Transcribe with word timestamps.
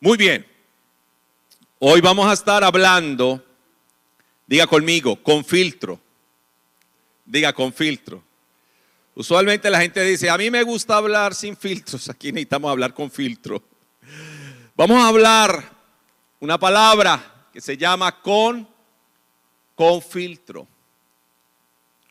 Muy 0.00 0.16
bien. 0.16 0.46
Hoy 1.78 2.00
vamos 2.00 2.26
a 2.26 2.32
estar 2.32 2.64
hablando, 2.64 3.44
diga 4.46 4.66
conmigo, 4.66 5.22
con 5.22 5.44
filtro. 5.44 6.00
Diga 7.24 7.52
con 7.52 7.72
filtro. 7.72 8.22
Usualmente 9.14 9.70
la 9.70 9.80
gente 9.80 10.02
dice, 10.02 10.28
a 10.28 10.36
mí 10.36 10.50
me 10.50 10.62
gusta 10.62 10.96
hablar 10.96 11.34
sin 11.34 11.56
filtros. 11.56 12.08
Aquí 12.10 12.32
necesitamos 12.32 12.70
hablar 12.70 12.94
con 12.94 13.10
filtro. 13.10 13.62
Vamos 14.74 14.98
a 14.98 15.08
hablar 15.08 15.72
una 16.40 16.58
palabra 16.58 17.48
que 17.52 17.60
se 17.60 17.76
llama 17.76 18.20
con, 18.20 18.68
con 19.74 20.02
filtro. 20.02 20.66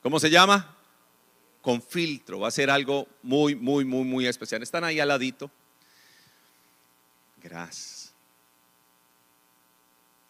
¿Cómo 0.02 0.20
se 0.20 0.30
llama? 0.30 0.76
Con 1.62 1.82
filtro. 1.82 2.40
Va 2.40 2.48
a 2.48 2.52
ser 2.52 2.70
algo 2.70 3.08
muy, 3.22 3.56
muy, 3.56 3.86
muy, 3.86 4.04
muy 4.04 4.26
especial. 4.26 4.64
¿Están 4.64 4.84
ahí 4.84 5.00
al 5.00 5.10
ladito? 5.10 5.52
Gracias. 7.44 8.14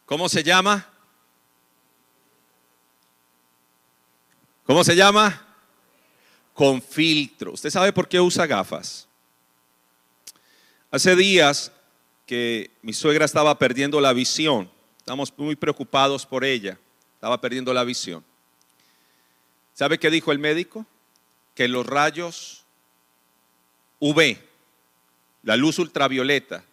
¿Cómo 0.05 0.27
se 0.27 0.44
llama? 0.44 0.90
¿Cómo 4.66 4.84
se 4.84 4.95
llama? 4.95 5.45
Con 6.54 6.81
filtro. 6.81 7.54
¿Usted 7.54 7.70
sabe 7.70 7.94
por 7.94 8.07
qué 8.07 8.20
usa 8.20 8.48
gafas? 8.48 9.07
Hace 10.91 11.16
días 11.16 11.71
que 12.26 12.71
mi 12.81 12.94
suegra 12.94 13.26
estaba 13.26 13.57
perdiendo 13.57 14.02
la 14.02 14.13
visión. 14.13 14.70
Estamos 14.98 15.34
muy 15.38 15.55
preocupados 15.55 16.26
por 16.26 16.43
ella. 16.43 16.80
Estaba 17.16 17.40
perdiendo 17.40 17.73
la 17.73 17.84
visión. 17.84 18.23
¿Sabe 19.73 19.99
qué 19.99 20.09
dijo 20.09 20.32
el 20.32 20.40
médico? 20.40 20.85
Que 21.55 21.68
los 21.68 21.85
rayos 21.85 22.63
UV, 23.99 24.38
la 25.43 25.55
luz 25.55 25.80
ultravioleta, 25.80 26.63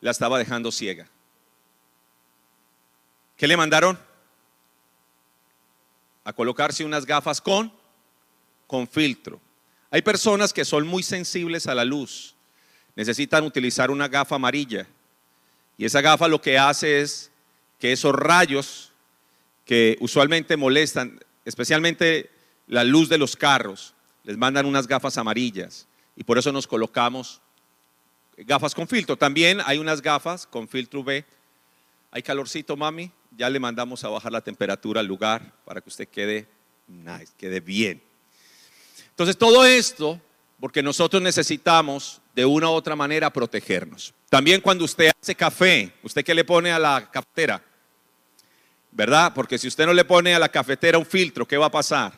la 0.00 0.10
estaba 0.10 0.38
dejando 0.38 0.72
ciega. 0.72 1.08
¿Qué 3.36 3.46
le 3.46 3.56
mandaron? 3.56 3.98
A 6.24 6.32
colocarse 6.32 6.84
unas 6.84 7.06
gafas 7.06 7.40
con, 7.40 7.72
con 8.66 8.86
filtro. 8.86 9.40
Hay 9.90 10.02
personas 10.02 10.52
que 10.52 10.64
son 10.64 10.86
muy 10.86 11.02
sensibles 11.02 11.66
a 11.66 11.74
la 11.74 11.84
luz. 11.84 12.34
Necesitan 12.94 13.44
utilizar 13.44 13.90
una 13.90 14.08
gafa 14.08 14.36
amarilla. 14.36 14.86
Y 15.76 15.84
esa 15.84 16.00
gafa 16.00 16.28
lo 16.28 16.40
que 16.40 16.58
hace 16.58 17.00
es 17.00 17.30
que 17.78 17.92
esos 17.92 18.14
rayos 18.14 18.92
que 19.64 19.96
usualmente 20.00 20.56
molestan, 20.56 21.20
especialmente 21.44 22.30
la 22.66 22.84
luz 22.84 23.08
de 23.08 23.18
los 23.18 23.36
carros, 23.36 23.94
les 24.24 24.36
mandan 24.36 24.66
unas 24.66 24.86
gafas 24.86 25.16
amarillas. 25.16 25.88
Y 26.14 26.24
por 26.24 26.38
eso 26.38 26.52
nos 26.52 26.66
colocamos 26.66 27.40
gafas 28.46 28.74
con 28.74 28.88
filtro. 28.88 29.16
También 29.16 29.60
hay 29.64 29.78
unas 29.78 30.02
gafas 30.02 30.46
con 30.46 30.68
filtro 30.68 31.00
UV. 31.00 31.24
Hay 32.10 32.22
calorcito, 32.22 32.76
mami. 32.76 33.10
Ya 33.36 33.48
le 33.48 33.60
mandamos 33.60 34.02
a 34.04 34.08
bajar 34.08 34.32
la 34.32 34.40
temperatura 34.40 35.00
al 35.00 35.06
lugar 35.06 35.52
para 35.64 35.80
que 35.80 35.88
usted 35.88 36.08
quede 36.08 36.48
nice, 36.88 37.32
quede 37.36 37.60
bien. 37.60 38.02
Entonces, 39.10 39.36
todo 39.36 39.64
esto, 39.64 40.20
porque 40.58 40.82
nosotros 40.82 41.22
necesitamos 41.22 42.20
de 42.34 42.44
una 42.44 42.68
u 42.68 42.72
otra 42.72 42.96
manera 42.96 43.32
protegernos. 43.32 44.12
También 44.28 44.60
cuando 44.60 44.84
usted 44.84 45.10
hace 45.20 45.34
café, 45.34 45.92
¿usted 46.02 46.24
qué 46.24 46.34
le 46.34 46.44
pone 46.44 46.72
a 46.72 46.78
la 46.78 47.10
cafetera? 47.10 47.62
¿Verdad? 48.90 49.32
Porque 49.34 49.58
si 49.58 49.68
usted 49.68 49.86
no 49.86 49.92
le 49.92 50.04
pone 50.04 50.34
a 50.34 50.38
la 50.38 50.48
cafetera 50.48 50.98
un 50.98 51.06
filtro, 51.06 51.46
¿qué 51.46 51.56
va 51.56 51.66
a 51.66 51.70
pasar? 51.70 52.12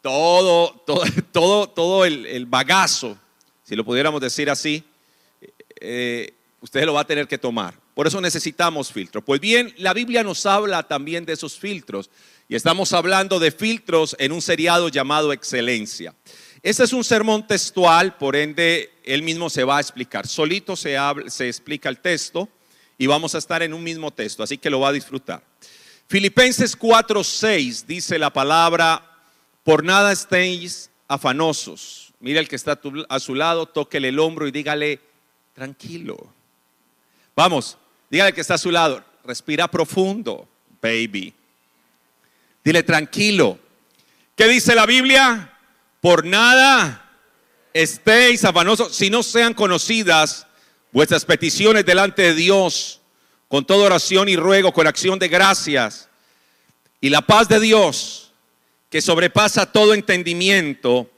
Todo, 0.00 0.70
todo, 0.86 1.02
todo, 1.32 1.68
todo 1.68 2.04
el 2.04 2.46
bagazo 2.46 3.18
si 3.68 3.76
lo 3.76 3.84
pudiéramos 3.84 4.22
decir 4.22 4.48
así, 4.48 4.82
eh, 5.78 6.32
usted 6.62 6.86
lo 6.86 6.94
va 6.94 7.02
a 7.02 7.06
tener 7.06 7.28
que 7.28 7.36
tomar. 7.36 7.74
Por 7.92 8.06
eso 8.06 8.18
necesitamos 8.18 8.90
filtros. 8.90 9.22
Pues 9.22 9.42
bien, 9.42 9.74
la 9.76 9.92
Biblia 9.92 10.24
nos 10.24 10.46
habla 10.46 10.84
también 10.84 11.26
de 11.26 11.34
esos 11.34 11.58
filtros. 11.58 12.08
Y 12.48 12.56
estamos 12.56 12.94
hablando 12.94 13.38
de 13.38 13.50
filtros 13.50 14.16
en 14.18 14.32
un 14.32 14.40
seriado 14.40 14.88
llamado 14.88 15.34
Excelencia. 15.34 16.14
Este 16.62 16.82
es 16.82 16.94
un 16.94 17.04
sermón 17.04 17.46
textual, 17.46 18.16
por 18.16 18.36
ende, 18.36 18.90
él 19.04 19.22
mismo 19.22 19.50
se 19.50 19.64
va 19.64 19.76
a 19.76 19.80
explicar. 19.82 20.26
Solito 20.26 20.74
se, 20.74 20.96
se 21.26 21.46
explica 21.46 21.90
el 21.90 21.98
texto 21.98 22.48
y 22.96 23.06
vamos 23.06 23.34
a 23.34 23.38
estar 23.38 23.62
en 23.62 23.74
un 23.74 23.82
mismo 23.82 24.10
texto, 24.10 24.42
así 24.42 24.56
que 24.56 24.70
lo 24.70 24.80
va 24.80 24.88
a 24.88 24.92
disfrutar. 24.92 25.42
Filipenses 26.06 26.74
4:6 26.74 27.84
dice 27.84 28.18
la 28.18 28.32
palabra, 28.32 29.04
por 29.62 29.84
nada 29.84 30.10
estéis 30.10 30.88
afanosos 31.06 32.07
Mira 32.20 32.40
el 32.40 32.48
que 32.48 32.56
está 32.56 32.80
a 33.08 33.20
su 33.20 33.34
lado, 33.34 33.66
tóquele 33.66 34.08
el 34.08 34.18
hombro 34.18 34.46
y 34.46 34.50
dígale, 34.50 35.00
tranquilo. 35.54 36.16
Vamos, 37.36 37.78
dígale 38.10 38.32
que 38.32 38.40
está 38.40 38.54
a 38.54 38.58
su 38.58 38.70
lado, 38.70 39.04
respira 39.24 39.68
profundo, 39.68 40.48
baby. 40.82 41.32
Dile, 42.64 42.82
tranquilo. 42.82 43.58
¿Qué 44.34 44.46
dice 44.48 44.74
la 44.74 44.86
Biblia? 44.86 45.56
Por 46.00 46.24
nada 46.24 47.04
estéis 47.72 48.44
afanosos, 48.44 48.94
si 48.94 49.10
no 49.10 49.22
sean 49.22 49.54
conocidas 49.54 50.46
vuestras 50.92 51.24
peticiones 51.24 51.84
delante 51.84 52.22
de 52.22 52.34
Dios, 52.34 53.00
con 53.46 53.64
toda 53.64 53.86
oración 53.86 54.28
y 54.28 54.36
ruego, 54.36 54.72
con 54.72 54.86
acción 54.86 55.18
de 55.18 55.28
gracias. 55.28 56.08
Y 57.00 57.10
la 57.10 57.22
paz 57.22 57.48
de 57.48 57.60
Dios, 57.60 58.32
que 58.90 59.00
sobrepasa 59.00 59.70
todo 59.70 59.94
entendimiento, 59.94 61.10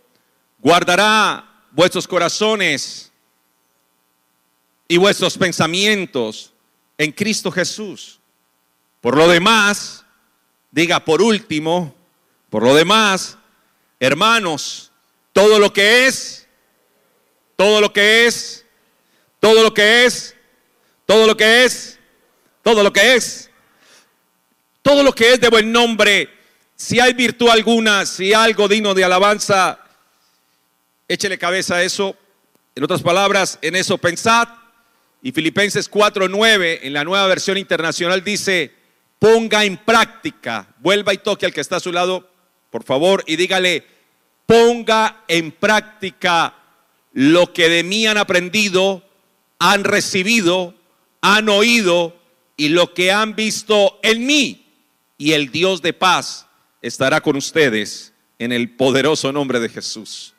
guardará 0.61 1.45
vuestros 1.71 2.07
corazones 2.07 3.11
y 4.87 4.97
vuestros 4.97 5.37
pensamientos 5.39 6.53
en 6.99 7.13
Cristo 7.13 7.51
Jesús. 7.51 8.19
Por 9.01 9.17
lo 9.17 9.29
demás, 9.29 10.05
diga 10.71 11.01
por 11.05 11.23
último, 11.23 11.95
por 12.51 12.63
lo 12.63 12.75
demás, 12.75 13.39
hermanos, 13.99 14.91
todo 15.33 15.59
lo 15.59 15.73
que 15.73 16.07
es, 16.07 16.47
todo 17.57 17.81
lo 17.81 17.93
que 17.93 18.27
es, 18.27 18.67
todo 19.39 19.63
lo 19.63 19.73
que 19.73 20.05
es, 20.05 20.37
todo 21.07 21.27
lo 21.27 21.37
que 21.37 21.65
es, 21.65 21.99
todo 22.63 22.83
lo 22.83 22.93
que 22.93 23.15
es, 23.15 23.51
todo 24.83 25.03
lo 25.03 25.15
que 25.15 25.33
es 25.33 25.41
de 25.41 25.49
buen 25.49 25.73
nombre, 25.73 26.29
si 26.77 26.99
hay 26.99 27.13
virtud 27.13 27.49
alguna, 27.49 28.07
si 28.07 28.27
hay 28.27 28.33
algo 28.33 28.67
digno 28.67 28.95
de 28.95 29.05
alabanza, 29.05 29.79
Échele 31.11 31.39
cabeza 31.39 31.75
a 31.75 31.83
eso. 31.83 32.17
En 32.77 32.85
otras 32.85 33.03
palabras, 33.03 33.59
en 33.63 33.75
eso 33.75 33.99
pensad. 33.99 34.47
Y 35.21 35.33
Filipenses 35.33 35.91
4:9 35.91 36.79
en 36.83 36.93
la 36.93 37.03
nueva 37.03 37.27
versión 37.27 37.59
internacional 37.59 38.23
dice, 38.23 38.73
ponga 39.19 39.65
en 39.65 39.77
práctica, 39.77 40.73
vuelva 40.79 41.13
y 41.13 41.19
toque 41.19 41.47
al 41.47 41.53
que 41.53 41.63
está 41.63 41.77
a 41.77 41.81
su 41.81 41.91
lado, 41.91 42.31
por 42.71 42.85
favor, 42.85 43.25
y 43.27 43.35
dígale, 43.35 43.85
ponga 44.47 45.25
en 45.27 45.51
práctica 45.51 46.55
lo 47.13 47.53
que 47.53 47.69
de 47.69 47.83
mí 47.83 48.07
han 48.07 48.17
aprendido, 48.17 49.03
han 49.59 49.83
recibido, 49.83 50.77
han 51.23 51.49
oído 51.49 52.17
y 52.57 52.69
lo 52.69 52.95
que 52.95 53.11
han 53.11 53.35
visto 53.35 53.99
en 54.05 54.27
mí. 54.27 54.65
Y 55.19 55.33
el 55.33 55.51
Dios 55.51 55.83
de 55.83 55.93
paz 55.93 56.47
estará 56.81 57.21
con 57.21 57.35
ustedes 57.35 58.13
en 58.39 58.53
el 58.53 58.77
poderoso 58.77 59.33
nombre 59.33 59.59
de 59.59 59.71
Jesús. 59.71 60.35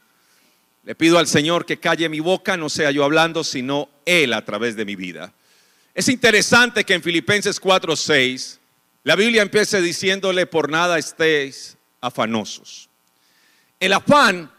Le 0.83 0.95
pido 0.95 1.19
al 1.19 1.27
Señor 1.27 1.65
que 1.65 1.79
calle 1.79 2.09
mi 2.09 2.19
boca, 2.19 2.57
no 2.57 2.69
sea 2.69 2.91
yo 2.91 3.03
hablando, 3.03 3.43
sino 3.43 3.89
Él 4.05 4.33
a 4.33 4.43
través 4.43 4.75
de 4.75 4.85
mi 4.85 4.95
vida. 4.95 5.33
Es 5.93 6.09
interesante 6.09 6.83
que 6.83 6.95
en 6.95 7.03
Filipenses 7.03 7.59
4:6 7.61 8.59
la 9.03 9.15
Biblia 9.15 9.41
empiece 9.41 9.81
diciéndole, 9.81 10.45
por 10.45 10.69
nada 10.69 10.97
estéis 10.97 11.77
afanosos. 12.01 12.89
El 13.79 13.93
afán, 13.93 14.51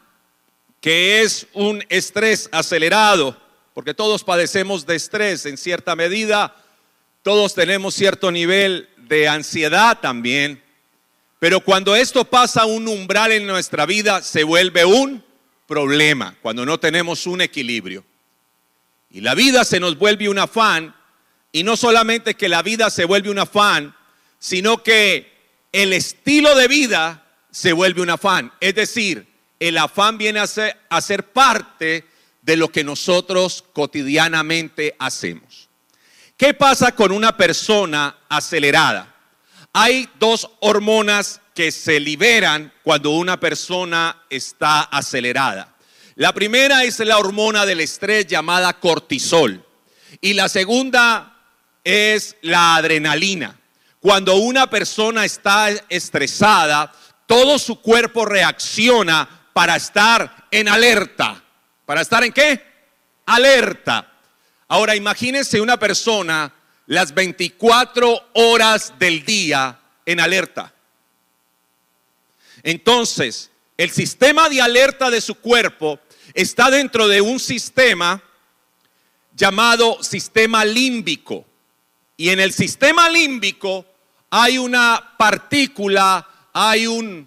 que 0.81 1.23
es 1.23 1.47
un 1.53 1.85
estrés 1.89 2.49
acelerado, 2.53 3.41
porque 3.73 3.95
todos 3.95 4.25
padecemos 4.25 4.85
de 4.85 4.97
estrés 4.97 5.47
en 5.47 5.57
cierta 5.57 5.95
medida, 5.95 6.57
todos 7.23 7.55
tenemos 7.55 7.95
cierto 7.95 8.33
nivel 8.33 8.89
de 8.97 9.29
ansiedad 9.29 9.99
también, 10.01 10.61
pero 11.39 11.61
cuando 11.61 11.95
esto 11.95 12.25
pasa 12.25 12.65
un 12.65 12.89
umbral 12.89 13.33
en 13.33 13.47
nuestra 13.47 13.87
vida, 13.87 14.23
se 14.23 14.45
vuelve 14.45 14.85
un 14.85 15.25
problema, 15.73 16.37
cuando 16.43 16.67
no 16.67 16.79
tenemos 16.79 17.27
un 17.27 17.41
equilibrio. 17.41 18.05
Y 19.11 19.23
la 19.23 19.35
vida 19.35 19.65
se 19.65 19.81
nos 19.81 19.97
vuelve 19.97 20.29
un 20.29 20.39
afán, 20.39 20.95
y 21.51 21.63
no 21.65 21.79
solamente 21.79 22.35
que 22.35 22.51
la 22.51 22.61
vida 22.61 22.91
se 22.91 23.07
vuelve 23.07 23.31
un 23.31 23.39
afán, 23.39 23.97
sino 24.39 24.83
que 24.83 25.33
el 25.73 25.95
estilo 25.95 26.55
de 26.57 26.69
vida 26.69 27.25
se 27.51 27.73
vuelve 27.73 28.03
un 28.03 28.11
afán. 28.11 28.53
Es 28.61 28.75
decir, 28.75 29.27
el 29.59 29.79
afán 29.79 30.19
viene 30.19 30.41
a 30.41 30.47
ser, 30.47 30.77
a 30.91 31.01
ser 31.01 31.33
parte 31.33 32.05
de 32.43 32.57
lo 32.57 32.69
que 32.69 32.85
nosotros 32.85 33.65
cotidianamente 33.73 34.95
hacemos. 34.99 35.71
¿Qué 36.37 36.53
pasa 36.53 36.95
con 36.95 37.13
una 37.13 37.35
persona 37.35 38.15
acelerada? 38.29 39.12
Hay 39.73 40.09
dos 40.19 40.51
hormonas 40.61 41.41
que 41.55 41.73
se 41.73 41.99
liberan 41.99 42.73
cuando 42.83 43.11
una 43.11 43.41
persona 43.41 44.25
está 44.29 44.83
acelerada. 44.83 45.75
La 46.15 46.35
primera 46.35 46.85
es 46.85 46.99
la 46.99 47.19
hormona 47.19 47.65
del 47.65 47.81
estrés 47.81 48.27
llamada 48.27 48.79
cortisol. 48.79 49.65
Y 50.21 50.35
la 50.35 50.49
segunda 50.49 51.39
es 51.85 52.37
la 52.43 52.77
adrenalina. 52.77 53.59
Cuando 53.99 54.37
una 54.37 54.69
persona 54.69 55.25
está 55.25 55.71
estresada, 55.89 56.93
todo 57.27 57.59
su 57.59 57.81
cuerpo 57.81 58.27
reacciona 58.27 59.49
para 59.55 59.77
estar 59.77 60.49
en 60.51 60.69
alerta. 60.69 61.43
¿Para 61.87 62.03
estar 62.03 62.23
en 62.25 62.33
qué? 62.33 62.63
Alerta. 63.25 64.07
Ahora 64.69 64.97
imagínense 64.97 65.61
una 65.61 65.79
persona 65.79 66.53
las 66.93 67.15
24 67.15 68.29
horas 68.35 68.93
del 68.99 69.25
día 69.25 69.81
en 70.05 70.21
alerta. 70.21 70.75
Entonces, 72.63 73.51
el 73.79 73.91
sistema 73.91 74.51
de 74.51 74.61
alerta 74.61 75.09
de 75.09 75.23
su 75.23 75.37
cuerpo 75.37 76.01
está 76.35 76.71
dentro 76.71 77.09
de 77.09 77.23
un 77.23 77.41
sistema 77.41 78.23
llamado 79.35 80.03
sistema 80.03 80.67
límbico. 80.67 81.47
Y 82.19 82.29
en 82.29 82.41
el 82.41 82.53
sistema 82.53 83.09
límbico 83.09 83.87
hay 84.29 84.59
una 84.59 85.15
partícula, 85.17 86.29
hay 86.53 86.87
un, 86.87 87.27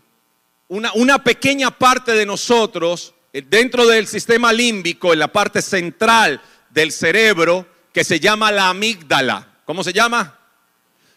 una, 0.67 0.93
una 0.93 1.23
pequeña 1.23 1.71
parte 1.71 2.11
de 2.11 2.27
nosotros 2.27 3.15
eh, 3.33 3.41
dentro 3.41 3.87
del 3.87 4.05
sistema 4.05 4.53
límbico, 4.53 5.11
en 5.11 5.17
la 5.17 5.33
parte 5.33 5.63
central 5.63 6.39
del 6.69 6.91
cerebro, 6.91 7.67
que 7.91 8.03
se 8.03 8.19
llama 8.19 8.51
la 8.51 8.69
amígdala. 8.69 9.54
¿Cómo 9.65 9.83
se 9.83 9.93
llama? 9.93 10.39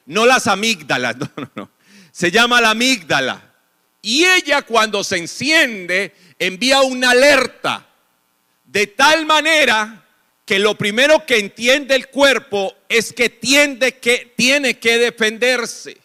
No 0.06 0.27
las 0.27 0.47
amígdalas, 0.47 1.17
no, 1.19 1.31
no, 1.37 1.50
no. 1.55 1.71
Se 2.11 2.31
llama 2.31 2.61
la 2.61 2.71
amígdala. 2.71 3.43
Y 4.03 4.25
ella 4.25 4.62
cuando 4.62 5.05
se 5.05 5.19
enciende 5.19 6.15
envía 6.39 6.81
una 6.81 7.11
alerta 7.11 7.87
de 8.65 8.87
tal 8.87 9.27
manera 9.27 10.05
que 10.45 10.59
lo 10.59 10.77
primero 10.77 11.27
que 11.27 11.39
entiende 11.39 11.95
el 11.95 12.09
cuerpo 12.09 12.75
es 12.89 13.12
que, 13.12 13.29
tiende 13.29 13.97
que 13.97 14.33
tiene 14.37 14.79
que 14.79 14.97
defenderse. 14.99 15.99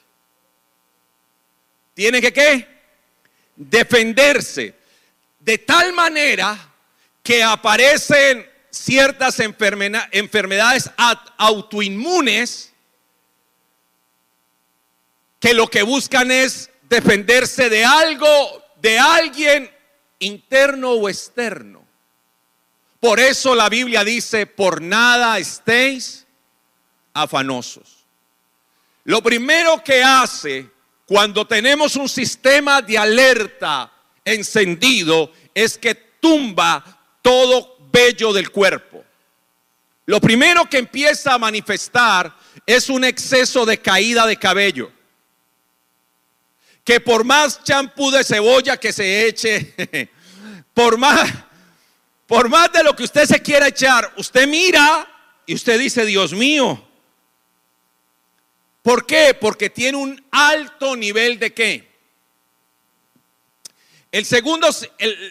¿Tiene 1.93 2.19
que 2.21 2.33
qué? 2.33 2.67
Defenderse. 3.55 4.75
De 5.39 5.59
tal 5.59 5.93
manera 5.93 6.57
que 7.21 7.41
aparecen 7.41 8.45
ciertas 8.73 9.39
enfermedades 9.39 10.89
autoinmunes 11.37 12.73
que 15.39 15.53
lo 15.53 15.67
que 15.67 15.83
buscan 15.83 16.31
es 16.31 16.71
defenderse 16.89 17.69
de 17.69 17.85
algo, 17.85 18.25
de 18.81 18.97
alguien 18.97 19.69
interno 20.19 20.91
o 20.91 21.07
externo. 21.07 21.85
Por 22.99 23.19
eso 23.19 23.53
la 23.53 23.69
Biblia 23.69 24.03
dice, 24.03 24.47
por 24.47 24.81
nada 24.81 25.37
estéis 25.37 26.25
afanosos. 27.13 28.05
Lo 29.03 29.21
primero 29.21 29.83
que 29.83 30.01
hace 30.01 30.71
cuando 31.05 31.45
tenemos 31.45 31.95
un 31.95 32.09
sistema 32.09 32.81
de 32.81 32.97
alerta 32.97 33.91
encendido 34.25 35.31
es 35.53 35.77
que 35.77 35.93
tumba 35.93 36.83
todo 37.21 37.72
vello 37.93 38.33
del 38.33 38.49
cuerpo. 38.49 39.05
Lo 40.05 40.19
primero 40.19 40.65
que 40.69 40.79
empieza 40.79 41.33
a 41.33 41.37
manifestar 41.37 42.35
es 42.65 42.89
un 42.89 43.05
exceso 43.05 43.65
de 43.65 43.77
caída 43.77 44.25
de 44.25 44.35
cabello. 44.35 44.91
Que 46.83 46.99
por 46.99 47.23
más 47.23 47.63
champú 47.63 48.11
de 48.11 48.23
cebolla 48.23 48.75
que 48.75 48.91
se 48.91 49.27
eche, 49.27 50.09
por 50.73 50.97
más 50.97 51.31
por 52.27 52.49
más 52.49 52.71
de 52.71 52.83
lo 52.83 52.95
que 52.95 53.03
usted 53.03 53.25
se 53.25 53.41
quiera 53.41 53.67
echar, 53.67 54.11
usted 54.17 54.47
mira 54.47 55.07
y 55.45 55.53
usted 55.53 55.77
dice, 55.79 56.03
Dios 56.03 56.33
mío. 56.33 56.83
¿Por 58.81 59.05
qué? 59.05 59.37
Porque 59.39 59.69
tiene 59.69 59.97
un 59.97 60.25
alto 60.31 60.95
nivel 60.95 61.37
de 61.37 61.53
qué? 61.53 61.92
El 64.13 64.25
segundo, 64.25 64.67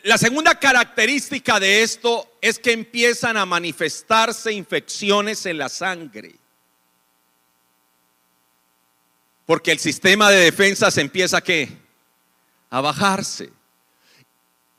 la 0.02 0.18
segunda 0.18 0.56
característica 0.58 1.60
de 1.60 1.84
esto 1.84 2.36
es 2.40 2.58
que 2.58 2.72
empiezan 2.72 3.36
a 3.36 3.46
manifestarse 3.46 4.52
infecciones 4.52 5.46
en 5.46 5.58
la 5.58 5.68
sangre. 5.68 6.34
Porque 9.46 9.70
el 9.70 9.78
sistema 9.78 10.32
de 10.32 10.38
defensa 10.38 10.90
se 10.90 11.00
empieza 11.00 11.40
qué? 11.40 11.68
A 12.70 12.80
bajarse. 12.80 13.52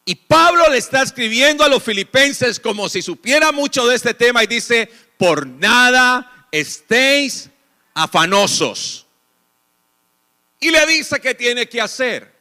Y 0.03 0.15
Pablo 0.15 0.67
le 0.67 0.79
está 0.79 1.01
escribiendo 1.01 1.63
a 1.63 1.69
los 1.69 1.81
filipenses 1.81 2.59
como 2.59 2.89
si 2.89 3.01
supiera 3.01 3.53
mucho 3.53 3.87
de 3.87 3.95
este 3.95 4.13
tema 4.13 4.43
y 4.43 4.47
dice, 4.47 4.91
por 5.17 5.47
nada 5.47 6.49
estéis 6.51 7.49
afanosos. 7.93 9.07
Y 10.59 10.71
le 10.71 10.85
dice 10.87 11.21
que 11.21 11.33
tiene 11.33 11.69
que 11.69 11.79
hacer. 11.79 12.32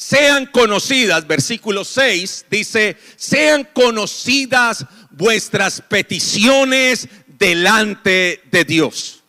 Sean 0.00 0.46
conocidas, 0.46 1.26
versículo 1.26 1.84
6 1.84 2.46
dice, 2.50 2.96
sean 3.16 3.68
conocidas 3.74 4.86
vuestras 5.10 5.82
peticiones 5.82 7.06
delante 7.26 8.40
de 8.50 8.64
Dios. 8.64 9.22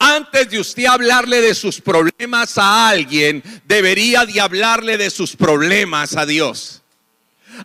Antes 0.00 0.50
de 0.50 0.58
usted 0.58 0.86
hablarle 0.86 1.40
de 1.40 1.54
sus 1.54 1.80
problemas 1.80 2.58
a 2.58 2.88
alguien, 2.88 3.40
debería 3.66 4.26
de 4.26 4.40
hablarle 4.40 4.98
de 4.98 5.10
sus 5.10 5.36
problemas 5.36 6.16
a 6.16 6.26
Dios. 6.26 6.82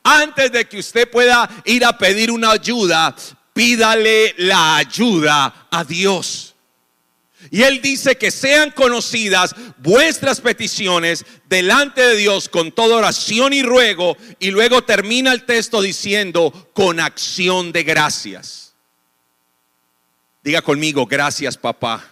Antes 0.03 0.51
de 0.51 0.65
que 0.65 0.77
usted 0.77 1.09
pueda 1.09 1.49
ir 1.65 1.83
a 1.83 1.97
pedir 1.97 2.29
una 2.29 2.51
ayuda, 2.51 3.15
pídale 3.53 4.35
la 4.37 4.77
ayuda 4.77 5.67
a 5.71 5.83
Dios. 5.83 6.48
Y 7.51 7.63
Él 7.63 7.81
dice 7.81 8.17
que 8.17 8.31
sean 8.31 8.71
conocidas 8.71 9.55
vuestras 9.77 10.41
peticiones 10.41 11.25
delante 11.47 12.01
de 12.01 12.15
Dios 12.17 12.49
con 12.49 12.71
toda 12.71 12.97
oración 12.97 13.53
y 13.53 13.63
ruego. 13.63 14.17
Y 14.39 14.51
luego 14.51 14.83
termina 14.83 15.31
el 15.31 15.45
texto 15.45 15.81
diciendo 15.81 16.69
con 16.73 16.99
acción 16.99 17.71
de 17.71 17.83
gracias. 17.83 18.75
Diga 20.43 20.61
conmigo, 20.61 21.05
gracias 21.05 21.57
papá. 21.57 22.03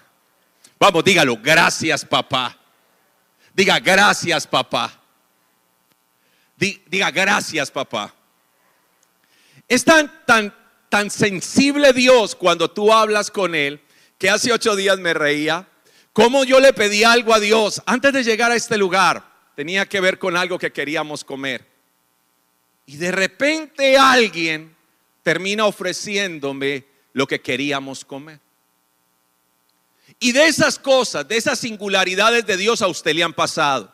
Vamos, 0.79 1.03
dígalo, 1.03 1.38
gracias 1.41 2.06
papá. 2.06 2.57
Diga, 3.53 3.80
gracias 3.80 4.47
papá. 4.47 5.01
Diga, 6.56 7.12
gracias 7.12 7.69
papá. 7.69 8.13
Es 9.68 9.83
tan, 9.83 10.25
tan, 10.25 10.53
tan 10.89 11.12
sensible 11.12 11.94
Dios 11.94 12.35
cuando 12.35 12.69
tú 12.69 12.94
hablas 12.94 13.30
con 13.30 13.53
Él, 13.56 13.81
que 14.18 14.30
hace 14.30 14.52
ocho 14.52 14.76
días 14.76 15.00
me 15.00 15.14
reía, 15.14 15.68
como 16.14 16.44
yo 16.44 16.59
le 16.59 16.74
pedí 16.74 17.04
algo 17.04 17.33
a 17.33 17.40
Dios 17.40 17.81
antes 17.86 18.12
de 18.14 18.24
llegar 18.24 18.52
a 18.52 18.56
este 18.56 18.78
lugar, 18.78 19.24
tenía 19.56 19.86
que 19.86 20.02
ver 20.02 20.18
con 20.18 20.36
algo 20.36 20.57
que 20.57 20.71
queríamos 20.71 21.24
comer. 21.24 21.68
Y 22.86 22.97
de 22.97 23.12
repente 23.12 23.97
alguien 23.97 24.76
termina 25.21 25.66
ofreciéndome 25.66 26.86
lo 27.14 27.28
que 27.28 27.42
queríamos 27.42 28.06
comer. 28.06 28.40
Y 30.19 30.31
de 30.31 30.45
esas 30.45 30.80
cosas, 30.80 31.28
de 31.28 31.38
esas 31.38 31.59
singularidades 31.59 32.45
de 32.45 32.57
Dios 32.57 32.81
a 32.81 32.88
usted 32.88 33.14
le 33.14 33.24
han 33.24 33.33
pasado. 33.33 33.94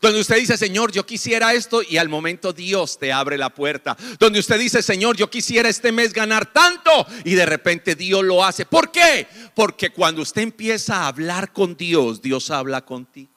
Donde 0.00 0.20
usted 0.20 0.36
dice, 0.36 0.56
Señor, 0.56 0.92
yo 0.92 1.04
quisiera 1.06 1.52
esto 1.54 1.82
y 1.82 1.96
al 1.96 2.08
momento 2.08 2.52
Dios 2.52 2.98
te 2.98 3.12
abre 3.12 3.38
la 3.38 3.50
puerta. 3.50 3.96
Donde 4.18 4.38
usted 4.40 4.58
dice, 4.58 4.82
Señor, 4.82 5.16
yo 5.16 5.30
quisiera 5.30 5.68
este 5.68 5.92
mes 5.92 6.12
ganar 6.12 6.52
tanto 6.52 7.06
y 7.24 7.34
de 7.34 7.46
repente 7.46 7.94
Dios 7.94 8.24
lo 8.24 8.44
hace. 8.44 8.66
¿Por 8.66 8.90
qué? 8.90 9.26
Porque 9.54 9.90
cuando 9.90 10.22
usted 10.22 10.42
empieza 10.42 10.98
a 10.98 11.08
hablar 11.08 11.52
con 11.52 11.76
Dios, 11.76 12.22
Dios 12.22 12.50
habla 12.50 12.84
contigo. 12.84 13.30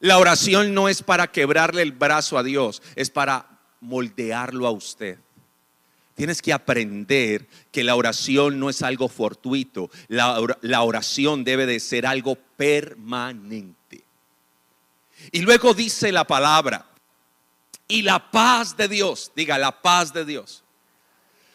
La 0.00 0.18
oración 0.18 0.74
no 0.74 0.88
es 0.88 1.02
para 1.02 1.30
quebrarle 1.30 1.82
el 1.82 1.92
brazo 1.92 2.36
a 2.36 2.42
Dios, 2.42 2.82
es 2.96 3.08
para 3.08 3.60
moldearlo 3.80 4.66
a 4.66 4.72
usted. 4.72 5.18
Tienes 6.14 6.42
que 6.42 6.52
aprender 6.52 7.46
que 7.70 7.84
la 7.84 7.96
oración 7.96 8.58
no 8.60 8.68
es 8.68 8.82
algo 8.82 9.08
fortuito, 9.08 9.90
la, 10.08 10.82
oración 10.82 11.42
debe 11.42 11.64
de 11.64 11.80
ser 11.80 12.06
algo 12.06 12.36
permanente. 12.56 14.04
Y 15.30 15.40
luego 15.40 15.72
dice 15.72 16.12
la 16.12 16.26
palabra, 16.26 16.86
y 17.88 18.02
la 18.02 18.30
paz 18.30 18.76
de 18.76 18.88
Dios, 18.88 19.32
diga 19.34 19.58
la 19.58 19.80
paz 19.80 20.12
de 20.12 20.24
Dios. 20.24 20.62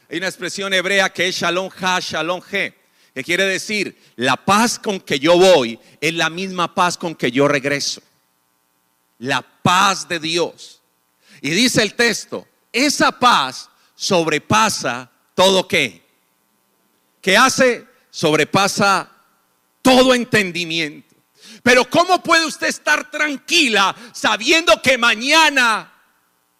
Hay 0.09 0.17
una 0.17 0.27
expresión 0.27 0.73
hebrea 0.73 1.09
que 1.09 1.27
es 1.27 1.35
shalom 1.35 1.69
ha, 1.81 1.99
shalom 1.99 2.41
he, 2.51 2.73
que 3.13 3.23
quiere 3.23 3.45
decir, 3.45 3.97
la 4.15 4.37
paz 4.37 4.79
con 4.79 4.99
que 4.99 5.19
yo 5.19 5.37
voy 5.37 5.79
es 5.99 6.13
la 6.13 6.29
misma 6.29 6.73
paz 6.73 6.97
con 6.97 7.15
que 7.15 7.31
yo 7.31 7.47
regreso. 7.47 8.01
La 9.19 9.41
paz 9.41 10.07
de 10.07 10.19
Dios. 10.19 10.81
Y 11.41 11.49
dice 11.51 11.81
el 11.81 11.95
texto, 11.95 12.47
esa 12.71 13.11
paz 13.11 13.69
sobrepasa 13.97 15.09
todo 15.35 15.67
qué. 15.67 16.01
¿Qué 17.19 17.35
hace? 17.35 17.85
Sobrepasa 18.09 19.11
todo 19.81 20.13
entendimiento. 20.13 21.15
Pero 21.63 21.89
¿cómo 21.89 22.23
puede 22.23 22.45
usted 22.45 22.67
estar 22.67 23.11
tranquila 23.11 23.93
sabiendo 24.13 24.81
que 24.81 24.97
mañana, 24.97 25.91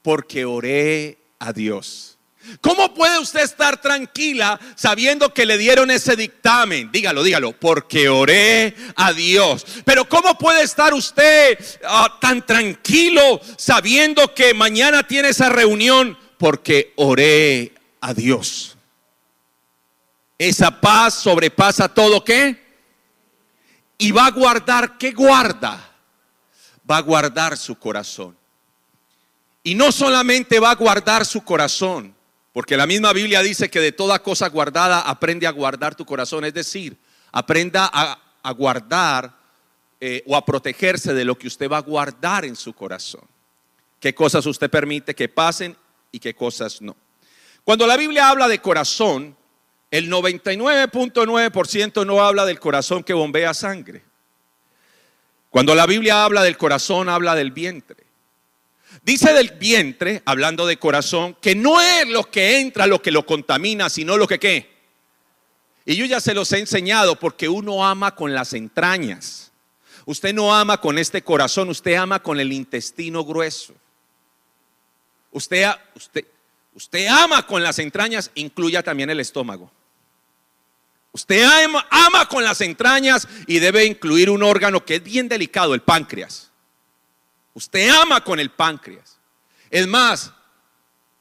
porque 0.01 0.43
oré 0.43 1.17
a 1.39 1.53
Dios? 1.53 2.17
¿Cómo 2.61 2.93
puede 2.93 3.19
usted 3.19 3.41
estar 3.41 3.81
tranquila 3.81 4.59
sabiendo 4.75 5.33
que 5.33 5.45
le 5.45 5.57
dieron 5.57 5.91
ese 5.91 6.15
dictamen? 6.15 6.91
Dígalo, 6.91 7.23
dígalo, 7.23 7.53
porque 7.53 8.09
oré 8.09 8.75
a 8.95 9.13
Dios. 9.13 9.65
Pero 9.85 10.07
¿cómo 10.07 10.37
puede 10.37 10.63
estar 10.63 10.93
usted 10.93 11.57
ah, 11.83 12.17
tan 12.19 12.45
tranquilo 12.45 13.39
sabiendo 13.57 14.33
que 14.33 14.53
mañana 14.53 15.05
tiene 15.05 15.29
esa 15.29 15.49
reunión? 15.49 16.17
Porque 16.37 16.93
oré 16.95 17.73
a 18.01 18.13
Dios. 18.13 18.77
Esa 20.37 20.79
paz 20.79 21.15
sobrepasa 21.15 21.87
todo 21.91 22.23
qué? 22.23 22.63
Y 23.97 24.11
va 24.11 24.27
a 24.27 24.31
guardar, 24.31 24.97
¿qué 24.97 25.11
guarda? 25.11 25.83
Va 26.89 26.97
a 26.97 27.01
guardar 27.01 27.57
su 27.57 27.77
corazón. 27.77 28.37
Y 29.63 29.75
no 29.75 29.91
solamente 29.91 30.59
va 30.59 30.71
a 30.71 30.75
guardar 30.75 31.25
su 31.25 31.43
corazón, 31.43 32.15
porque 32.53 32.77
la 32.77 32.85
misma 32.85 33.11
Biblia 33.13 33.41
dice 33.41 33.69
que 33.69 33.79
de 33.79 33.91
toda 33.91 34.19
cosa 34.19 34.47
guardada 34.49 35.01
aprende 35.01 35.47
a 35.47 35.51
guardar 35.51 35.95
tu 35.95 36.05
corazón. 36.05 36.45
Es 36.45 36.53
decir, 36.53 36.97
aprenda 37.31 37.89
a, 37.91 38.51
guardar 38.53 39.35
eh, 39.99 40.23
o 40.25 40.35
a 40.35 40.45
protegerse 40.45 41.13
de 41.13 41.25
lo 41.25 41.37
que 41.37 41.47
usted 41.47 41.69
va 41.69 41.77
a 41.77 41.81
guardar 41.81 42.45
en 42.45 42.55
su 42.55 42.71
corazón. 42.73 43.27
Qué 43.99 44.15
cosas 44.15 44.45
usted 44.45 44.69
permite 44.69 45.13
que 45.13 45.27
pasen 45.27 45.75
y 46.11 46.19
qué 46.19 46.33
cosas 46.33 46.81
no. 46.81 46.95
Cuando 47.63 47.85
la 47.85 47.97
Biblia 47.97 48.29
habla 48.29 48.47
de 48.47 48.59
corazón, 48.59 49.35
el 49.91 50.09
99.9% 50.09 52.05
no 52.05 52.21
habla 52.21 52.45
del 52.45 52.59
corazón 52.59 53.03
que 53.03 53.13
bombea 53.13 53.53
sangre. 53.53 54.03
Cuando 55.49 55.75
la 55.75 55.85
Biblia 55.85 56.23
habla 56.23 56.43
del 56.43 56.57
corazón, 56.57 57.09
habla 57.09 57.35
del 57.35 57.51
vientre. 57.51 58.05
Dice 59.03 59.31
del 59.33 59.51
vientre, 59.51 60.21
hablando 60.25 60.65
de 60.65 60.77
corazón, 60.77 61.37
que 61.41 61.55
no 61.55 61.79
es 61.79 62.07
lo 62.07 62.29
que 62.29 62.59
entra 62.59 62.87
lo 62.87 63.01
que 63.01 63.11
lo 63.11 63.25
contamina, 63.25 63.89
sino 63.89 64.17
lo 64.17 64.27
que 64.27 64.39
qué. 64.39 64.77
Y 65.85 65.95
yo 65.95 66.05
ya 66.05 66.19
se 66.19 66.33
los 66.33 66.51
he 66.51 66.59
enseñado 66.59 67.17
porque 67.17 67.47
uno 67.47 67.85
ama 67.85 68.13
con 68.13 68.33
las 68.33 68.53
entrañas. 68.53 69.51
Usted 70.05 70.33
no 70.33 70.53
ama 70.53 70.81
con 70.81 70.97
este 70.97 71.21
corazón, 71.21 71.69
usted 71.69 71.95
ama 71.95 72.21
con 72.21 72.39
el 72.39 72.51
intestino 72.51 73.23
grueso. 73.23 73.73
Usted, 75.37 75.67
usted, 75.93 76.25
usted 76.73 77.05
ama 77.05 77.45
con 77.45 77.61
las 77.61 77.77
entrañas, 77.77 78.31
incluya 78.33 78.81
también 78.81 79.11
el 79.11 79.19
estómago. 79.19 79.71
Usted 81.11 81.43
ama, 81.91 82.27
con 82.27 82.43
las 82.43 82.59
entrañas 82.61 83.27
y 83.45 83.59
debe 83.59 83.85
incluir 83.85 84.31
un 84.31 84.41
órgano 84.41 84.83
que 84.83 84.95
es 84.95 85.03
bien 85.03 85.29
delicado, 85.29 85.75
el 85.75 85.81
páncreas. 85.81 86.49
Usted 87.53 87.87
ama 87.89 88.23
con 88.23 88.39
el 88.39 88.49
páncreas. 88.49 89.19
Es 89.69 89.85
más, 89.85 90.33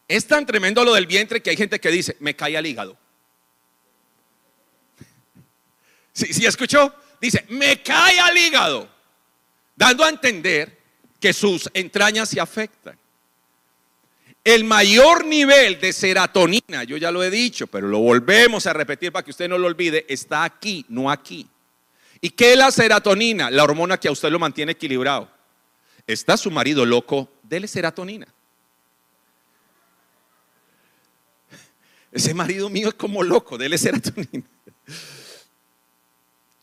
es 0.08 0.26
tan 0.26 0.46
tremendo 0.46 0.82
lo 0.82 0.94
del 0.94 1.06
vientre 1.06 1.42
que 1.42 1.50
hay 1.50 1.56
gente 1.58 1.78
que 1.78 1.90
dice, 1.90 2.16
me 2.20 2.34
cae 2.34 2.56
al 2.56 2.64
hígado. 2.64 2.96
¿Sí, 6.14 6.32
¿Sí 6.32 6.46
escuchó? 6.46 6.94
Dice, 7.20 7.44
me 7.50 7.82
cae 7.82 8.18
al 8.18 8.36
hígado. 8.38 8.88
Dando 9.74 10.04
a 10.04 10.08
entender 10.08 10.80
que 11.20 11.34
sus 11.34 11.68
entrañas 11.74 12.30
se 12.30 12.40
afectan. 12.40 12.98
El 14.46 14.62
mayor 14.62 15.24
nivel 15.24 15.80
de 15.80 15.92
serotonina, 15.92 16.84
yo 16.84 16.96
ya 16.96 17.10
lo 17.10 17.20
he 17.24 17.30
dicho, 17.30 17.66
pero 17.66 17.88
lo 17.88 17.98
volvemos 17.98 18.64
a 18.68 18.72
repetir 18.72 19.10
para 19.10 19.24
que 19.24 19.32
usted 19.32 19.48
no 19.48 19.58
lo 19.58 19.66
olvide, 19.66 20.06
está 20.08 20.44
aquí, 20.44 20.86
no 20.88 21.10
aquí. 21.10 21.48
¿Y 22.20 22.30
qué 22.30 22.52
es 22.52 22.56
la 22.56 22.70
serotonina? 22.70 23.50
La 23.50 23.64
hormona 23.64 23.98
que 23.98 24.06
a 24.06 24.12
usted 24.12 24.30
lo 24.30 24.38
mantiene 24.38 24.70
equilibrado. 24.70 25.28
¿Está 26.06 26.36
su 26.36 26.52
marido 26.52 26.86
loco? 26.86 27.28
Dele 27.42 27.66
serotonina. 27.66 28.28
Ese 32.12 32.32
marido 32.32 32.70
mío 32.70 32.90
es 32.90 32.94
como 32.94 33.24
loco, 33.24 33.58
dele 33.58 33.76
serotonina. 33.76 34.46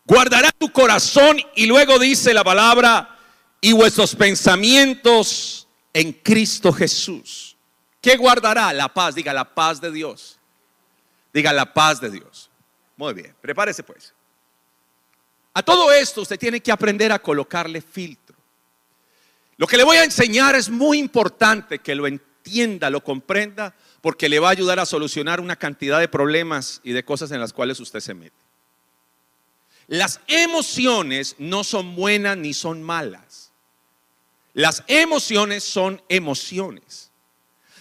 Guardará 0.06 0.54
tu 0.58 0.72
corazón 0.72 1.38
y 1.54 1.66
luego 1.66 2.00
dice 2.00 2.34
la 2.34 2.46
palabra 2.46 3.20
y 3.60 3.74
vuestros 3.74 4.16
pensamientos 4.16 5.68
en 5.92 6.14
Cristo 6.14 6.72
Jesús. 6.72 7.53
¿Qué 8.04 8.18
guardará? 8.18 8.74
La 8.74 8.94
paz, 8.94 9.16
diga 9.16 9.32
la 9.34 9.56
paz 9.56 9.80
de 9.80 9.90
Dios. 9.90 10.38
Diga 11.34 11.54
la 11.54 11.74
paz 11.74 12.02
de 12.02 12.10
Dios. 12.10 12.50
Muy 12.98 13.14
bien, 13.14 13.34
prepárese 13.42 13.82
pues. 13.82 14.14
A 15.54 15.64
todo 15.64 15.90
esto 15.94 16.22
usted 16.22 16.38
tiene 16.38 16.60
que 16.60 16.74
aprender 16.74 17.14
a 17.14 17.20
colocarle 17.20 17.82
filtro. 17.82 18.36
Lo 19.56 19.66
que 19.68 19.78
le 19.78 19.86
voy 19.86 19.96
a 19.96 20.04
enseñar 20.04 20.54
es 20.54 20.70
muy 20.70 21.00
importante 21.00 21.80
que 21.80 21.96
lo 21.96 22.06
entienda, 22.06 22.90
lo 22.90 23.02
comprenda, 23.02 23.74
porque 24.02 24.28
le 24.28 24.40
va 24.40 24.50
a 24.50 24.52
ayudar 24.52 24.80
a 24.80 24.86
solucionar 24.86 25.40
una 25.40 25.56
cantidad 25.56 26.02
de 26.02 26.10
problemas 26.10 26.82
y 26.84 26.92
de 26.92 27.06
cosas 27.06 27.32
en 27.32 27.40
las 27.40 27.54
cuales 27.54 27.80
usted 27.80 28.02
se 28.02 28.14
mete. 28.14 28.36
Las 29.88 30.20
emociones 30.28 31.38
no 31.40 31.64
son 31.64 31.96
buenas 31.96 32.36
ni 32.36 32.54
son 32.54 32.84
malas. 32.84 33.54
Las 34.54 34.84
emociones 34.88 35.64
son 35.64 36.02
emociones. 36.10 37.03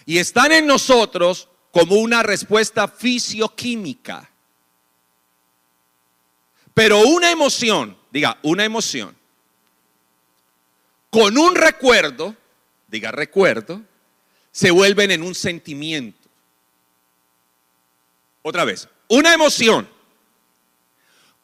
Y 0.05 0.17
están 0.17 0.51
en 0.51 0.67
nosotros 0.67 1.47
como 1.71 1.95
una 1.95 2.23
respuesta 2.23 2.87
fisioquímica. 2.87 4.29
Pero 6.73 6.99
una 6.99 7.31
emoción, 7.31 7.97
diga, 8.11 8.37
una 8.41 8.65
emoción, 8.65 9.15
con 11.09 11.37
un 11.37 11.55
recuerdo, 11.55 12.35
diga 12.87 13.11
recuerdo, 13.11 13.81
se 14.51 14.71
vuelven 14.71 15.11
en 15.11 15.23
un 15.23 15.35
sentimiento. 15.35 16.27
Otra 18.41 18.65
vez, 18.65 18.87
una 19.07 19.33
emoción 19.33 19.87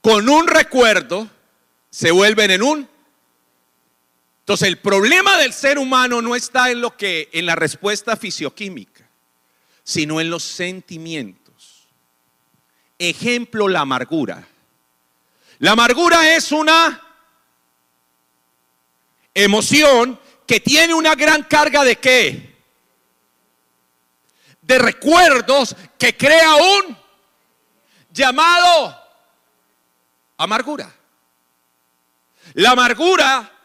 con 0.01 0.29
un 0.29 0.47
recuerdo 0.47 1.29
se 1.89 2.11
vuelven 2.11 2.51
en 2.51 2.63
un 2.63 2.89
entonces, 4.49 4.69
el 4.69 4.79
problema 4.79 5.37
del 5.37 5.53
ser 5.53 5.77
humano 5.77 6.23
no 6.23 6.35
está 6.35 6.71
en 6.71 6.81
lo 6.81 6.97
que 6.97 7.29
en 7.33 7.45
la 7.45 7.55
respuesta 7.55 8.17
fisioquímica, 8.17 9.07
sino 9.83 10.19
en 10.19 10.31
los 10.31 10.41
sentimientos. 10.41 11.87
Ejemplo, 12.97 13.67
la 13.67 13.81
amargura. 13.81 14.47
La 15.59 15.73
amargura 15.73 16.35
es 16.35 16.51
una 16.51 16.99
emoción 19.35 20.19
que 20.47 20.59
tiene 20.59 20.95
una 20.95 21.13
gran 21.13 21.43
carga 21.43 21.83
de 21.83 21.97
qué? 21.97 22.57
De 24.63 24.79
recuerdos 24.79 25.75
que 25.99 26.17
crea 26.17 26.55
un 26.55 26.97
llamado 28.09 28.99
amargura. 30.37 30.91
La 32.55 32.71
amargura 32.71 33.58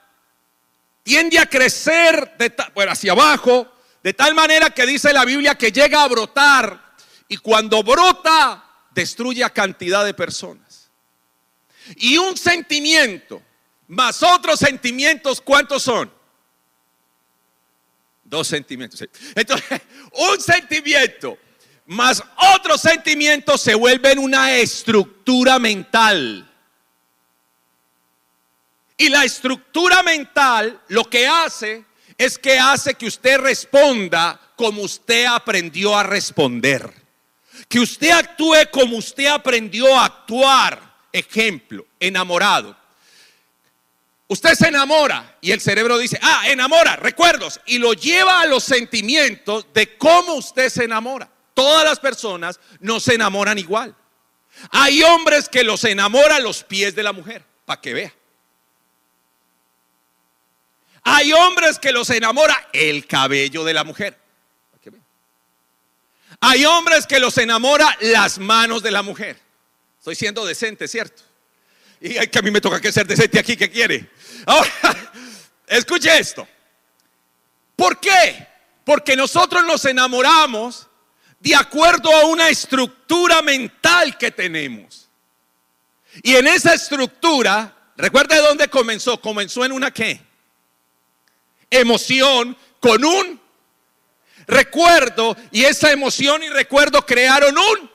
tiende 1.05 1.39
a 1.39 1.47
crecer 1.47 2.37
de 2.37 2.53
hacia 2.89 3.13
abajo, 3.13 3.73
de 4.03 4.13
tal 4.13 4.35
manera 4.35 4.71
que 4.71 4.85
dice 4.85 5.13
la 5.13 5.25
Biblia 5.25 5.55
que 5.55 5.71
llega 5.71 6.03
a 6.03 6.09
brotar 6.09 6.97
y 7.29 7.37
cuando 7.37 7.85
brota 7.85 8.65
destruye 8.91 9.45
a 9.45 9.51
cantidad 9.51 10.05
de 10.05 10.15
personas. 10.15 10.91
Y 11.97 12.17
un 12.17 12.37
sentimiento 12.37 13.43
más 13.87 14.23
otros 14.23 14.59
sentimientos, 14.59 15.41
¿cuántos 15.41 15.83
son? 15.83 16.11
Dos 18.25 18.49
sentimientos. 18.49 19.05
Entonces, 19.35 19.83
un 20.13 20.41
sentimiento 20.41 21.39
más 21.87 22.23
otros 22.55 22.81
sentimientos 22.81 23.61
se 23.61 23.75
vuelven 23.75 24.19
una 24.19 24.57
estructura 24.57 25.59
mental. 25.59 26.51
Y 28.97 29.09
la 29.09 29.25
estructura 29.25 30.03
mental 30.03 30.81
lo 30.89 31.05
que 31.05 31.27
hace 31.27 31.85
es 32.17 32.39
que 32.39 32.59
hace 32.59 32.95
que 32.95 33.07
usted 33.07 33.39
responda 33.39 34.41
como 34.57 34.83
usted 34.83 35.27
aprendió 35.27 35.97
a 35.97 36.03
responder. 36.03 36.93
Que 37.69 37.81
usted 37.81 38.11
actúe 38.11 38.71
como 38.71 38.97
usted 38.97 39.27
aprendió 39.27 39.99
a 39.99 40.05
actuar. 40.05 40.95
Ejemplo, 41.13 41.87
enamorado. 41.99 42.77
Usted 44.27 44.55
se 44.55 44.69
enamora 44.69 45.37
y 45.41 45.53
el 45.53 45.61
cerebro 45.61 45.99
dice, 45.99 46.19
ah, 46.23 46.45
enamora, 46.49 46.97
recuerdos, 46.97 47.61
y 47.67 47.79
lo 47.79 47.93
lleva 47.93 48.41
a 48.41 48.47
los 48.47 48.65
sentimientos 48.65 49.67
de 49.75 49.97
cómo 49.99 50.35
usted 50.35 50.71
se 50.71 50.85
enamora. 50.85 51.31
Todas 51.53 51.85
las 51.85 52.01
personas 52.01 52.59
no 52.81 53.01
se 53.01 53.15
enamoran 53.15 53.59
igual. 53.59 53.95
Hay 54.71 55.03
hombres 55.03 55.49
que 55.49 55.63
los 55.63 55.85
enamoran 55.85 56.43
los 56.43 56.65
pies 56.65 56.95
de 56.95 57.03
la 57.03 57.13
mujer, 57.13 57.45
para 57.65 57.81
que 57.81 57.93
vea. 57.93 58.15
Hay 61.05 61.33
hombres 61.33 61.79
que 61.79 61.93
los 61.93 62.09
enamora 62.11 62.69
el 62.73 63.07
cabello 63.07 63.63
de 63.63 63.75
la 63.75 63.85
mujer. 63.85 64.19
Hay 66.41 66.65
hombres 66.65 67.07
que 67.07 67.21
los 67.21 67.39
enamora 67.39 67.97
las 68.01 68.39
manos 68.39 68.83
de 68.83 68.91
la 68.91 69.03
mujer. 69.03 69.39
Estoy 69.99 70.15
siendo 70.15 70.45
decente, 70.45 70.89
¿cierto? 70.89 71.23
Y 72.01 72.15
que 72.27 72.39
a 72.39 72.43
mí 72.43 72.51
me 72.51 72.61
toca 72.61 72.81
que 72.81 72.93
ser 72.93 73.07
decente 73.07 73.39
aquí, 73.39 73.57
¿qué 73.57 73.71
quiere? 73.71 74.11
Ahora, 74.47 74.71
escuche 75.67 76.19
esto. 76.19 76.47
¿Por 77.77 77.99
qué? 77.99 78.47
Porque 78.85 79.17
nosotros 79.17 79.65
nos 79.65 79.85
enamoramos 79.85 80.87
de 81.41 81.55
acuerdo 81.55 82.15
a 82.15 82.27
una 82.27 82.49
estructura 82.49 83.41
mental 83.43 84.19
que 84.19 84.31
tenemos. 84.31 85.09
Y 86.23 86.37
en 86.37 86.47
esa 86.47 86.75
estructura, 86.75 87.75
recuerda 87.97 88.37
de 88.37 88.43
dónde 88.43 88.69
comenzó. 88.69 89.21
Comenzó 89.21 89.65
en 89.65 89.73
una 89.73 89.91
qué? 89.91 90.21
Emoción 91.75 92.57
con 92.81 93.05
un 93.05 93.41
recuerdo 94.47 95.37
y 95.51 95.65
esa 95.65 95.91
emoción 95.91 96.43
y 96.43 96.49
recuerdo 96.49 97.05
crearon 97.05 97.57
un 97.57 97.91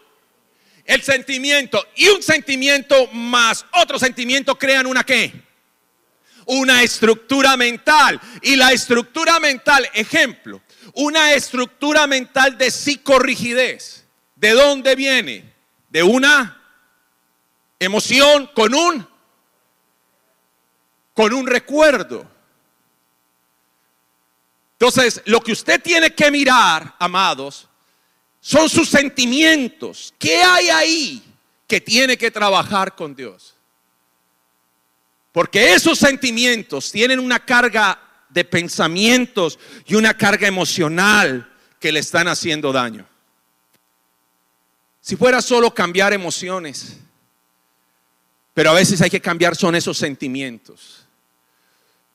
el 0.89 1.03
sentimiento 1.03 1.85
y 1.95 2.07
un 2.07 2.23
sentimiento 2.23 3.07
más 3.13 3.63
otro 3.73 3.99
sentimiento 3.99 4.57
crean 4.57 4.87
una 4.87 5.03
qué? 5.03 5.31
Una 6.47 6.81
estructura 6.81 7.55
mental. 7.55 8.19
Y 8.41 8.55
la 8.55 8.71
estructura 8.71 9.39
mental, 9.39 9.87
ejemplo, 9.93 10.63
una 10.95 11.33
estructura 11.33 12.07
mental 12.07 12.57
de 12.57 12.71
psicorrigidez. 12.71 14.03
¿De 14.35 14.49
dónde 14.51 14.95
viene? 14.95 15.53
De 15.89 16.01
una 16.01 16.59
emoción 17.77 18.49
con 18.55 18.73
un 18.73 19.07
con 21.13 21.33
un 21.33 21.45
recuerdo. 21.45 22.38
Entonces, 24.79 25.21
lo 25.25 25.41
que 25.41 25.51
usted 25.51 25.81
tiene 25.81 26.15
que 26.15 26.31
mirar, 26.31 26.95
amados, 26.99 27.67
son 28.39 28.69
sus 28.69 28.87
sentimientos. 28.87 30.13
¿Qué 30.17 30.41
hay 30.41 30.69
ahí 30.69 31.23
que 31.67 31.81
tiene 31.81 32.17
que 32.17 32.31
trabajar 32.31 32.95
con 32.95 33.13
Dios? 33.13 33.55
Porque 35.33 35.73
esos 35.73 35.99
sentimientos 35.99 36.93
tienen 36.93 37.19
una 37.19 37.43
carga 37.43 38.01
de 38.29 38.45
pensamientos 38.45 39.59
y 39.85 39.95
una 39.95 40.15
carga 40.15 40.47
emocional 40.47 41.51
que 41.77 41.91
le 41.91 41.99
están 41.99 42.29
haciendo 42.29 42.71
daño. 42.71 43.05
Si 45.01 45.17
fuera 45.17 45.41
solo 45.41 45.73
cambiar 45.73 46.13
emociones, 46.13 46.99
pero 48.53 48.69
a 48.69 48.75
veces 48.75 49.01
hay 49.01 49.09
que 49.09 49.19
cambiar 49.19 49.57
son 49.57 49.75
esos 49.75 49.97
sentimientos. 49.97 51.05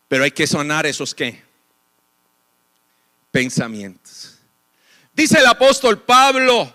Pero 0.09 0.25
hay 0.25 0.31
que 0.31 0.47
sonar 0.47 0.87
esos 0.87 1.15
qué? 1.15 1.44
Pensamientos. 3.35 4.39
Dice 5.13 5.41
el 5.41 5.47
apóstol 5.47 6.01
Pablo 6.03 6.73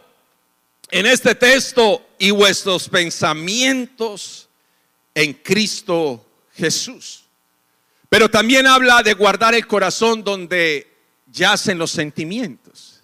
en 0.92 1.06
este 1.06 1.34
texto, 1.34 2.06
y 2.18 2.32
vuestros 2.32 2.90
pensamientos 2.90 4.50
en 5.16 5.36
Cristo 5.36 6.26
Jesús. 6.54 7.24
Pero 8.10 8.30
también 8.30 8.68
habla 8.68 9.02
de 9.04 9.14
guardar 9.14 9.56
el 9.56 9.66
corazón 9.68 10.22
donde 10.22 10.98
yacen 11.32 11.78
los 11.78 11.92
sentimientos. 11.92 13.04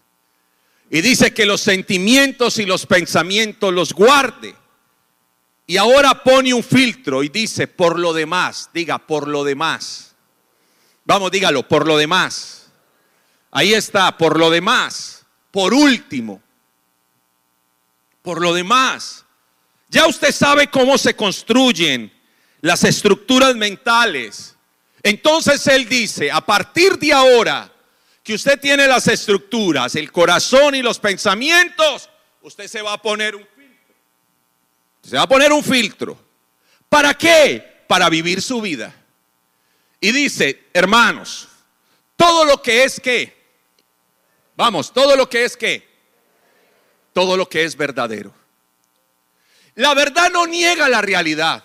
Y 0.89 0.99
dice 0.99 1.33
que 1.33 1.45
los 1.45 1.61
sentimientos 1.61 2.57
y 2.57 2.65
los 2.65 2.85
pensamientos 2.85 3.73
los 3.73 3.93
guarde. 3.93 4.53
Y 5.65 5.77
ahora 5.77 6.23
pone 6.23 6.53
un 6.53 6.61
filtro 6.61 7.23
y 7.23 7.29
dice, 7.29 7.67
por 7.67 7.99
lo 7.99 8.11
demás, 8.11 8.69
diga, 8.73 8.97
por 8.97 9.29
lo 9.29 9.45
demás. 9.45 10.13
Vamos, 11.05 11.31
dígalo, 11.31 11.65
por 11.65 11.87
lo 11.87 11.95
demás. 11.95 12.64
Ahí 13.57 13.73
está, 13.73 14.17
por 14.17 14.37
lo 14.37 14.49
demás. 14.49 15.25
Por 15.49 15.73
último, 15.73 16.43
por 18.21 18.41
lo 18.41 18.53
demás. 18.53 19.23
Ya 19.87 20.07
usted 20.07 20.33
sabe 20.33 20.67
cómo 20.67 20.97
se 20.97 21.15
construyen 21.15 22.11
las 22.59 22.83
estructuras 22.83 23.55
mentales. 23.55 24.57
Entonces 25.01 25.65
él 25.67 25.87
dice, 25.87 26.29
a 26.29 26.41
partir 26.41 26.99
de 26.99 27.13
ahora 27.13 27.71
que 28.21 28.33
usted 28.33 28.59
tiene 28.59 28.87
las 28.87 29.07
estructuras, 29.07 29.95
el 29.95 30.11
corazón 30.11 30.75
y 30.75 30.81
los 30.81 30.99
pensamientos, 30.99 32.09
usted 32.41 32.67
se 32.67 32.81
va 32.81 32.91
a 32.91 33.01
poner 33.01 33.37
un 33.37 33.47
filtro. 33.55 33.95
Se 35.01 35.15
va 35.15 35.21
a 35.21 35.29
poner 35.29 35.53
un 35.53 35.63
filtro. 35.63 36.21
¿Para 36.89 37.13
qué? 37.13 37.85
Para 37.87 38.09
vivir 38.09 38.41
su 38.41 38.59
vida. 38.59 38.93
Y 40.01 40.11
dice, 40.11 40.65
hermanos, 40.73 41.47
todo 42.17 42.43
lo 42.43 42.61
que 42.61 42.83
es 42.83 42.99
que, 42.99 43.34
vamos, 44.55 44.91
todo 44.93 45.15
lo 45.15 45.29
que 45.29 45.45
es 45.45 45.57
que, 45.57 45.87
todo 47.13 47.37
lo 47.37 47.47
que 47.47 47.63
es 47.63 47.75
verdadero. 47.75 48.33
La 49.75 49.93
verdad 49.93 50.31
no 50.31 50.47
niega 50.47 50.87
la 50.87 51.01
realidad. 51.01 51.63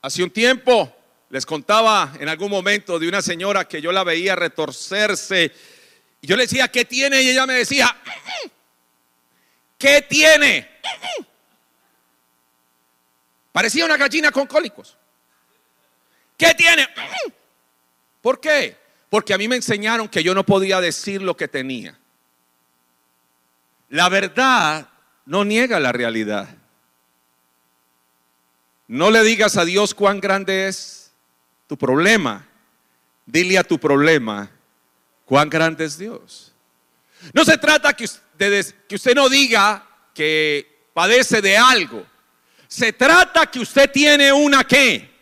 Hace 0.00 0.22
un 0.22 0.30
tiempo 0.30 0.94
les 1.30 1.44
contaba 1.44 2.14
en 2.18 2.28
algún 2.28 2.50
momento 2.50 2.98
de 2.98 3.08
una 3.08 3.20
señora 3.20 3.66
que 3.66 3.82
yo 3.82 3.92
la 3.92 4.04
veía 4.04 4.36
retorcerse. 4.36 5.52
Y 6.20 6.26
yo 6.26 6.36
le 6.36 6.44
decía, 6.44 6.68
¿qué 6.68 6.84
tiene? 6.84 7.20
Y 7.20 7.30
ella 7.30 7.46
me 7.46 7.54
decía, 7.54 7.94
¿qué 9.76 10.02
tiene? 10.02 10.78
Parecía 13.52 13.84
una 13.84 13.96
gallina 13.96 14.30
con 14.30 14.46
cólicos. 14.46 14.96
¿Qué 16.36 16.54
tiene? 16.54 16.88
¿Por 18.22 18.40
qué? 18.40 18.76
Porque 19.10 19.32
a 19.32 19.38
mí 19.38 19.48
me 19.48 19.56
enseñaron 19.56 20.08
que 20.08 20.22
yo 20.22 20.34
no 20.34 20.44
podía 20.44 20.80
decir 20.80 21.22
lo 21.22 21.36
que 21.36 21.48
tenía. 21.48 21.98
La 23.88 24.08
verdad 24.08 24.88
no 25.24 25.44
niega 25.44 25.80
la 25.80 25.92
realidad. 25.92 26.48
No 28.86 29.10
le 29.10 29.22
digas 29.22 29.56
a 29.56 29.64
Dios 29.64 29.94
cuán 29.94 30.20
grande 30.20 30.68
es 30.68 31.12
tu 31.66 31.76
problema. 31.76 32.46
Dile 33.24 33.58
a 33.58 33.64
tu 33.64 33.78
problema 33.78 34.50
cuán 35.24 35.48
grande 35.48 35.84
es 35.84 35.98
Dios. 35.98 36.52
No 37.32 37.44
se 37.44 37.58
trata 37.58 37.94
que, 37.94 38.08
que 38.88 38.94
usted 38.94 39.14
no 39.14 39.28
diga 39.28 39.86
que 40.14 40.88
padece 40.92 41.40
de 41.40 41.56
algo. 41.56 42.06
Se 42.66 42.92
trata 42.92 43.46
que 43.46 43.60
usted 43.60 43.90
tiene 43.90 44.32
una 44.32 44.64
qué? 44.64 45.16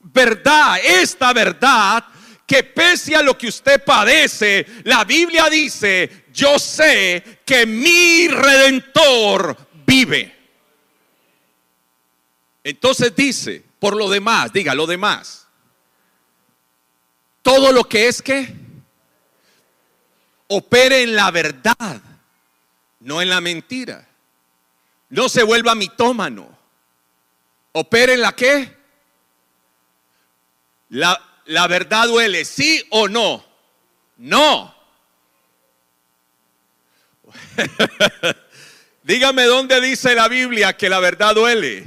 Verdad, 0.00 0.78
esta 0.82 1.32
verdad 1.32 2.04
que 2.46 2.62
pese 2.62 3.16
a 3.16 3.22
lo 3.22 3.36
que 3.38 3.48
usted 3.48 3.82
padece, 3.84 4.66
la 4.84 5.04
Biblia 5.04 5.48
dice, 5.48 6.24
yo 6.32 6.58
sé 6.58 7.40
que 7.44 7.64
mi 7.64 8.28
redentor 8.28 9.56
vive. 9.86 10.34
Entonces 12.62 13.14
dice, 13.14 13.64
por 13.78 13.96
lo 13.96 14.08
demás, 14.08 14.52
diga 14.52 14.74
lo 14.74 14.86
demás. 14.86 15.46
Todo 17.42 17.72
lo 17.72 17.84
que 17.84 18.08
es 18.08 18.22
que 18.22 18.54
opere 20.48 21.02
en 21.02 21.14
la 21.14 21.30
verdad, 21.30 22.00
no 23.00 23.20
en 23.20 23.28
la 23.28 23.40
mentira. 23.40 24.08
No 25.10 25.28
se 25.28 25.42
vuelva 25.42 25.74
mitómano. 25.74 26.58
Opere 27.72 28.14
en 28.14 28.20
la 28.20 28.32
qué? 28.32 28.76
La, 30.90 31.20
la 31.46 31.66
verdad 31.66 32.08
duele, 32.08 32.44
sí 32.44 32.84
o 32.90 33.08
no. 33.08 33.44
No. 34.16 34.74
Dígame 39.02 39.44
dónde 39.44 39.80
dice 39.80 40.14
la 40.14 40.28
Biblia 40.28 40.76
que 40.76 40.88
la 40.88 41.00
verdad 41.00 41.34
duele. 41.34 41.84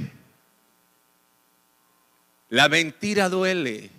La 2.50 2.68
mentira 2.68 3.28
duele. 3.28 3.90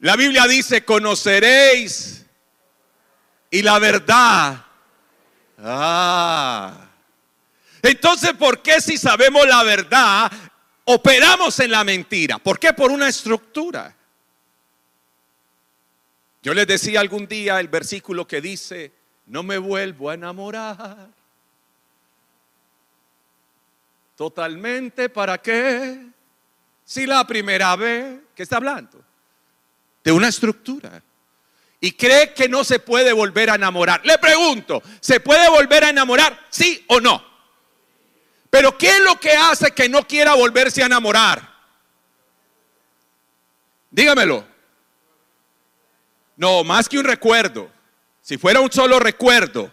La 0.00 0.16
Biblia 0.16 0.46
dice, 0.46 0.84
conoceréis 0.84 2.26
y 3.50 3.62
la 3.62 3.78
verdad. 3.78 4.64
Ah. 5.58 6.88
Entonces, 7.80 8.32
¿por 8.32 8.62
qué 8.62 8.80
si 8.80 8.96
sabemos 8.96 9.46
la 9.46 9.62
verdad, 9.62 10.32
operamos 10.84 11.58
en 11.60 11.70
la 11.70 11.84
mentira? 11.84 12.38
¿Por 12.38 12.58
qué? 12.58 12.72
Por 12.72 12.90
una 12.90 13.08
estructura. 13.08 13.94
Yo 16.42 16.52
les 16.54 16.66
decía 16.66 17.00
algún 17.00 17.26
día 17.26 17.58
el 17.58 17.68
versículo 17.68 18.26
que 18.26 18.40
dice, 18.40 18.92
no 19.26 19.42
me 19.42 19.58
vuelvo 19.58 20.10
a 20.10 20.14
enamorar 20.14 21.08
Totalmente, 24.16 25.08
¿para 25.08 25.38
qué? 25.38 26.06
Si 26.84 27.06
la 27.06 27.26
primera 27.26 27.74
vez, 27.76 28.20
¿qué 28.34 28.42
está 28.44 28.56
hablando? 28.56 29.02
De 30.04 30.12
una 30.12 30.28
estructura. 30.28 31.02
Y 31.80 31.92
cree 31.92 32.32
que 32.32 32.48
no 32.48 32.62
se 32.62 32.78
puede 32.78 33.12
volver 33.12 33.50
a 33.50 33.56
enamorar. 33.56 34.00
Le 34.04 34.16
pregunto, 34.18 34.82
¿se 35.00 35.20
puede 35.20 35.48
volver 35.50 35.84
a 35.84 35.90
enamorar? 35.90 36.46
¿Sí 36.48 36.84
o 36.88 37.00
no? 37.00 37.33
Pero 38.54 38.78
¿qué 38.78 38.88
es 38.88 39.00
lo 39.00 39.18
que 39.18 39.32
hace 39.32 39.72
que 39.72 39.88
no 39.88 40.06
quiera 40.06 40.34
volverse 40.34 40.80
a 40.80 40.86
enamorar? 40.86 41.42
Dígamelo. 43.90 44.46
No, 46.36 46.62
más 46.62 46.88
que 46.88 46.96
un 46.96 47.04
recuerdo. 47.04 47.68
Si 48.22 48.38
fuera 48.38 48.60
un 48.60 48.70
solo 48.70 49.00
recuerdo, 49.00 49.72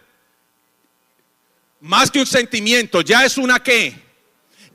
más 1.82 2.10
que 2.10 2.22
un 2.22 2.26
sentimiento, 2.26 3.02
ya 3.02 3.24
es 3.24 3.38
una 3.38 3.62
qué? 3.62 4.02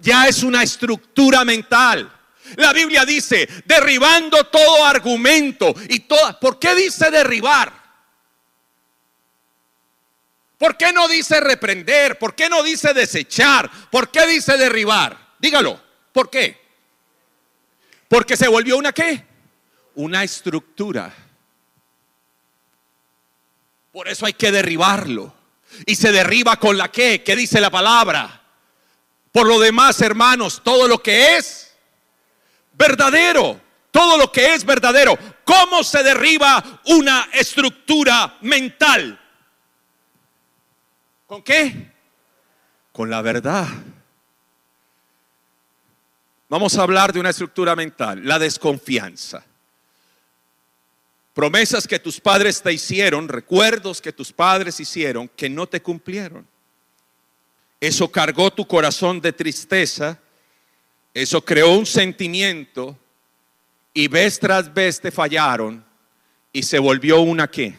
ya 0.01 0.29
es 0.29 0.45
una 0.45 0.63
estructura 0.63 1.45
mental. 1.45 2.09
La 2.55 2.73
Biblia 2.73 3.05
dice, 3.05 3.49
derribando 3.65 4.45
todo 4.45 4.85
argumento 4.85 5.75
y 5.89 5.99
toda... 5.99 6.39
¿Por 6.39 6.61
qué 6.61 6.77
dice 6.77 7.11
derribar? 7.11 7.76
¿Por 10.59 10.77
qué 10.77 10.93
no 10.93 11.07
dice 11.09 11.41
reprender? 11.41 12.19
¿Por 12.19 12.35
qué 12.35 12.49
no 12.49 12.63
dice 12.63 12.95
desechar? 12.95 13.71
¿Por 13.91 14.11
qué 14.11 14.27
dice 14.27 14.57
derribar? 14.57 15.35
Dígalo. 15.39 15.81
¿Por 16.13 16.31
qué? 16.31 16.65
Porque 18.09 18.37
se 18.37 18.49
volvió 18.49 18.79
una 18.79 18.93
qué? 18.93 19.25
Una 19.97 20.25
estructura. 20.25 21.13
Por 23.93 24.09
eso 24.09 24.25
hay 24.25 24.33
que 24.33 24.51
derribarlo. 24.51 25.35
Y 25.85 25.95
se 25.97 26.13
derriba 26.13 26.57
con 26.57 26.79
la 26.79 26.91
qué? 26.91 27.23
¿Qué 27.23 27.37
dice 27.37 27.61
la 27.61 27.71
palabra? 27.71 28.43
Por 29.33 29.47
lo 29.47 29.61
demás, 29.61 30.01
hermanos, 30.01 30.63
todo 30.65 30.89
lo 30.89 31.03
que 31.03 31.37
es 31.37 31.77
verdadero, 32.73 33.61
todo 33.91 34.17
lo 34.17 34.33
que 34.33 34.55
es 34.55 34.65
verdadero. 34.65 35.19
¿Cómo 35.45 35.85
se 35.85 36.03
derriba 36.03 36.81
una 36.87 37.29
estructura 37.33 38.39
mental? 38.41 39.21
¿Con 41.27 41.43
qué? 41.43 41.93
Con 42.93 43.11
la 43.11 43.21
verdad. 43.21 43.67
Vamos 46.49 46.79
a 46.79 46.83
hablar 46.83 47.13
de 47.13 47.21
una 47.21 47.31
estructura 47.31 47.75
mental, 47.75 48.21
la 48.25 48.39
desconfianza. 48.39 49.45
Promesas 51.35 51.87
que 51.87 51.99
tus 51.99 52.21
padres 52.21 52.63
te 52.63 52.73
hicieron, 52.73 53.29
recuerdos 53.29 54.01
que 54.01 54.13
tus 54.13 54.33
padres 54.33 54.79
hicieron 54.81 55.29
que 55.29 55.51
no 55.51 55.67
te 55.67 55.83
cumplieron. 55.83 56.47
Eso 57.81 58.11
cargó 58.11 58.53
tu 58.53 58.67
corazón 58.67 59.21
de 59.21 59.33
tristeza, 59.33 60.19
eso 61.13 61.45
creó 61.45 61.73
un 61.73 61.85
sentimiento 61.85 62.97
y 63.93 64.09
vez 64.09 64.39
tras 64.39 64.73
vez 64.73 65.01
te 65.01 65.11
fallaron 65.11 65.85
y 66.53 66.63
se 66.63 66.79
volvió 66.79 67.21
una 67.21 67.51
qué. 67.51 67.77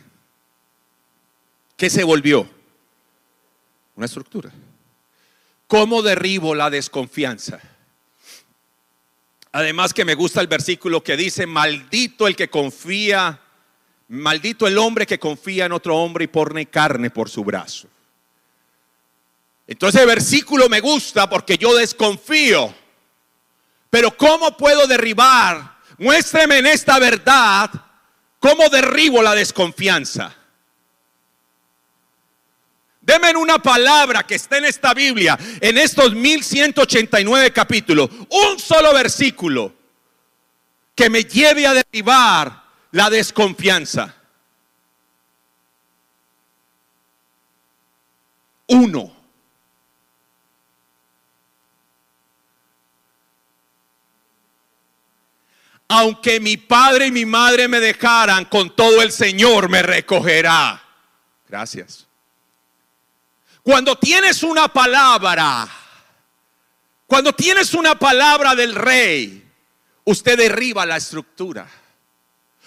¿Qué 1.75 1.89
se 1.89 2.03
volvió? 2.03 2.56
Una 3.97 4.05
estructura. 4.05 4.51
¿Cómo 5.67 6.01
derribo 6.01 6.55
la 6.55 6.69
desconfianza? 6.69 7.59
Además 9.51 9.93
que 9.93 10.05
me 10.05 10.13
gusta 10.13 10.39
el 10.39 10.47
versículo 10.47 11.03
que 11.03 11.17
dice, 11.17 11.47
maldito 11.47 12.27
el 12.27 12.35
que 12.35 12.49
confía, 12.49 13.41
maldito 14.07 14.67
el 14.67 14.77
hombre 14.77 15.05
que 15.05 15.19
confía 15.19 15.65
en 15.65 15.71
otro 15.71 15.97
hombre 15.97 16.25
y 16.25 16.27
pone 16.27 16.67
carne 16.67 17.09
por 17.09 17.29
su 17.29 17.43
brazo. 17.43 17.87
Entonces 19.65 19.99
el 19.99 20.07
versículo 20.07 20.69
me 20.69 20.79
gusta 20.79 21.27
porque 21.27 21.57
yo 21.57 21.75
desconfío. 21.75 22.73
Pero 23.89 24.15
¿cómo 24.15 24.55
puedo 24.55 24.85
derribar? 24.85 25.79
Muéstreme 25.97 26.59
en 26.59 26.67
esta 26.67 26.99
verdad 26.99 27.71
cómo 28.39 28.69
derribo 28.69 29.21
la 29.23 29.33
desconfianza. 29.33 30.35
Deme 33.07 33.33
una 33.37 33.57
palabra 33.57 34.23
que 34.23 34.35
esté 34.35 34.57
en 34.57 34.65
esta 34.65 34.93
Biblia, 34.93 35.39
en 35.61 35.77
estos 35.77 36.13
1189 36.13 37.53
capítulos, 37.53 38.09
un 38.29 38.59
solo 38.59 38.93
versículo 38.93 39.73
que 40.93 41.09
me 41.09 41.23
lleve 41.23 41.65
a 41.65 41.73
derribar 41.73 42.65
la 42.91 43.09
desconfianza. 43.09 44.13
Uno. 48.67 49.15
Aunque 55.87 56.41
mi 56.41 56.57
padre 56.57 57.07
y 57.07 57.11
mi 57.11 57.25
madre 57.25 57.69
me 57.69 57.79
dejaran, 57.79 58.43
con 58.43 58.75
todo 58.75 59.01
el 59.01 59.13
Señor 59.13 59.69
me 59.69 59.81
recogerá. 59.81 60.83
Gracias. 61.47 62.06
Cuando 63.67 63.97
tienes 63.97 64.43
una 64.43 64.69
palabra, 64.69 65.67
cuando 67.05 67.33
tienes 67.33 67.73
una 67.73 67.99
palabra 67.99 68.55
del 68.55 68.73
rey, 68.73 69.45
usted 70.05 70.37
derriba 70.37 70.85
la 70.85 70.95
estructura. 70.95 71.67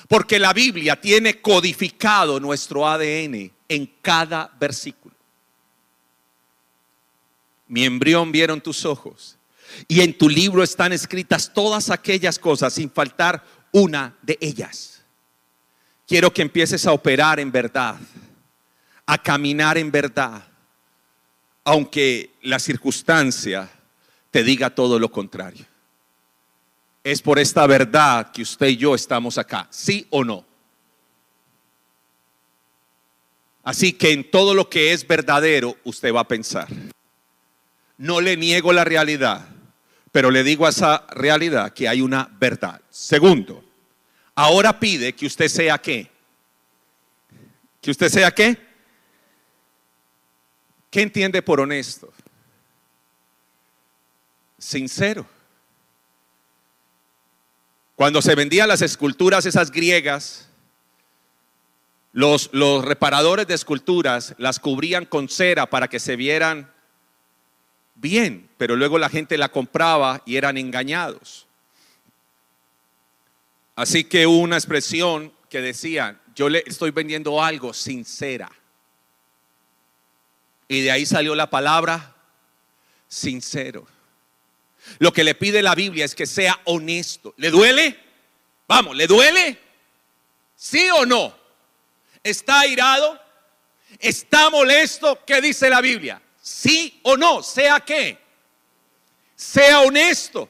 Porque 0.09 0.39
la 0.39 0.53
Biblia 0.53 1.01
tiene 1.01 1.41
codificado 1.41 2.39
nuestro 2.39 2.87
ADN 2.87 3.51
en 3.67 3.87
cada 4.03 4.53
versículo. 4.61 5.15
Mi 7.69 7.87
embrión 7.87 8.31
vieron 8.31 8.61
tus 8.61 8.85
ojos. 8.85 9.39
Y 9.89 10.03
en 10.03 10.19
tu 10.19 10.29
libro 10.29 10.63
están 10.63 10.93
escritas 10.93 11.51
todas 11.55 11.89
aquellas 11.89 12.39
cosas 12.39 12.75
sin 12.75 12.91
faltar 12.91 13.43
una 13.73 14.19
de 14.21 14.37
ellas. 14.39 15.03
Quiero 16.07 16.31
que 16.31 16.43
empieces 16.43 16.87
a 16.87 16.93
operar 16.93 17.41
en 17.41 17.51
verdad, 17.51 17.97
a 19.07 19.17
caminar 19.17 19.79
en 19.79 19.91
verdad, 19.91 20.50
aunque 21.71 22.31
la 22.43 22.59
circunstancia 22.59 23.71
te 24.33 24.43
diga 24.43 24.71
todo 24.71 24.99
lo 24.99 25.09
contrario. 25.09 25.65
Es 27.05 27.23
por 27.23 27.39
esta 27.39 27.65
verdad 27.69 28.33
que 28.33 28.43
usted 28.43 28.67
y 28.67 28.77
yo 28.77 28.97
estamos 28.97 29.39
acá, 29.39 29.69
sí 29.71 30.05
o 30.11 30.25
no. 30.25 30.45
Así 33.63 33.93
que 33.93 34.11
en 34.11 34.29
todo 34.33 34.53
lo 34.53 34.69
que 34.69 34.93
es 34.93 35.07
verdadero 35.07 35.77
usted 35.85 36.13
va 36.13 36.23
a 36.23 36.29
pensar. 36.29 36.67
No 37.99 38.21
le 38.21 38.37
niego 38.37 38.73
la 38.73 38.83
realidad, 38.83 39.47
pero 40.11 40.33
le 40.33 40.43
digo 40.43 40.67
a 40.67 40.71
esa 40.71 41.07
realidad 41.11 41.73
que 41.73 41.89
hay 41.89 42.01
una 42.01 42.29
verdad. 42.41 42.81
Segundo, 42.91 43.63
ahora 44.35 44.81
pide 44.81 45.13
que 45.13 45.27
usted 45.27 45.47
sea 45.47 45.79
qué. 45.79 46.11
Que 47.81 47.93
usted 47.93 48.09
sea 48.09 48.33
qué 48.33 48.70
¿Qué 50.91 51.03
entiende 51.03 51.41
por 51.41 51.61
honesto? 51.61 52.13
Sincero. 54.59 55.27
Cuando 57.95 58.21
se 58.23 58.35
vendían 58.35 58.69
las 58.69 58.83
esculturas 58.83 59.47
esas 59.47 59.71
griegas, 59.71 60.49
los, 62.13 62.51
reparadores 62.83 63.47
de 63.47 63.55
esculturas 63.55 64.35
las 64.39 64.59
cubrían 64.59 65.05
con 65.05 65.29
cera 65.29 65.69
para 65.69 65.89
que 65.89 66.01
se 66.01 66.17
vieran 66.17 66.73
bien, 67.95 68.49
pero 68.57 68.75
luego 68.75 68.99
la 68.99 69.09
gente 69.09 69.39
la 69.39 69.51
compraba 69.51 70.23
y 70.27 70.37
eran 70.37 70.57
engañados. 70.57 71.47
Así 73.77 74.05
que 74.05 74.27
hubo 74.27 74.39
una 74.39 74.57
expresión 74.57 75.33
que 75.49 75.61
decía, 75.61 76.21
yo 76.35 76.49
le 76.49 76.65
estoy 76.67 76.91
vendiendo 76.91 77.43
algo 77.43 77.73
sincera. 77.73 78.51
Y 80.71 80.83
de 80.83 80.93
ahí 80.93 81.05
salió 81.05 81.35
la 81.35 81.51
palabra 81.51 82.15
sincero. 83.09 83.89
Lo 85.01 85.13
que 85.13 85.25
le 85.25 85.35
pide 85.35 85.63
la 85.63 85.75
Biblia 85.75 86.05
es 86.05 86.15
que 86.15 86.27
sea 86.27 86.61
honesto. 86.65 87.35
¿Le 87.39 87.51
duele? 87.51 87.99
Vamos, 88.69 88.95
¿le 88.95 89.09
duele? 89.09 89.59
¿Sí 90.55 90.89
o 90.91 91.05
no? 91.05 91.37
¿Está 92.23 92.61
airado? 92.61 93.21
¿Está 93.99 94.49
molesto? 94.49 95.19
¿Qué 95.27 95.41
dice 95.41 95.69
la 95.69 95.81
Biblia? 95.81 96.23
¿Sí 96.41 97.01
o 97.03 97.17
no? 97.17 97.43
¿Sea 97.43 97.81
qué? 97.81 98.17
Sea 99.35 99.81
honesto. 99.81 100.49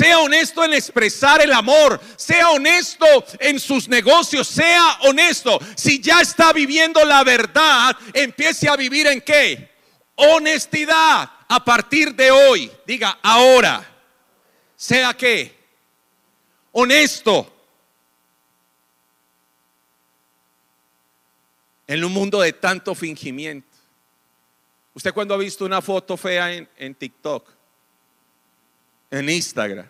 Sea 0.00 0.18
honesto 0.18 0.64
en 0.64 0.72
expresar 0.72 1.42
el 1.42 1.52
amor. 1.52 2.00
Sea 2.16 2.48
honesto 2.52 3.04
en 3.38 3.60
sus 3.60 3.86
negocios. 3.86 4.48
Sea 4.48 5.00
honesto. 5.02 5.58
Si 5.76 6.00
ya 6.00 6.22
está 6.22 6.54
viviendo 6.54 7.04
la 7.04 7.22
verdad, 7.22 7.94
empiece 8.14 8.66
a 8.66 8.76
vivir 8.76 9.06
en 9.08 9.20
qué? 9.20 9.70
Honestidad. 10.14 11.30
A 11.46 11.62
partir 11.62 12.14
de 12.14 12.30
hoy. 12.30 12.72
Diga 12.86 13.18
ahora. 13.22 13.86
Sea 14.74 15.12
qué? 15.12 15.54
Honesto. 16.72 17.54
En 21.86 22.02
un 22.02 22.12
mundo 22.12 22.40
de 22.40 22.54
tanto 22.54 22.94
fingimiento. 22.94 23.68
¿Usted 24.94 25.12
cuando 25.12 25.34
ha 25.34 25.36
visto 25.36 25.66
una 25.66 25.82
foto 25.82 26.16
fea 26.16 26.54
en, 26.54 26.66
en 26.78 26.94
TikTok? 26.94 27.59
En 29.10 29.28
Instagram. 29.28 29.86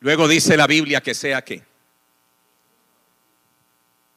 Luego 0.00 0.28
dice 0.28 0.56
la 0.56 0.66
Biblia 0.66 1.00
que 1.00 1.14
sea 1.14 1.42
que. 1.42 1.62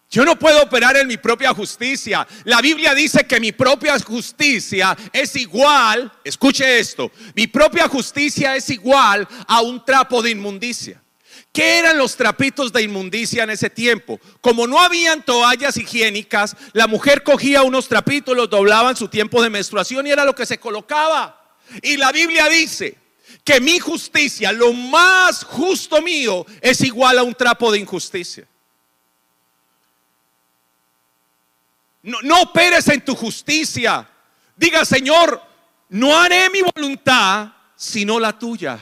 Yo 0.09 0.23
no 0.23 0.39
puedo 0.39 0.61
operar 0.63 0.95
en 0.97 1.07
mi 1.07 1.17
propia 1.17 1.53
justicia. 1.53 2.25
La 2.45 2.61
Biblia 2.61 2.93
dice 2.93 3.25
que 3.25 3.39
mi 3.39 3.51
propia 3.51 3.99
justicia 3.99 4.97
es 5.11 5.35
igual, 5.35 6.11
escuche 6.23 6.79
esto, 6.79 7.11
mi 7.35 7.47
propia 7.47 7.87
justicia 7.87 8.55
es 8.55 8.69
igual 8.69 9.27
a 9.47 9.61
un 9.61 9.83
trapo 9.83 10.21
de 10.21 10.31
inmundicia. 10.31 11.01
¿Qué 11.51 11.79
eran 11.79 11.97
los 11.97 12.15
trapitos 12.15 12.71
de 12.71 12.83
inmundicia 12.83 13.43
en 13.43 13.49
ese 13.49 13.69
tiempo? 13.69 14.19
Como 14.41 14.67
no 14.67 14.79
habían 14.79 15.23
toallas 15.23 15.77
higiénicas, 15.77 16.55
la 16.73 16.87
mujer 16.87 17.23
cogía 17.23 17.63
unos 17.63 17.87
trapitos, 17.87 18.35
los 18.35 18.49
doblaba 18.49 18.89
en 18.89 18.95
su 18.95 19.07
tiempo 19.07 19.41
de 19.41 19.49
menstruación 19.49 20.05
y 20.07 20.11
era 20.11 20.25
lo 20.25 20.35
que 20.35 20.45
se 20.45 20.59
colocaba. 20.59 21.57
Y 21.81 21.97
la 21.97 22.11
Biblia 22.11 22.47
dice 22.49 22.97
que 23.43 23.59
mi 23.59 23.79
justicia, 23.79 24.51
lo 24.51 24.73
más 24.73 25.43
justo 25.43 26.01
mío, 26.01 26.45
es 26.61 26.81
igual 26.81 27.17
a 27.19 27.23
un 27.23 27.33
trapo 27.33 27.71
de 27.71 27.79
injusticia. 27.79 28.47
No, 32.03 32.21
no 32.21 32.41
operes 32.41 32.87
en 32.87 33.03
tu 33.03 33.15
justicia. 33.15 34.07
Diga, 34.55 34.85
Señor, 34.85 35.41
no 35.89 36.17
haré 36.17 36.49
mi 36.49 36.61
voluntad 36.61 37.51
sino 37.77 38.19
la 38.19 38.37
tuya. 38.37 38.79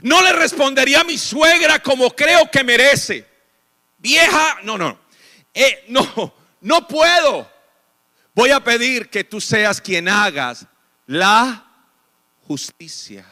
No 0.00 0.22
le 0.22 0.32
respondería 0.32 1.00
a 1.00 1.04
mi 1.04 1.18
suegra 1.18 1.82
como 1.82 2.10
creo 2.10 2.50
que 2.50 2.64
merece. 2.64 3.28
Vieja, 3.98 4.58
no, 4.62 4.78
no. 4.78 4.98
Eh, 5.52 5.84
no, 5.88 6.34
no 6.62 6.88
puedo. 6.88 7.50
Voy 8.34 8.50
a 8.50 8.64
pedir 8.64 9.10
que 9.10 9.24
tú 9.24 9.40
seas 9.40 9.80
quien 9.80 10.08
hagas 10.08 10.66
la 11.06 11.64
justicia. 12.46 13.26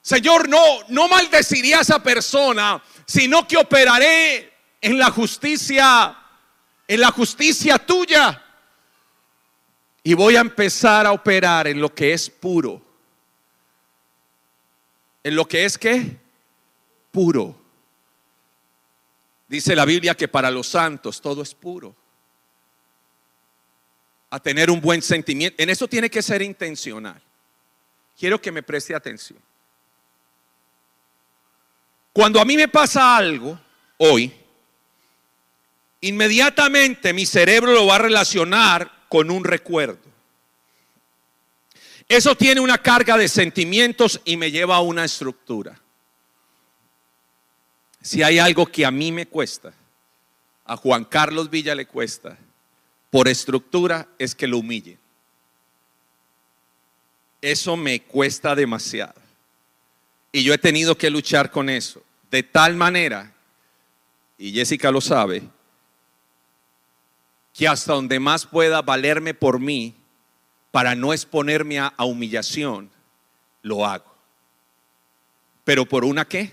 Señor, 0.00 0.48
no, 0.48 0.62
no 0.88 1.08
maldeciría 1.08 1.78
a 1.78 1.80
esa 1.80 2.02
persona, 2.02 2.82
sino 3.06 3.48
que 3.48 3.56
operaré 3.56 4.52
en 4.80 4.98
la 4.98 5.10
justicia, 5.10 6.16
en 6.86 7.00
la 7.00 7.10
justicia 7.10 7.78
tuya. 7.78 8.40
Y 10.02 10.12
voy 10.12 10.36
a 10.36 10.40
empezar 10.40 11.06
a 11.06 11.12
operar 11.12 11.66
en 11.66 11.80
lo 11.80 11.92
que 11.92 12.12
es 12.12 12.28
puro. 12.28 12.83
En 15.24 15.34
lo 15.34 15.48
que 15.48 15.64
es 15.64 15.78
qué? 15.78 16.18
Puro. 17.10 17.58
Dice 19.48 19.74
la 19.74 19.86
Biblia 19.86 20.14
que 20.14 20.28
para 20.28 20.50
los 20.50 20.68
santos 20.68 21.20
todo 21.20 21.42
es 21.42 21.54
puro. 21.54 21.96
A 24.30 24.38
tener 24.38 24.70
un 24.70 24.80
buen 24.80 25.00
sentimiento. 25.00 25.62
En 25.62 25.70
eso 25.70 25.88
tiene 25.88 26.10
que 26.10 26.22
ser 26.22 26.42
intencional. 26.42 27.20
Quiero 28.18 28.40
que 28.40 28.52
me 28.52 28.62
preste 28.62 28.94
atención. 28.94 29.38
Cuando 32.12 32.40
a 32.40 32.44
mí 32.44 32.56
me 32.56 32.68
pasa 32.68 33.16
algo 33.16 33.58
hoy, 33.98 34.32
inmediatamente 36.00 37.12
mi 37.12 37.26
cerebro 37.26 37.72
lo 37.72 37.86
va 37.86 37.96
a 37.96 37.98
relacionar 37.98 39.06
con 39.08 39.30
un 39.30 39.42
recuerdo. 39.42 40.13
Eso 42.08 42.34
tiene 42.34 42.60
una 42.60 42.78
carga 42.78 43.16
de 43.16 43.28
sentimientos 43.28 44.20
y 44.24 44.36
me 44.36 44.50
lleva 44.50 44.76
a 44.76 44.80
una 44.80 45.04
estructura. 45.04 45.80
Si 48.02 48.22
hay 48.22 48.38
algo 48.38 48.66
que 48.66 48.84
a 48.84 48.90
mí 48.90 49.10
me 49.10 49.26
cuesta, 49.26 49.72
a 50.66 50.76
Juan 50.76 51.04
Carlos 51.04 51.48
Villa 51.48 51.74
le 51.74 51.86
cuesta, 51.86 52.36
por 53.10 53.28
estructura, 53.28 54.08
es 54.18 54.34
que 54.34 54.46
lo 54.46 54.58
humille. 54.58 54.98
Eso 57.40 57.76
me 57.76 58.02
cuesta 58.02 58.54
demasiado. 58.54 59.14
Y 60.32 60.42
yo 60.42 60.52
he 60.52 60.58
tenido 60.58 60.98
que 60.98 61.10
luchar 61.10 61.50
con 61.50 61.70
eso. 61.70 62.02
De 62.30 62.42
tal 62.42 62.74
manera, 62.74 63.32
y 64.36 64.52
Jessica 64.52 64.90
lo 64.90 65.00
sabe, 65.00 65.42
que 67.52 67.68
hasta 67.68 67.92
donde 67.92 68.18
más 68.18 68.44
pueda 68.44 68.82
valerme 68.82 69.32
por 69.32 69.60
mí, 69.60 69.94
para 70.74 70.96
no 70.96 71.12
exponerme 71.12 71.78
a, 71.78 71.94
humillación, 71.98 72.90
lo 73.62 73.86
hago. 73.86 74.12
Pero 75.62 75.86
por 75.86 76.04
una 76.04 76.24
qué? 76.24 76.52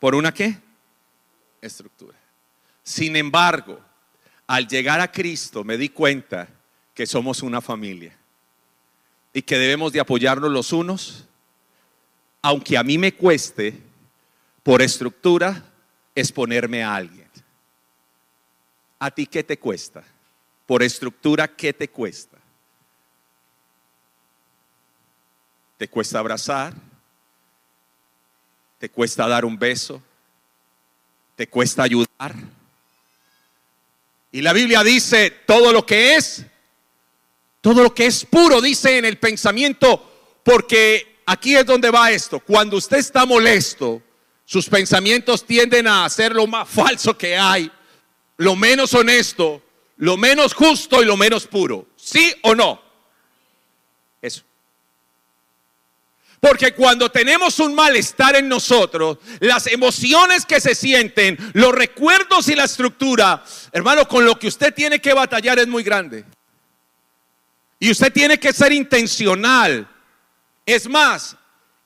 ¿Por 0.00 0.16
una 0.16 0.34
qué? 0.34 0.58
Estructura. 1.60 2.18
Sin 2.82 3.14
embargo, 3.14 3.78
al 4.48 4.66
llegar 4.66 5.00
a 5.00 5.12
Cristo 5.12 5.62
me 5.62 5.76
di 5.76 5.90
cuenta 5.90 6.48
que 6.94 7.06
somos 7.06 7.44
una 7.44 7.60
familia 7.60 8.18
y 9.32 9.40
que 9.42 9.56
debemos 9.56 9.92
de 9.92 10.00
apoyarnos 10.00 10.50
los 10.50 10.72
unos, 10.72 11.28
aunque 12.42 12.76
a 12.76 12.82
mí 12.82 12.98
me 12.98 13.14
cueste, 13.14 13.80
por 14.64 14.82
estructura, 14.82 15.62
exponerme 16.12 16.82
a 16.82 16.96
alguien. 16.96 17.30
¿A 18.98 19.12
ti 19.12 19.28
qué 19.28 19.44
te 19.44 19.60
cuesta? 19.60 20.02
Por 20.66 20.82
estructura, 20.82 21.46
¿qué 21.46 21.72
te 21.72 21.86
cuesta? 21.86 22.37
¿Te 25.78 25.88
cuesta 25.88 26.18
abrazar? 26.18 26.74
¿Te 28.78 28.90
cuesta 28.90 29.26
dar 29.28 29.44
un 29.44 29.56
beso? 29.58 30.02
¿Te 31.36 31.48
cuesta 31.48 31.84
ayudar? 31.84 32.34
Y 34.32 34.42
la 34.42 34.52
Biblia 34.52 34.82
dice, 34.82 35.30
todo 35.46 35.72
lo 35.72 35.86
que 35.86 36.16
es, 36.16 36.44
todo 37.60 37.84
lo 37.84 37.94
que 37.94 38.06
es 38.06 38.24
puro, 38.24 38.60
dice 38.60 38.98
en 38.98 39.04
el 39.04 39.18
pensamiento, 39.18 40.40
porque 40.42 41.20
aquí 41.26 41.54
es 41.54 41.64
donde 41.64 41.90
va 41.90 42.10
esto. 42.10 42.40
Cuando 42.40 42.76
usted 42.76 42.98
está 42.98 43.24
molesto, 43.24 44.02
sus 44.44 44.68
pensamientos 44.68 45.44
tienden 45.44 45.86
a 45.86 46.04
hacer 46.04 46.34
lo 46.34 46.48
más 46.48 46.68
falso 46.68 47.16
que 47.16 47.36
hay, 47.36 47.70
lo 48.36 48.56
menos 48.56 48.94
honesto, 48.94 49.62
lo 49.96 50.16
menos 50.16 50.54
justo 50.54 51.00
y 51.02 51.04
lo 51.04 51.16
menos 51.16 51.46
puro. 51.46 51.86
¿Sí 51.96 52.34
o 52.42 52.54
no? 52.54 52.82
Eso. 54.20 54.47
Porque 56.40 56.72
cuando 56.72 57.10
tenemos 57.10 57.58
un 57.58 57.74
malestar 57.74 58.36
en 58.36 58.48
nosotros, 58.48 59.18
las 59.40 59.66
emociones 59.66 60.46
que 60.46 60.60
se 60.60 60.74
sienten, 60.74 61.36
los 61.54 61.74
recuerdos 61.74 62.48
y 62.48 62.54
la 62.54 62.64
estructura, 62.64 63.42
hermano, 63.72 64.06
con 64.06 64.24
lo 64.24 64.38
que 64.38 64.46
usted 64.46 64.72
tiene 64.72 65.00
que 65.00 65.12
batallar 65.12 65.58
es 65.58 65.66
muy 65.66 65.82
grande. 65.82 66.24
Y 67.80 67.90
usted 67.90 68.12
tiene 68.12 68.38
que 68.38 68.52
ser 68.52 68.72
intencional. 68.72 69.88
Es 70.64 70.88
más, 70.88 71.36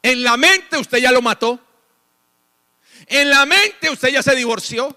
en 0.03 0.23
la 0.23 0.37
mente 0.37 0.77
usted 0.77 0.99
ya 0.99 1.13
lo 1.13 1.23
mató. 1.23 1.59
En 3.07 3.31
la 3.31 3.47
mente 3.47 3.91
usted 3.91 4.11
ya 4.11 4.23
se 4.23 4.35
divorció. 4.35 4.97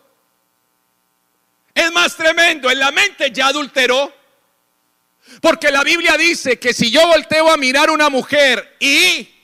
Es 1.74 1.92
más 1.92 2.16
tremendo, 2.16 2.70
en 2.72 2.80
la 2.80 2.92
mente 2.92 3.32
ya 3.32 3.48
adulteró. 3.48 4.14
Porque 5.42 5.72
la 5.72 5.84
Biblia 5.84 6.18
dice 6.18 6.60
que 6.60 6.74
si 6.74 6.92
yo 6.92 7.06
volteo 7.08 7.52
a 7.52 7.58
mirar 7.58 7.90
una 7.90 8.10
mujer 8.10 8.78
y 8.80 9.35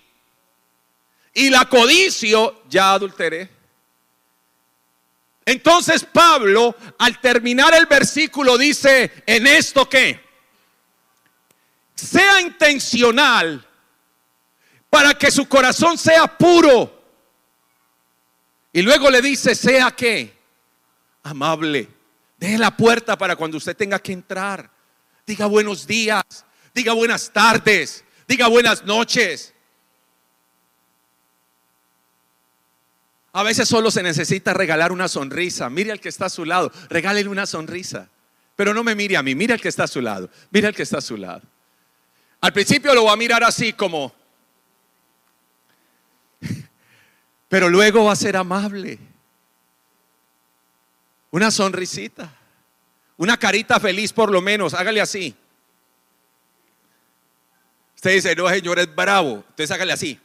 y 1.33 1.49
la 1.49 1.65
codicio, 1.65 2.63
ya 2.69 2.93
adulteré. 2.93 3.49
Entonces 5.45 6.05
Pablo, 6.05 6.75
al 6.99 7.19
terminar 7.19 7.73
el 7.73 7.85
versículo, 7.85 8.57
dice, 8.57 9.23
en 9.25 9.47
esto 9.47 9.89
que 9.89 10.19
sea 11.95 12.41
intencional 12.41 13.65
para 14.89 15.13
que 15.13 15.31
su 15.31 15.47
corazón 15.47 15.97
sea 15.97 16.27
puro. 16.37 17.01
Y 18.73 18.81
luego 18.81 19.09
le 19.09 19.21
dice, 19.21 19.55
sea 19.55 19.91
que 19.91 20.37
amable. 21.23 21.87
Deje 22.37 22.57
la 22.57 22.75
puerta 22.75 23.17
para 23.17 23.35
cuando 23.35 23.57
usted 23.57 23.75
tenga 23.75 23.99
que 23.99 24.13
entrar. 24.13 24.69
Diga 25.25 25.45
buenos 25.45 25.85
días, 25.85 26.23
diga 26.73 26.93
buenas 26.93 27.31
tardes, 27.31 28.03
diga 28.27 28.47
buenas 28.47 28.83
noches. 28.83 29.53
A 33.33 33.43
veces 33.43 33.67
solo 33.67 33.91
se 33.91 34.03
necesita 34.03 34.53
regalar 34.53 34.91
una 34.91 35.07
sonrisa. 35.07 35.69
Mire 35.69 35.91
al 35.91 35.99
que 35.99 36.09
está 36.09 36.25
a 36.25 36.29
su 36.29 36.43
lado, 36.43 36.71
regálele 36.89 37.29
una 37.29 37.45
sonrisa. 37.45 38.09
Pero 38.55 38.73
no 38.73 38.83
me 38.83 38.95
mire 38.95 39.17
a 39.17 39.23
mí, 39.23 39.33
mire 39.35 39.53
al 39.53 39.61
que 39.61 39.69
está 39.69 39.85
a 39.85 39.87
su 39.87 40.01
lado, 40.01 40.29
mire 40.51 40.67
al 40.67 40.75
que 40.75 40.83
está 40.83 40.97
a 40.97 41.01
su 41.01 41.17
lado. 41.17 41.41
Al 42.41 42.53
principio 42.53 42.93
lo 42.93 43.05
va 43.05 43.13
a 43.13 43.15
mirar 43.15 43.43
así 43.43 43.73
como, 43.73 44.13
pero 47.49 47.69
luego 47.69 48.05
va 48.05 48.11
a 48.11 48.15
ser 48.15 48.35
amable. 48.35 48.99
Una 51.31 51.49
sonrisita, 51.49 52.31
una 53.17 53.37
carita 53.37 53.79
feliz 53.79 54.11
por 54.11 54.29
lo 54.29 54.41
menos, 54.41 54.73
hágale 54.73 54.99
así. 54.99 55.33
Usted 57.95 58.15
dice, 58.15 58.35
no, 58.35 58.49
señor, 58.49 58.79
es 58.79 58.93
bravo. 58.93 59.35
Entonces 59.35 59.71
hágale 59.71 59.93
así. 59.93 60.19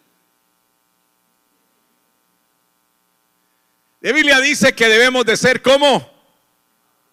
La 4.00 4.12
Biblia 4.12 4.40
dice 4.40 4.74
que 4.74 4.88
debemos 4.88 5.24
de 5.24 5.36
ser 5.36 5.62
como 5.62 6.10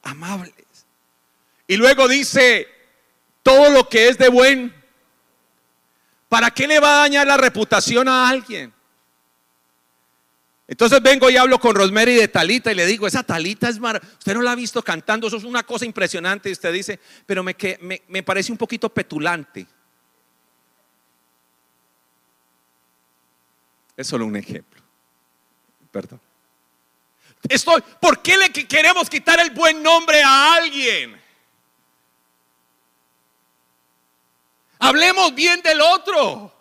amables. 0.04 0.54
Y 1.67 1.78
luego 1.78 2.08
dice, 2.08 2.67
todo 3.41 3.69
lo 3.69 3.88
que 3.88 4.10
es 4.10 4.17
de 4.17 4.30
buen, 4.30 4.74
¿para 6.30 6.52
qué 6.52 6.67
le 6.67 6.80
va 6.80 6.96
a 6.96 7.00
dañar 7.00 7.26
la 7.26 7.38
reputación 7.38 8.08
a 8.08 8.28
alguien? 8.28 8.74
Entonces 10.67 11.02
vengo 11.02 11.30
y 11.30 11.38
hablo 11.38 11.60
con 11.60 11.76
Rosemary 11.76 12.15
de 12.15 12.28
Talita 12.28 12.72
y 12.72 12.76
le 12.76 12.86
digo, 12.86 13.06
esa 13.06 13.24
Talita 13.24 13.69
es 13.69 13.80
maravillosa. 13.80 14.17
Usted 14.17 14.34
no 14.34 14.41
la 14.41 14.52
ha 14.52 14.56
visto 14.56 14.82
cantando, 14.82 15.28
eso 15.28 15.38
es 15.38 15.43
una 15.43 15.63
cosa 15.63 15.86
impresionante. 15.86 16.50
Y 16.50 16.54
usted 16.54 16.74
dice, 16.74 17.00
pero 17.26 17.43
me, 17.43 17.56
me, 17.82 18.02
me 18.08 18.24
parece 18.24 18.52
un 18.52 18.58
poquito 18.58 18.89
petulante. 18.89 19.67
Es 23.96 24.08
solo 24.08 24.26
un 24.26 24.36
ejemplo. 24.36 24.82
Perdón. 25.91 26.19
Estoy, 27.50 27.82
¿por 28.00 28.22
qué 28.22 28.38
le 28.38 28.52
queremos 28.52 29.10
quitar 29.10 29.40
el 29.40 29.52
buen 29.52 29.84
nombre 29.84 30.22
a 30.24 30.56
alguien? 30.56 31.22
Hablemos 34.80 35.34
bien 35.34 35.62
del 35.62 35.82
otro. 35.82 36.54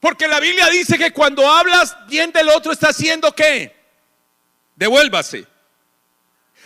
Porque 0.00 0.28
la 0.28 0.40
Biblia 0.40 0.68
dice 0.68 0.98
que 0.98 1.12
cuando 1.12 1.50
hablas 1.50 1.96
bien 2.06 2.30
del 2.32 2.48
otro 2.48 2.72
está 2.72 2.88
haciendo 2.88 3.34
qué? 3.34 3.74
Devuélvase. 4.74 5.46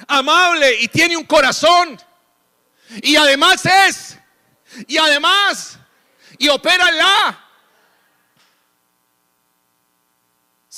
Amable 0.06 0.80
y 0.80 0.88
tiene 0.88 1.16
un 1.16 1.24
corazón. 1.24 2.00
Y 3.02 3.16
además 3.16 3.64
es. 3.64 4.18
Y 4.86 4.98
además. 4.98 5.78
Y 6.38 6.48
opera 6.48 6.90
la. 6.90 7.49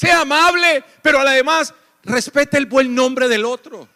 Sea 0.03 0.23
amable, 0.23 0.85
pero 1.01 1.21
además 1.21 1.73
respete 2.03 2.59
el 2.59 2.67
buen 2.67 2.93
nombre 2.93 3.29
del 3.29 3.45
otro. 3.45 3.89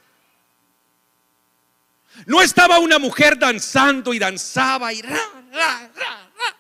No 2.27 2.41
estaba 2.41 2.79
una 2.79 3.01
mujer 3.01 3.37
danzando 3.37 4.15
y 4.15 4.21
danzaba 4.21 4.93
y 4.93 5.03
ra, 5.03 5.19
ra, 5.51 5.91
ra, 5.97 6.57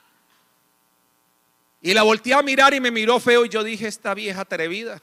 Y 1.80 1.94
la 1.94 2.02
volteé 2.02 2.34
a 2.34 2.42
mirar 2.42 2.74
y 2.74 2.80
me 2.80 2.90
miró 2.90 3.20
feo 3.20 3.44
y 3.44 3.48
yo 3.48 3.62
dije, 3.62 3.86
esta 3.86 4.14
vieja 4.14 4.40
atrevida. 4.40 5.00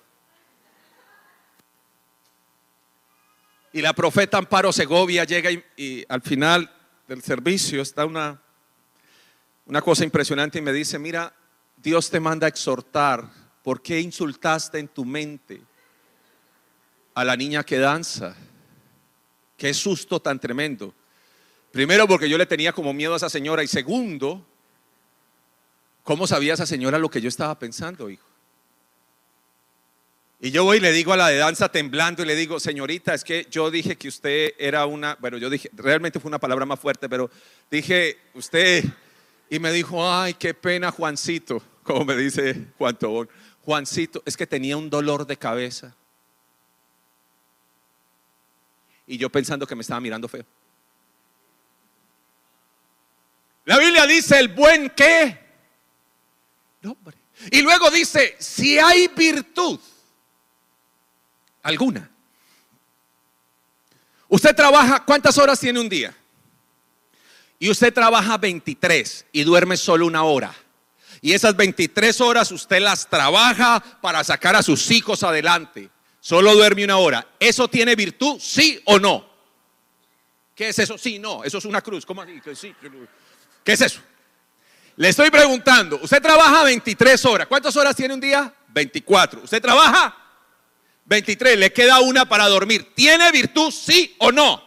Y 3.71 3.81
la 3.81 3.93
profeta 3.93 4.39
Amparo 4.39 4.73
Segovia 4.73 5.23
llega 5.23 5.51
y, 5.77 6.05
al 6.09 6.21
final 6.21 6.69
del 7.07 7.23
servicio 7.23 7.81
está 7.81 8.05
una, 8.05 8.41
una 9.67 9.81
cosa 9.81 10.03
impresionante 10.03 10.57
y 10.59 10.61
me 10.61 10.73
dice, 10.73 10.99
mira, 10.99 11.33
Dios 11.77 12.09
te 12.09 12.19
manda 12.19 12.45
a 12.45 12.49
exhortar, 12.49 13.42
¿por 13.63 13.81
qué 13.81 13.99
insultaste 13.99 14.77
en 14.77 14.87
tu 14.87 15.05
mente 15.05 15.61
a 17.15 17.23
la 17.23 17.35
niña 17.35 17.63
que 17.63 17.79
danza? 17.79 18.35
Qué 19.57 19.73
susto 19.73 20.19
tan 20.19 20.39
tremendo. 20.39 20.93
Primero 21.71 22.07
porque 22.07 22.29
yo 22.29 22.37
le 22.37 22.45
tenía 22.45 22.73
como 22.73 22.93
miedo 22.93 23.13
a 23.13 23.17
esa 23.17 23.29
señora 23.29 23.63
y 23.63 23.67
segundo, 23.67 24.45
¿cómo 26.03 26.27
sabía 26.27 26.53
esa 26.53 26.67
señora 26.67 26.99
lo 26.99 27.09
que 27.09 27.21
yo 27.21 27.29
estaba 27.29 27.57
pensando, 27.57 28.09
hijo? 28.09 28.27
Y 30.39 30.51
yo 30.51 30.65
voy 30.65 30.75
y 30.75 30.81
le 30.81 30.91
digo 30.91 31.13
a 31.13 31.17
la 31.17 31.29
de 31.29 31.37
danza 31.37 31.69
temblando 31.69 32.21
y 32.21 32.25
le 32.25 32.35
digo, 32.35 32.59
señorita, 32.59 33.13
es 33.13 33.23
que 33.23 33.47
yo 33.49 33.71
dije 33.71 33.95
que 33.95 34.09
usted 34.09 34.53
era 34.59 34.85
una, 34.85 35.15
bueno, 35.21 35.37
yo 35.37 35.49
dije, 35.49 35.69
realmente 35.73 36.19
fue 36.19 36.27
una 36.27 36.37
palabra 36.37 36.65
más 36.65 36.81
fuerte, 36.81 37.07
pero 37.07 37.31
dije, 37.71 38.17
usted, 38.33 38.83
y 39.49 39.59
me 39.59 39.71
dijo, 39.71 40.05
ay, 40.05 40.33
qué 40.33 40.53
pena, 40.53 40.91
Juancito, 40.91 41.63
como 41.83 42.03
me 42.03 42.17
dice 42.17 42.67
Juan 42.77 42.97
Tobón, 42.97 43.29
Juancito, 43.65 44.21
es 44.25 44.35
que 44.35 44.45
tenía 44.45 44.75
un 44.77 44.89
dolor 44.89 45.25
de 45.25 45.37
cabeza. 45.37 45.95
Y 49.07 49.17
yo 49.17 49.29
pensando 49.29 49.65
que 49.65 49.75
me 49.75 49.81
estaba 49.81 49.99
mirando 49.99 50.27
feo. 50.27 50.45
La 53.65 53.77
Biblia 53.77 54.05
dice, 54.05 54.39
el 54.39 54.49
buen 54.49 54.89
qué. 54.89 55.39
Y 57.51 57.61
luego 57.61 57.89
dice, 57.89 58.35
si 58.39 58.77
hay 58.77 59.07
virtud 59.07 59.79
alguna. 61.61 62.09
Usted 64.27 64.55
trabaja, 64.55 65.03
¿cuántas 65.05 65.37
horas 65.37 65.59
tiene 65.59 65.79
un 65.79 65.87
día? 65.87 66.15
Y 67.59 67.69
usted 67.69 67.93
trabaja 67.93 68.37
23 68.37 69.27
y 69.31 69.43
duerme 69.43 69.77
solo 69.77 70.05
una 70.05 70.23
hora. 70.23 70.53
Y 71.23 71.31
esas 71.31 71.55
23 71.55 72.19
horas 72.19 72.51
usted 72.51 72.81
las 72.81 73.09
trabaja 73.09 73.81
para 74.01 74.21
sacar 74.25 74.57
a 74.57 74.61
sus 74.61 74.91
hijos 74.91 75.23
adelante. 75.23 75.89
Solo 76.19 76.53
duerme 76.53 76.83
una 76.83 76.97
hora. 76.97 77.25
¿Eso 77.39 77.69
tiene 77.69 77.95
virtud? 77.95 78.37
¿Sí 78.41 78.81
o 78.83 78.99
no? 78.99 79.25
¿Qué 80.53 80.67
es 80.67 80.79
eso? 80.79 80.97
Sí, 80.97 81.19
no. 81.19 81.45
Eso 81.45 81.59
es 81.59 81.65
una 81.65 81.81
cruz. 81.81 82.05
¿Cómo 82.05 82.21
así? 82.21 82.75
¿Qué 83.63 83.71
es 83.71 83.81
eso? 83.81 84.01
Le 84.97 85.07
estoy 85.07 85.29
preguntando. 85.29 85.97
Usted 86.03 86.21
trabaja 86.21 86.65
23 86.65 87.25
horas. 87.25 87.47
¿Cuántas 87.47 87.73
horas 87.77 87.95
tiene 87.95 88.13
un 88.13 88.19
día? 88.19 88.53
24. 88.67 89.43
¿Usted 89.43 89.61
trabaja 89.61 90.13
23, 91.05 91.57
le 91.57 91.71
queda 91.71 92.01
una 92.01 92.27
para 92.27 92.49
dormir. 92.49 92.93
¿Tiene 92.93 93.31
virtud, 93.31 93.71
sí 93.71 94.13
o 94.19 94.29
no? 94.29 94.61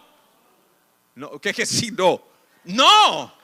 ¿qué 1.43 1.53
que 1.53 1.67
sí, 1.67 1.91
no? 1.91 2.23
No. 2.65 3.36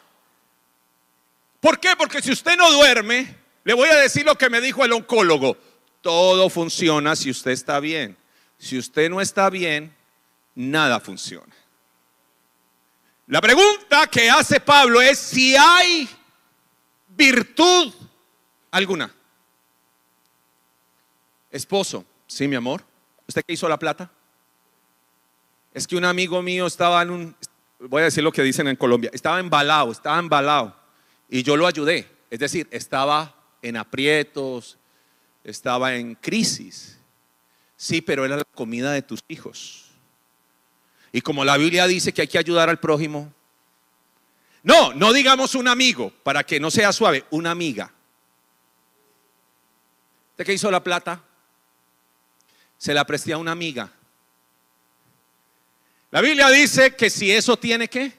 ¿Por 1.62 1.78
qué? 1.78 1.94
Porque 1.96 2.20
si 2.20 2.32
usted 2.32 2.56
no 2.56 2.72
duerme, 2.72 3.36
le 3.62 3.72
voy 3.72 3.88
a 3.88 3.94
decir 3.94 4.26
lo 4.26 4.36
que 4.36 4.50
me 4.50 4.60
dijo 4.60 4.84
el 4.84 4.92
oncólogo. 4.92 5.56
Todo 6.00 6.50
funciona 6.50 7.14
si 7.14 7.30
usted 7.30 7.52
está 7.52 7.78
bien. 7.78 8.16
Si 8.58 8.76
usted 8.76 9.08
no 9.08 9.20
está 9.20 9.48
bien, 9.48 9.94
nada 10.56 10.98
funciona. 10.98 11.54
La 13.28 13.40
pregunta 13.40 14.08
que 14.08 14.28
hace 14.28 14.58
Pablo 14.58 15.00
es 15.00 15.20
si 15.20 15.54
hay 15.54 16.08
virtud 17.08 17.94
alguna. 18.72 19.14
Esposo, 21.52 22.04
Sí, 22.32 22.48
mi 22.48 22.56
amor. 22.56 22.82
¿Usted 23.28 23.44
qué 23.46 23.52
hizo 23.52 23.68
la 23.68 23.78
plata? 23.78 24.10
Es 25.74 25.86
que 25.86 25.96
un 25.96 26.04
amigo 26.06 26.40
mío 26.40 26.66
estaba 26.66 27.02
en 27.02 27.10
un, 27.10 27.36
voy 27.78 28.00
a 28.00 28.04
decir 28.06 28.24
lo 28.24 28.32
que 28.32 28.42
dicen 28.42 28.68
en 28.68 28.76
Colombia, 28.76 29.10
estaba 29.12 29.38
embalado, 29.38 29.92
estaba 29.92 30.18
embalado. 30.18 30.74
Y 31.32 31.42
yo 31.42 31.56
lo 31.56 31.66
ayudé. 31.66 32.08
Es 32.30 32.38
decir, 32.38 32.68
estaba 32.70 33.34
en 33.60 33.76
aprietos, 33.76 34.78
estaba 35.42 35.96
en 35.96 36.14
crisis. 36.14 36.98
Sí, 37.76 38.00
pero 38.00 38.24
era 38.24 38.36
la 38.36 38.44
comida 38.44 38.92
de 38.92 39.02
tus 39.02 39.24
hijos. 39.26 39.86
Y 41.10 41.22
como 41.22 41.44
la 41.44 41.56
Biblia 41.56 41.88
dice 41.88 42.12
que 42.12 42.20
hay 42.22 42.28
que 42.28 42.38
ayudar 42.38 42.68
al 42.68 42.78
prójimo, 42.78 43.32
no, 44.62 44.94
no 44.94 45.12
digamos 45.12 45.56
un 45.56 45.66
amigo, 45.66 46.12
para 46.22 46.44
que 46.44 46.60
no 46.60 46.70
sea 46.70 46.92
suave, 46.92 47.24
una 47.30 47.50
amiga. 47.50 47.92
¿Usted 50.30 50.44
qué 50.44 50.52
hizo 50.52 50.70
la 50.70 50.84
plata? 50.84 51.24
se 52.82 52.92
la 52.92 53.04
presté 53.04 53.32
a 53.32 53.38
una 53.38 53.52
amiga. 53.52 53.88
La 56.10 56.20
Biblia 56.20 56.48
dice 56.50 56.96
que 56.96 57.10
si 57.10 57.30
eso 57.30 57.56
tiene 57.56 57.86
que, 57.86 58.12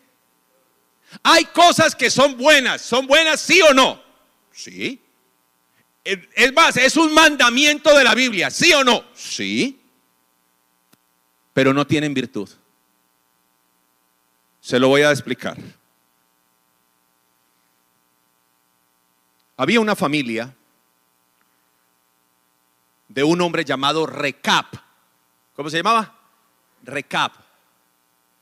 hay 1.21 1.45
cosas 1.45 1.95
que 1.95 2.09
son 2.09 2.37
buenas, 2.37 2.81
son 2.81 3.05
buenas 3.05 3.39
sí 3.41 3.61
o 3.61 3.73
no. 3.73 4.01
Sí. 4.51 4.99
Es 6.03 6.53
más, 6.53 6.75
es 6.77 6.97
un 6.97 7.13
mandamiento 7.13 7.95
de 7.97 8.03
la 8.03 8.15
Biblia, 8.15 8.49
sí 8.49 8.73
o 8.73 8.83
no. 8.83 9.05
Sí. 9.13 9.79
Pero 11.53 11.73
no 11.73 11.85
tienen 11.85 12.13
virtud. 12.13 12.49
Se 14.59 14.79
lo 14.79 14.87
voy 14.87 15.01
a 15.01 15.11
explicar. 15.11 15.57
Había 19.55 19.79
una 19.79 19.95
familia 19.95 20.53
de 23.07 23.23
un 23.23 23.39
hombre 23.41 23.63
llamado 23.63 24.05
Recap. 24.05 24.75
¿Cómo 25.55 25.69
se 25.69 25.77
llamaba? 25.77 26.19
Recap. 26.81 27.33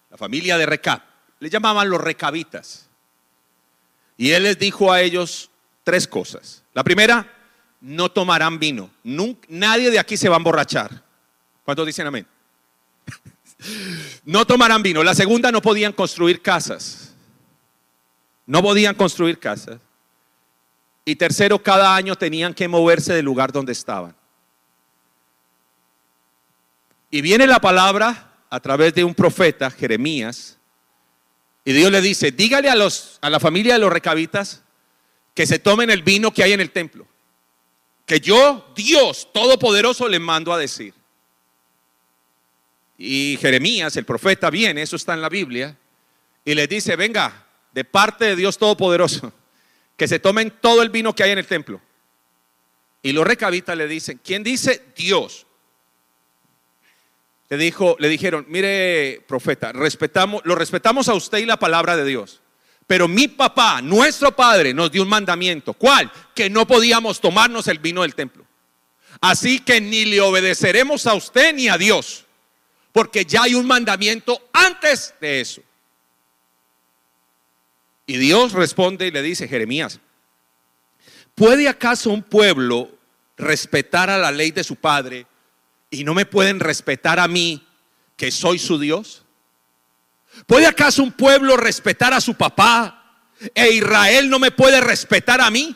La 0.10 0.18
familia 0.18 0.58
de 0.58 0.66
Recap. 0.66 1.11
Le 1.42 1.50
llamaban 1.50 1.90
los 1.90 2.00
recabitas. 2.00 2.88
Y 4.16 4.30
él 4.30 4.44
les 4.44 4.60
dijo 4.60 4.92
a 4.92 5.02
ellos 5.02 5.50
tres 5.84 6.08
cosas. 6.08 6.64
La 6.74 6.84
primera, 6.84 7.28
no 7.82 8.10
tomarán 8.10 8.60
vino. 8.60 8.92
nadie 9.50 9.90
de 9.90 9.98
aquí 9.98 10.16
se 10.16 10.30
va 10.30 10.36
a 10.36 10.38
emborrachar. 10.38 11.04
¿Cuántos 11.66 11.88
dicen 11.88 12.06
amén? 12.06 12.28
no 14.24 14.46
tomarán 14.46 14.84
vino. 14.84 15.04
La 15.04 15.16
segunda, 15.16 15.52
no 15.52 15.64
podían 15.64 15.94
construir 15.94 16.44
casas. 16.44 17.16
No 18.46 18.62
podían 18.62 18.94
construir 18.94 19.40
casas. 19.40 19.80
Y 21.04 21.16
tercero, 21.16 21.58
cada 21.58 21.96
año 21.96 22.16
tenían 22.16 22.54
que 22.54 22.68
moverse 22.68 23.14
del 23.14 23.26
lugar 23.26 23.52
donde 23.52 23.72
estaban. 23.72 24.16
Y 27.10 27.22
viene 27.22 27.48
la 27.48 27.60
palabra 27.60 28.32
a 28.48 28.60
través 28.60 28.94
de 28.94 29.04
un 29.04 29.16
profeta, 29.16 29.72
Jeremías, 29.72 30.60
y 31.64 31.74
Dios 31.74 31.92
le 31.92 32.02
dice, 32.02 32.32
dígale 32.32 32.70
a, 32.70 32.76
los, 32.76 33.20
a 33.22 33.30
la 33.30 33.40
familia 33.40 33.74
de 33.74 33.80
los 33.80 33.94
recabitas 33.94 34.64
que 35.34 35.46
se 35.46 35.60
tomen 35.60 35.90
el 35.90 36.02
vino 36.02 36.34
que 36.34 36.44
hay 36.44 36.54
en 36.54 36.62
el 36.62 36.72
templo. 36.72 37.08
Que 38.06 38.20
yo, 38.20 38.72
Dios 38.76 39.30
Todopoderoso, 39.32 40.08
les 40.08 40.20
mando 40.20 40.52
a 40.52 40.58
decir. 40.58 40.94
Y 42.98 43.38
Jeremías, 43.40 43.96
el 43.96 44.06
profeta, 44.06 44.50
viene, 44.50 44.82
eso 44.82 44.96
está 44.96 45.14
en 45.14 45.22
la 45.22 45.30
Biblia, 45.30 45.78
y 46.44 46.56
les 46.56 46.68
dice, 46.68 46.96
venga, 46.96 47.46
de 47.72 47.84
parte 47.84 48.26
de 48.26 48.36
Dios 48.36 48.58
Todopoderoso, 48.58 49.32
que 49.98 50.08
se 50.08 50.20
tomen 50.20 50.52
todo 50.62 50.82
el 50.82 50.90
vino 50.90 51.14
que 51.14 51.24
hay 51.24 51.32
en 51.32 51.40
el 51.40 51.48
templo. 51.48 51.80
Y 53.04 53.12
los 53.12 53.26
recabitas 53.26 53.78
le 53.78 53.88
dicen, 53.88 54.20
¿quién 54.24 54.44
dice? 54.44 54.84
Dios 54.96 55.46
le, 57.52 57.58
dijo, 57.58 57.98
le 58.00 58.08
dijeron, 58.08 58.46
mire 58.48 59.26
profeta, 59.28 59.74
respetamos, 59.74 60.42
lo 60.46 60.56
respetamos 60.56 61.10
a 61.10 61.14
usted 61.14 61.40
y 61.40 61.46
la 61.46 61.58
palabra 61.58 61.98
de 61.98 62.06
Dios. 62.06 62.40
Pero 62.88 63.10
mi 63.10 63.28
papá, 63.28 63.82
nuestro 63.82 64.34
padre, 64.34 64.74
nos 64.74 64.90
dio 64.90 65.04
un 65.04 65.10
mandamiento. 65.10 65.74
¿Cuál? 65.74 66.10
Que 66.34 66.50
no 66.50 66.66
podíamos 66.66 67.20
tomarnos 67.20 67.68
el 67.68 67.80
vino 67.80 68.04
del 68.04 68.16
templo. 68.16 68.46
Así 69.20 69.60
que 69.60 69.82
ni 69.82 70.06
le 70.06 70.22
obedeceremos 70.22 71.06
a 71.06 71.14
usted 71.14 71.54
ni 71.54 71.68
a 71.68 71.78
Dios. 71.78 72.24
Porque 72.94 73.26
ya 73.26 73.44
hay 73.44 73.54
un 73.54 73.68
mandamiento 73.68 74.48
antes 74.54 75.14
de 75.20 75.42
eso. 75.42 75.62
Y 78.06 78.16
Dios 78.16 78.54
responde 78.54 79.08
y 79.08 79.12
le 79.12 79.22
dice, 79.22 79.50
Jeremías, 79.50 80.00
¿puede 81.36 81.68
acaso 81.68 82.12
un 82.12 82.24
pueblo 82.24 82.90
respetar 83.36 84.10
a 84.10 84.18
la 84.18 84.32
ley 84.32 84.52
de 84.52 84.64
su 84.64 84.78
padre 84.78 85.28
y 85.92 86.04
no 86.04 86.16
me 86.16 86.26
pueden 86.26 86.60
respetar 86.60 87.20
a 87.20 87.28
mí, 87.28 87.64
que 88.18 88.32
soy 88.32 88.58
su 88.58 88.80
Dios? 88.80 89.24
¿Puede 90.48 90.66
acaso 90.66 91.04
un 91.04 91.12
pueblo 91.12 91.58
respetar 91.58 92.14
a 92.14 92.22
su 92.22 92.34
papá 92.34 93.28
e 93.54 93.72
Israel 93.72 94.30
no 94.30 94.40
me 94.40 94.52
puede 94.52 94.80
respetar 94.82 95.42
a 95.42 95.52
mí? 95.52 95.76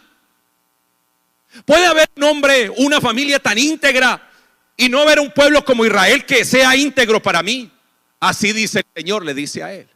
¿Puede 1.66 1.86
haber 1.86 2.10
un 2.16 2.24
hombre, 2.24 2.70
una 2.78 3.00
familia 3.00 3.40
tan 3.40 3.58
íntegra 3.58 4.30
y 4.76 4.90
no 4.90 5.02
haber 5.02 5.20
un 5.20 5.32
pueblo 5.32 5.64
como 5.64 5.86
Israel 5.86 6.26
que 6.26 6.44
sea 6.46 6.76
íntegro 6.76 7.22
para 7.22 7.44
mí? 7.44 7.72
Así 8.20 8.54
dice 8.54 8.80
el 8.80 8.86
Señor, 8.96 9.24
le 9.26 9.34
dice 9.34 9.64
a 9.64 9.74
él. 9.74 9.88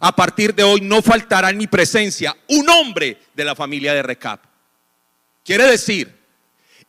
A 0.00 0.14
partir 0.14 0.54
de 0.54 0.62
hoy 0.62 0.80
no 0.80 1.02
faltará 1.02 1.50
en 1.50 1.58
mi 1.58 1.66
presencia 1.66 2.36
un 2.48 2.68
hombre 2.68 3.18
de 3.34 3.44
la 3.44 3.54
familia 3.54 3.94
de 3.94 4.02
Recap. 4.02 4.44
Quiere 5.44 5.64
decir, 5.64 6.14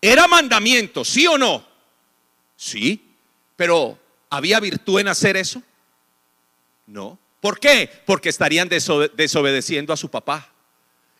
era 0.02 0.28
mandamiento, 0.28 1.04
sí 1.04 1.28
o 1.28 1.38
no. 1.38 1.66
Sí, 2.56 3.16
pero 3.56 3.97
¿había 4.30 4.60
virtud 4.60 4.99
en 4.99 5.08
hacer 5.08 5.38
eso? 5.38 5.62
No. 6.88 7.18
¿Por 7.41 7.60
qué? 7.60 7.89
Porque 8.06 8.30
estarían 8.30 8.70
desobedeciendo 8.70 9.93
a 9.93 9.97
su 9.97 10.10
papá. 10.10 10.51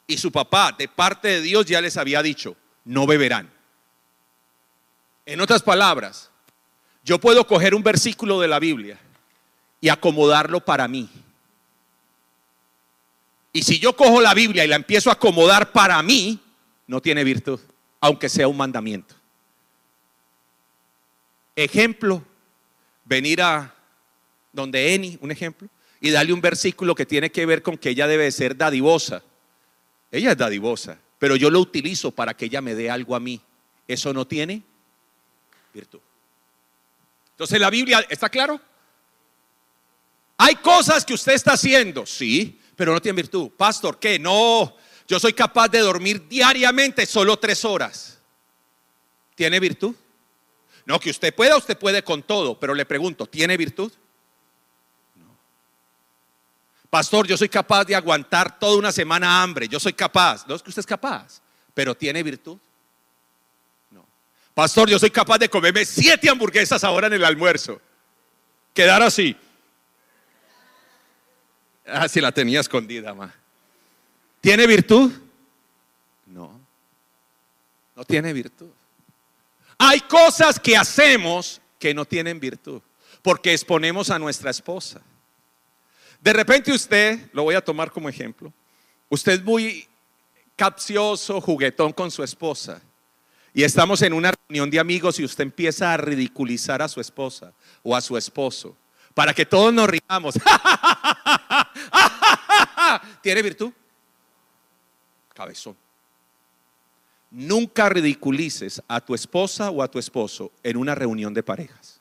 Y 0.08 0.18
su 0.18 0.32
papá, 0.32 0.76
de 0.78 0.88
parte 0.88 1.28
de 1.28 1.42
Dios, 1.42 1.66
ya 1.66 1.82
les 1.82 1.98
había 1.98 2.22
dicho, 2.22 2.56
no 2.84 3.08
beberán. 3.08 3.52
En 5.26 5.42
otras 5.42 5.64
palabras, 5.64 6.30
yo 7.04 7.20
puedo 7.20 7.46
coger 7.48 7.74
un 7.74 7.84
versículo 7.84 8.40
de 8.40 8.48
la 8.48 8.60
Biblia 8.60 9.00
y 9.82 9.90
acomodarlo 9.90 10.64
para 10.64 10.88
mí. 10.88 11.10
Y 13.54 13.64
si 13.64 13.80
yo 13.80 13.96
cojo 13.96 14.22
la 14.22 14.34
Biblia 14.34 14.66
y 14.66 14.68
la 14.68 14.76
empiezo 14.76 15.10
a 15.10 15.14
acomodar 15.14 15.72
para 15.72 16.02
mí, 16.04 16.40
no 16.88 17.02
tiene 17.02 17.24
virtud, 17.24 17.60
aunque 18.00 18.30
sea 18.30 18.48
un 18.48 18.58
mandamiento. 18.58 19.16
Ejemplo, 21.56 22.24
venir 23.06 23.42
a 23.42 23.74
donde 24.52 24.94
Eni, 24.94 25.18
un 25.22 25.32
ejemplo, 25.32 25.68
y 26.02 26.12
darle 26.12 26.34
un 26.34 26.42
versículo 26.42 26.96
que 26.96 27.06
tiene 27.06 27.32
que 27.32 27.46
ver 27.46 27.62
con 27.62 27.78
que 27.78 27.90
ella 27.90 28.08
debe 28.08 28.32
ser 28.32 28.56
dadivosa. 28.56 29.24
Ella 30.12 30.32
es 30.32 30.38
dadivosa 30.38 31.00
pero 31.26 31.36
yo 31.36 31.50
lo 31.50 31.60
utilizo 31.60 32.12
para 32.12 32.36
que 32.36 32.46
ella 32.46 32.62
me 32.62 32.76
dé 32.76 32.90
algo 32.90 33.16
a 33.16 33.20
mí. 33.20 33.42
Eso 33.88 34.14
no 34.14 34.28
tiene 34.28 34.62
virtud. 35.74 36.00
Entonces 37.32 37.60
la 37.60 37.70
Biblia, 37.70 38.06
¿está 38.10 38.30
claro? 38.30 38.60
Hay 40.38 40.56
cosas 40.56 41.06
que 41.06 41.14
usted 41.14 41.34
está 41.34 41.54
haciendo, 41.54 42.06
sí, 42.06 42.60
pero 42.76 42.94
no 42.94 43.02
tiene 43.02 43.16
virtud. 43.16 43.50
Pastor, 43.52 44.00
¿qué? 44.00 44.20
No, 44.20 44.76
yo 45.08 45.20
soy 45.20 45.34
capaz 45.34 45.70
de 45.70 45.80
dormir 45.80 46.28
diariamente 46.28 47.06
solo 47.06 47.38
tres 47.38 47.64
horas. 47.64 48.20
¿Tiene 49.36 49.60
virtud? 49.60 49.96
No, 50.86 51.00
que 51.00 51.10
usted 51.10 51.34
pueda, 51.34 51.58
usted 51.58 51.78
puede 51.78 52.04
con 52.04 52.24
todo, 52.24 52.60
pero 52.60 52.74
le 52.74 52.86
pregunto, 52.86 53.26
¿tiene 53.26 53.58
virtud? 53.58 53.92
Pastor, 56.96 57.28
yo 57.28 57.36
soy 57.36 57.50
capaz 57.50 57.84
de 57.84 57.94
aguantar 57.94 58.58
toda 58.58 58.78
una 58.78 58.90
semana 58.90 59.44
hambre. 59.44 59.68
Yo 59.68 59.82
soy 59.82 59.92
capaz. 59.92 60.48
No 60.48 60.56
es 60.56 60.64
que 60.64 60.70
usted 60.70 60.80
es 60.80 60.86
capaz, 60.86 61.42
pero 61.74 61.94
tiene 61.94 62.24
virtud. 62.24 62.58
No. 63.92 64.06
Pastor, 64.54 64.90
yo 64.90 64.98
soy 64.98 65.10
capaz 65.10 65.40
de 65.40 65.50
comerme 65.50 65.84
siete 65.84 66.30
hamburguesas 66.30 66.86
ahora 66.86 67.08
en 67.08 67.14
el 67.14 67.26
almuerzo. 67.26 67.82
Quedar 68.74 69.02
así. 69.02 69.36
Ah, 71.86 72.08
si 72.08 72.22
la 72.22 72.32
tenía 72.32 72.62
escondida, 72.62 73.14
ma. 73.14 73.34
¿Tiene 74.40 74.66
virtud? 74.66 75.12
No. 76.28 76.62
No 77.94 78.06
tiene 78.06 78.32
virtud. 78.32 78.70
Hay 79.78 80.00
cosas 80.02 80.60
que 80.60 80.78
hacemos 80.78 81.62
que 81.80 81.94
no 81.94 82.06
tienen 82.06 82.40
virtud, 82.40 82.82
porque 83.22 83.54
exponemos 83.54 84.10
a 84.10 84.20
nuestra 84.20 84.52
esposa. 84.52 85.02
De 86.22 86.34
repente 86.34 86.72
usted, 86.72 87.30
lo 87.34 87.44
voy 87.44 87.56
a 87.56 87.64
tomar 87.64 87.92
como 87.92 88.10
ejemplo, 88.10 88.52
usted 89.10 89.34
es 89.34 89.44
muy 89.44 89.88
capcioso, 90.56 91.42
juguetón 91.42 91.94
con 91.94 92.10
su 92.10 92.24
esposa. 92.24 92.82
Y 93.54 93.64
estamos 93.64 94.02
en 94.02 94.14
una 94.14 94.32
reunión 94.32 94.70
de 94.70 94.80
amigos 94.80 95.20
y 95.20 95.24
usted 95.24 95.44
empieza 95.44 95.94
a 95.94 95.98
ridiculizar 95.98 96.82
a 96.82 96.90
su 96.90 97.00
esposa 97.00 97.54
o 97.84 97.96
a 97.96 98.02
su 98.02 98.18
esposo 98.18 98.76
para 99.14 99.34
que 99.34 99.46
todos 99.46 99.74
nos 99.74 99.90
riamos. 99.90 100.36
¿Tiene 103.22 103.42
virtud? 103.42 103.72
Cabezón. 105.34 105.78
Nunca 107.36 107.90
ridiculices 107.90 108.82
a 108.88 109.02
tu 109.02 109.14
esposa 109.14 109.70
o 109.70 109.84
a 109.84 109.92
tu 109.92 110.00
esposo 110.00 110.52
en 110.64 110.78
una 110.78 110.96
reunión 110.96 111.34
de 111.34 111.44
parejas. 111.44 112.00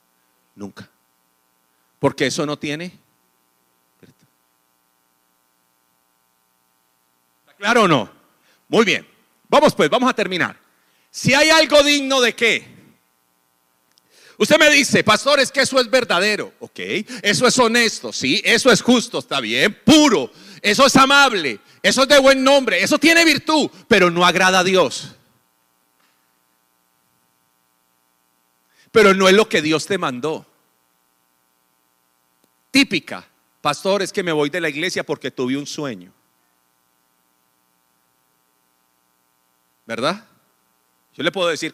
Nunca. 0.55 0.89
Porque 1.99 2.27
eso 2.27 2.45
no 2.45 2.57
tiene 2.57 3.05
¿Claro 7.57 7.83
o 7.83 7.87
no? 7.87 8.11
Muy 8.67 8.85
bien. 8.85 9.07
Vamos 9.49 9.73
pues, 9.73 9.89
vamos 9.89 10.09
a 10.09 10.13
terminar. 10.13 10.57
Si 11.09 11.33
hay 11.33 11.49
algo 11.49 11.81
digno 11.83 12.19
de 12.21 12.35
qué? 12.35 12.75
Usted 14.37 14.59
me 14.59 14.69
dice, 14.69 15.03
pastor, 15.03 15.39
es 15.39 15.49
que 15.49 15.61
eso 15.61 15.79
es 15.79 15.89
verdadero, 15.89 16.51
ok, 16.59 16.77
eso 17.23 17.47
es 17.47 17.57
honesto, 17.57 18.11
sí, 18.11 18.41
eso 18.43 18.69
es 18.69 18.81
justo, 18.81 19.19
está 19.19 19.39
bien, 19.39 19.79
puro, 19.85 20.29
eso 20.61 20.85
es 20.85 20.95
amable, 20.97 21.61
eso 21.81 22.01
es 22.01 22.09
de 22.09 22.19
buen 22.19 22.43
nombre, 22.43 22.83
eso 22.83 22.99
tiene 22.99 23.23
virtud, 23.23 23.69
pero 23.87 24.11
no 24.11 24.25
agrada 24.25 24.59
a 24.59 24.63
Dios. 24.65 25.14
Pero 28.95 29.13
no 29.13 29.29
es 29.29 29.35
lo 29.35 29.47
que 29.47 29.61
Dios 29.61 29.85
te 29.85 29.99
mandó. 29.99 30.43
Típica, 32.71 33.27
pastor, 33.61 34.01
es 34.01 34.11
que 34.11 34.23
me 34.23 34.31
voy 34.31 34.49
de 34.49 34.59
la 34.59 34.69
iglesia 34.69 35.03
porque 35.03 35.29
tuve 35.29 35.55
un 35.55 35.67
sueño. 35.67 36.11
¿verdad? 39.85 40.25
Yo 41.15 41.23
le 41.23 41.31
puedo 41.31 41.49
decir, 41.49 41.73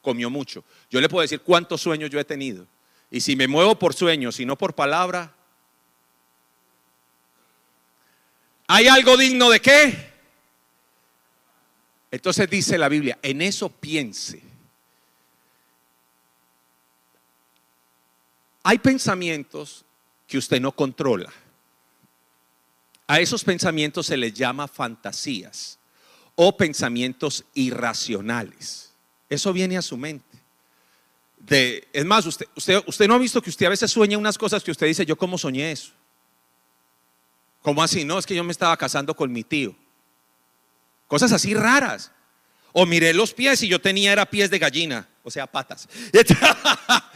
comió 0.00 0.28
mucho. 0.28 0.64
Yo 0.90 1.00
le 1.00 1.08
puedo 1.08 1.22
decir 1.22 1.40
cuántos 1.40 1.80
sueños 1.80 2.10
yo 2.10 2.18
he 2.18 2.24
tenido. 2.24 2.66
Y 3.10 3.20
si 3.20 3.36
me 3.36 3.48
muevo 3.48 3.78
por 3.78 3.94
sueños 3.94 4.40
y 4.40 4.46
no 4.46 4.56
por 4.56 4.74
palabra, 4.74 5.32
¿hay 8.66 8.88
algo 8.88 9.16
digno 9.16 9.50
de 9.50 9.60
qué? 9.60 10.12
Entonces 12.10 12.48
dice 12.50 12.76
la 12.76 12.88
Biblia, 12.88 13.18
en 13.22 13.42
eso 13.42 13.68
piense. 13.68 14.51
Hay 18.62 18.78
pensamientos 18.78 19.84
que 20.26 20.38
usted 20.38 20.60
no 20.60 20.72
controla. 20.72 21.32
A 23.06 23.20
esos 23.20 23.44
pensamientos 23.44 24.06
se 24.06 24.16
les 24.16 24.32
llama 24.32 24.68
fantasías 24.68 25.78
o 26.34 26.56
pensamientos 26.56 27.44
irracionales. 27.54 28.92
Eso 29.28 29.52
viene 29.52 29.76
a 29.76 29.82
su 29.82 29.96
mente. 29.96 30.38
De, 31.38 31.88
es 31.92 32.04
más, 32.04 32.24
usted, 32.24 33.08
no 33.08 33.14
ha 33.14 33.18
visto 33.18 33.42
que 33.42 33.50
usted 33.50 33.66
a 33.66 33.70
veces 33.70 33.90
sueña 33.90 34.16
unas 34.16 34.38
cosas 34.38 34.62
que 34.62 34.70
usted 34.70 34.86
dice, 34.86 35.04
yo 35.04 35.16
cómo 35.16 35.36
soñé 35.36 35.72
eso. 35.72 35.92
¿Cómo 37.60 37.82
así? 37.82 38.04
No, 38.04 38.18
es 38.18 38.26
que 38.26 38.34
yo 38.34 38.44
me 38.44 38.52
estaba 38.52 38.76
casando 38.76 39.14
con 39.14 39.32
mi 39.32 39.44
tío. 39.44 39.74
Cosas 41.08 41.32
así 41.32 41.54
raras. 41.54 42.12
O 42.72 42.86
miré 42.86 43.12
los 43.12 43.34
pies 43.34 43.62
y 43.62 43.68
yo 43.68 43.80
tenía 43.80 44.12
era 44.12 44.24
pies 44.24 44.50
de 44.50 44.58
gallina, 44.58 45.08
o 45.22 45.30
sea, 45.30 45.46
patas. 45.46 45.88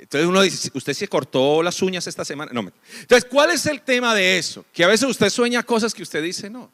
Entonces 0.00 0.28
uno 0.28 0.42
dice, 0.42 0.70
¿usted 0.72 0.92
se 0.92 1.08
cortó 1.08 1.62
las 1.62 1.82
uñas 1.82 2.06
esta 2.06 2.24
semana? 2.24 2.52
No. 2.52 2.60
Entonces, 3.00 3.28
¿cuál 3.28 3.50
es 3.50 3.66
el 3.66 3.82
tema 3.82 4.14
de 4.14 4.38
eso? 4.38 4.64
Que 4.72 4.84
a 4.84 4.88
veces 4.88 5.08
usted 5.08 5.28
sueña 5.28 5.62
cosas 5.62 5.92
que 5.92 6.02
usted 6.02 6.22
dice, 6.22 6.48
no. 6.48 6.70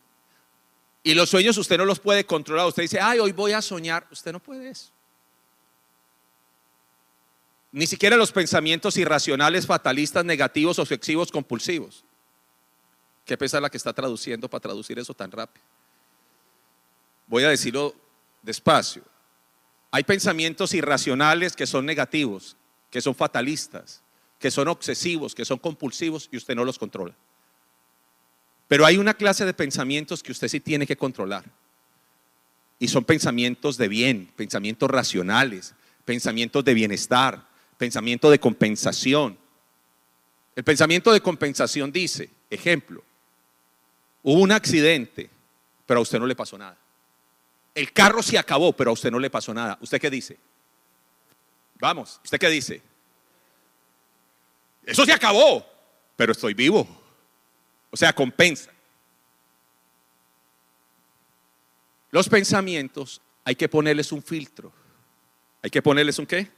Y 1.02 1.14
los 1.14 1.30
sueños 1.30 1.56
usted 1.56 1.78
no 1.78 1.84
los 1.84 2.00
puede 2.00 2.24
controlar. 2.24 2.66
Usted 2.66 2.82
dice, 2.82 3.00
ay, 3.00 3.18
hoy 3.18 3.32
voy 3.32 3.52
a 3.52 3.62
soñar. 3.62 4.06
Usted 4.10 4.32
no 4.32 4.40
puede 4.40 4.70
eso. 4.70 4.90
Ni 7.72 7.86
siquiera 7.86 8.16
los 8.16 8.30
pensamientos 8.30 8.96
irracionales, 8.96 9.66
fatalistas, 9.66 10.24
negativos, 10.24 10.78
obsesivos, 10.78 11.32
compulsivos. 11.32 12.04
Qué 13.24 13.36
pesa 13.36 13.60
la 13.60 13.70
que 13.70 13.76
está 13.78 13.92
traduciendo 13.92 14.48
para 14.48 14.60
traducir 14.60 14.98
eso 14.98 15.14
tan 15.14 15.30
rápido. 15.30 15.64
Voy 17.26 17.42
a 17.44 17.48
decirlo 17.48 17.94
despacio. 18.42 19.02
Hay 19.90 20.04
pensamientos 20.04 20.74
irracionales 20.74 21.56
que 21.56 21.66
son 21.66 21.86
negativos, 21.86 22.56
que 22.94 23.00
son 23.00 23.16
fatalistas, 23.16 24.04
que 24.38 24.52
son 24.52 24.68
obsesivos, 24.68 25.34
que 25.34 25.44
son 25.44 25.58
compulsivos 25.58 26.28
y 26.30 26.36
usted 26.36 26.54
no 26.54 26.64
los 26.64 26.78
controla. 26.78 27.12
Pero 28.68 28.86
hay 28.86 28.98
una 28.98 29.14
clase 29.14 29.44
de 29.44 29.52
pensamientos 29.52 30.22
que 30.22 30.30
usted 30.30 30.46
sí 30.46 30.60
tiene 30.60 30.86
que 30.86 30.96
controlar. 30.96 31.44
Y 32.78 32.86
son 32.86 33.04
pensamientos 33.04 33.76
de 33.78 33.88
bien, 33.88 34.30
pensamientos 34.36 34.88
racionales, 34.88 35.74
pensamientos 36.04 36.64
de 36.64 36.72
bienestar, 36.72 37.44
pensamiento 37.78 38.30
de 38.30 38.38
compensación. 38.38 39.36
El 40.54 40.62
pensamiento 40.62 41.12
de 41.12 41.20
compensación 41.20 41.90
dice, 41.90 42.30
ejemplo, 42.48 43.02
hubo 44.22 44.40
un 44.40 44.52
accidente, 44.52 45.28
pero 45.84 45.98
a 45.98 46.02
usted 46.04 46.20
no 46.20 46.28
le 46.28 46.36
pasó 46.36 46.56
nada. 46.56 46.78
El 47.74 47.92
carro 47.92 48.22
se 48.22 48.38
acabó, 48.38 48.72
pero 48.72 48.90
a 48.90 48.94
usted 48.94 49.10
no 49.10 49.18
le 49.18 49.30
pasó 49.30 49.52
nada. 49.52 49.78
¿Usted 49.80 50.00
qué 50.00 50.10
dice? 50.10 50.38
Vamos, 51.80 52.20
¿usted 52.24 52.38
qué 52.38 52.48
dice? 52.48 52.82
Eso 54.84 55.04
se 55.04 55.12
acabó, 55.12 55.66
pero 56.16 56.32
estoy 56.32 56.54
vivo. 56.54 56.86
O 57.90 57.96
sea, 57.96 58.12
compensa. 58.12 58.70
Los 62.10 62.28
pensamientos 62.28 63.20
hay 63.44 63.56
que 63.56 63.68
ponerles 63.68 64.12
un 64.12 64.22
filtro. 64.22 64.72
Hay 65.62 65.70
que 65.70 65.82
ponerles 65.82 66.18
un 66.18 66.26
qué? 66.26 66.50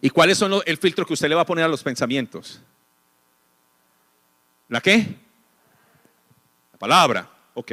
¿Y 0.00 0.10
cuáles 0.10 0.38
son 0.38 0.60
el 0.64 0.76
filtro 0.78 1.04
que 1.04 1.12
usted 1.12 1.28
le 1.28 1.34
va 1.34 1.42
a 1.42 1.46
poner 1.46 1.64
a 1.64 1.68
los 1.68 1.82
pensamientos? 1.82 2.60
¿La 4.68 4.80
qué? 4.80 5.16
La 6.72 6.78
palabra. 6.78 7.30
Ok. 7.54 7.72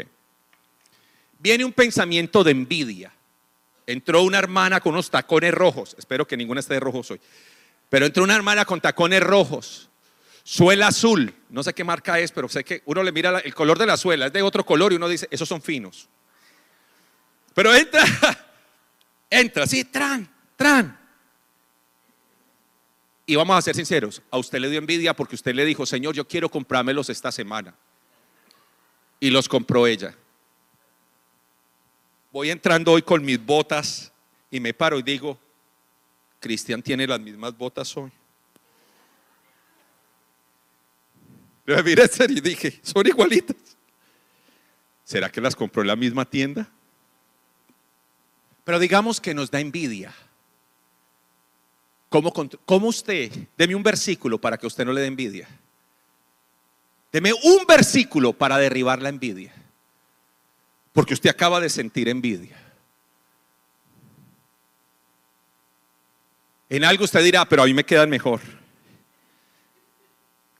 Viene 1.39 1.63
un 1.63 1.73
pensamiento 1.73 2.43
de 2.43 2.51
envidia. 2.51 3.14
Entró 3.87 4.23
una 4.23 4.39
hermana 4.39 4.79
con 4.79 4.93
unos 4.93 5.09
tacones 5.09 5.53
rojos. 5.53 5.95
Espero 5.97 6.27
que 6.27 6.37
ninguna 6.37 6.59
esté 6.59 6.75
de 6.75 6.79
rojos 6.79 7.11
hoy. 7.11 7.21
Pero 7.89 8.05
entró 8.05 8.23
una 8.23 8.35
hermana 8.35 8.65
con 8.65 8.81
tacones 8.81 9.21
rojos. 9.21 9.89
Suela 10.43 10.87
azul. 10.87 11.33
No 11.49 11.63
sé 11.63 11.73
qué 11.73 11.83
marca 11.83 12.19
es, 12.19 12.31
pero 12.31 12.49
sé 12.49 12.63
que 12.63 12.81
uno 12.85 13.03
le 13.03 13.11
mira 13.11 13.39
el 13.39 13.53
color 13.53 13.77
de 13.77 13.85
la 13.85 13.97
suela. 13.97 14.27
Es 14.27 14.33
de 14.33 14.41
otro 14.41 14.65
color 14.65 14.93
y 14.93 14.95
uno 14.95 15.07
dice, 15.07 15.27
esos 15.31 15.47
son 15.47 15.61
finos. 15.61 16.07
Pero 17.53 17.73
entra, 17.73 18.03
entra 19.29 19.63
así, 19.63 19.85
tran, 19.85 20.29
tran. 20.55 20.99
Y 23.27 23.35
vamos 23.35 23.57
a 23.57 23.61
ser 23.61 23.75
sinceros, 23.75 24.21
a 24.29 24.37
usted 24.37 24.59
le 24.59 24.69
dio 24.69 24.77
envidia 24.77 25.15
porque 25.15 25.35
usted 25.35 25.55
le 25.55 25.65
dijo, 25.65 25.85
Señor, 25.85 26.13
yo 26.13 26.27
quiero 26.27 26.49
comprármelos 26.49 27.09
esta 27.09 27.31
semana. 27.31 27.73
Y 29.19 29.31
los 29.31 29.49
compró 29.49 29.87
ella. 29.87 30.15
Voy 32.35 32.49
entrando 32.49 32.91
hoy 32.91 33.01
con 33.01 33.23
mis 33.23 33.39
botas 33.39 34.11
y 34.51 34.59
me 34.59 34.73
paro 34.73 34.99
y 34.99 35.03
digo, 35.03 35.39
Cristian 36.41 36.83
tiene 36.83 37.07
las 37.07 37.17
mismas 37.17 37.57
botas 37.57 37.95
hoy. 37.95 38.11
Le 41.65 41.81
miré 41.81 42.09
y 42.27 42.41
dije, 42.41 42.81
son 42.83 43.07
igualitas. 43.07 43.55
¿Será 45.05 45.31
que 45.31 45.39
las 45.39 45.55
compró 45.55 45.81
en 45.81 45.87
la 45.87 45.95
misma 45.95 46.29
tienda? 46.29 46.69
Pero 48.65 48.79
digamos 48.79 49.21
que 49.21 49.33
nos 49.33 49.49
da 49.49 49.61
envidia. 49.61 50.13
¿Cómo, 52.09 52.33
usted? 52.89 53.31
Deme 53.57 53.75
un 53.75 53.83
versículo 53.83 54.41
para 54.41 54.57
que 54.57 54.67
usted 54.67 54.83
no 54.83 54.91
le 54.91 54.99
dé 54.99 55.07
envidia. 55.07 55.47
Deme 57.13 57.31
un 57.31 57.65
versículo 57.65 58.33
para 58.33 58.57
derribar 58.57 59.01
la 59.01 59.07
envidia. 59.07 59.53
Porque 60.95 61.13
usted 61.13 61.29
acaba 61.29 61.59
de 61.59 61.69
sentir 61.69 62.09
envidia. 62.09 62.57
En 66.67 66.83
algo 66.83 67.03
usted 67.03 67.23
dirá, 67.23 67.45
pero 67.45 67.61
a 67.61 67.65
mí 67.67 67.73
me 67.75 67.83
quedan 67.83 68.09
mejor. 68.09 68.41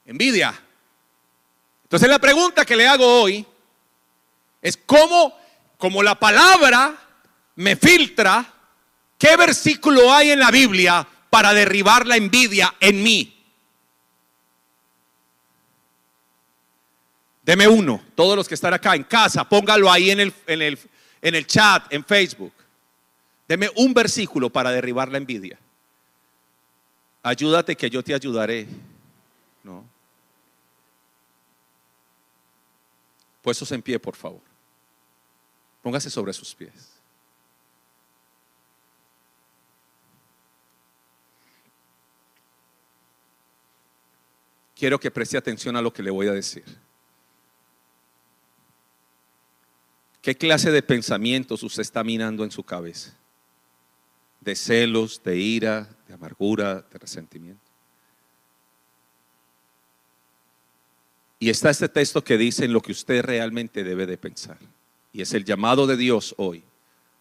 Envidia. 0.06 0.54
Entonces 1.84 2.08
la 2.08 2.20
pregunta 2.20 2.64
que 2.64 2.76
le 2.76 2.88
hago 2.88 3.24
hoy 3.24 3.44
es 4.62 4.78
cómo, 4.78 5.36
como 5.80 6.04
la 6.04 6.20
palabra 6.20 6.96
me 7.56 7.76
filtra, 7.76 8.46
¿qué 9.18 9.36
versículo 9.38 10.14
hay 10.14 10.30
en 10.30 10.40
la 10.40 10.52
Biblia 10.52 11.08
para 11.36 11.54
derribar 11.54 12.08
la 12.08 12.16
envidia 12.16 12.76
en 12.80 13.04
mí. 13.04 13.35
Deme 17.46 17.68
uno, 17.68 18.02
todos 18.16 18.36
los 18.36 18.48
que 18.48 18.56
están 18.56 18.74
acá 18.74 18.96
en 18.96 19.04
casa, 19.04 19.48
póngalo 19.48 19.92
ahí 19.92 20.10
en 20.10 20.20
el, 20.20 20.34
en 20.48 20.62
el, 20.62 20.80
en 21.22 21.36
el 21.36 21.46
chat, 21.46 21.94
en 21.94 22.04
Facebook. 22.04 22.54
Deme 23.48 23.70
un 23.76 23.94
versículo 23.94 24.50
para 24.50 24.72
derribar 24.72 25.10
la 25.12 25.20
envidia. 25.20 25.60
Ayúdate 27.22 27.76
que 27.76 27.90
yo 27.90 28.04
te 28.04 28.16
ayudaré. 28.16 28.68
No. 29.64 29.84
Puestos 33.44 33.72
en 33.72 33.82
pie, 33.82 34.00
por 34.00 34.16
favor. 34.16 34.42
Póngase 35.84 36.10
sobre 36.10 36.34
sus 36.34 36.56
pies. 36.56 36.96
quiero 44.76 45.00
que 45.00 45.10
preste 45.10 45.38
atención 45.38 45.76
a 45.76 45.82
lo 45.82 45.92
que 45.92 46.04
le 46.04 46.12
voy 46.12 46.28
a 46.28 46.32
decir. 46.32 46.64
¿Qué 50.26 50.34
clase 50.34 50.72
de 50.72 50.82
pensamientos 50.82 51.62
usted 51.62 51.84
está 51.84 52.04
minando 52.04 52.44
en 52.44 52.50
su 52.50 52.64
cabeza? 52.64 53.14
De 54.42 54.56
celos, 54.56 55.22
de 55.24 55.38
ira, 55.38 55.88
de 56.08 56.16
amargura, 56.16 56.82
de 56.82 56.98
resentimiento. 56.98 57.62
Y 61.38 61.52
está 61.52 61.70
este 61.70 61.90
texto 61.90 62.24
que 62.24 62.40
dice 62.40 62.66
en 62.66 62.74
lo 62.74 62.82
que 62.82 62.92
usted 62.92 63.24
realmente 63.24 63.84
debe 63.84 64.08
de 64.08 64.18
pensar. 64.18 64.58
Y 65.14 65.22
es 65.22 65.32
el 65.36 65.46
llamado 65.46 65.86
de 65.86 65.96
Dios 65.96 66.34
hoy 66.40 66.64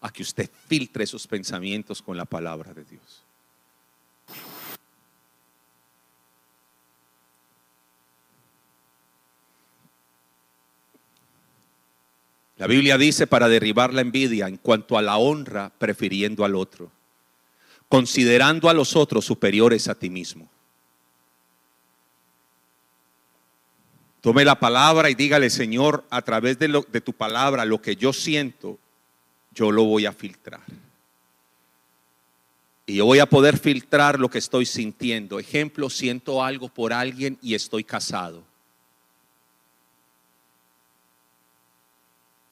a 0.01 0.11
que 0.11 0.23
usted 0.23 0.49
filtre 0.67 1.03
esos 1.03 1.27
pensamientos 1.27 2.01
con 2.01 2.17
la 2.17 2.25
palabra 2.25 2.73
de 2.73 2.85
Dios. 2.85 3.24
La 12.57 12.67
Biblia 12.67 12.97
dice 12.97 13.27
para 13.27 13.49
derribar 13.49 13.93
la 13.93 14.01
envidia 14.01 14.47
en 14.47 14.57
cuanto 14.57 14.97
a 14.97 15.01
la 15.01 15.17
honra, 15.17 15.71
prefiriendo 15.77 16.45
al 16.45 16.55
otro, 16.55 16.89
considerando 17.89 18.69
a 18.69 18.73
los 18.73 18.95
otros 18.95 19.25
superiores 19.25 19.89
a 19.89 19.95
ti 19.95 20.09
mismo. 20.09 20.49
Tome 24.21 24.45
la 24.45 24.57
palabra 24.57 25.09
y 25.09 25.15
dígale, 25.15 25.49
Señor, 25.49 26.05
a 26.09 26.21
través 26.21 26.57
de, 26.57 26.81
de 26.89 27.01
tu 27.01 27.13
palabra, 27.13 27.65
lo 27.65 27.81
que 27.81 27.95
yo 27.95 28.13
siento, 28.13 28.79
yo 29.53 29.69
lo 29.69 29.83
voy 29.83 30.05
a 30.05 30.13
filtrar. 30.13 30.63
Y 32.87 32.95
yo 32.95 33.05
voy 33.05 33.19
a 33.19 33.25
poder 33.25 33.57
filtrar 33.57 34.19
lo 34.19 34.29
que 34.29 34.37
estoy 34.37 34.65
sintiendo. 34.65 35.39
Ejemplo, 35.39 35.89
siento 35.89 36.43
algo 36.43 36.69
por 36.69 36.93
alguien 36.93 37.37
y 37.41 37.53
estoy 37.53 37.83
casado 37.83 38.43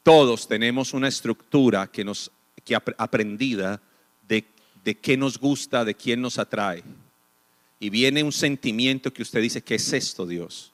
Todos 0.03 0.47
tenemos 0.47 0.93
una 0.93 1.07
estructura 1.07 1.87
que 1.87 2.03
nos 2.03 2.31
que 2.63 2.75
aprendida 2.75 3.81
de, 4.27 4.45
de 4.83 4.97
qué 4.97 5.17
nos 5.17 5.37
gusta, 5.37 5.83
de 5.83 5.95
quién 5.95 6.21
nos 6.21 6.37
atrae. 6.39 6.83
Y 7.79 7.89
viene 7.89 8.23
un 8.23 8.31
sentimiento 8.31 9.11
que 9.11 9.21
usted 9.21 9.41
dice, 9.41 9.61
¿qué 9.61 9.75
es 9.75 9.91
esto, 9.91 10.25
Dios? 10.25 10.71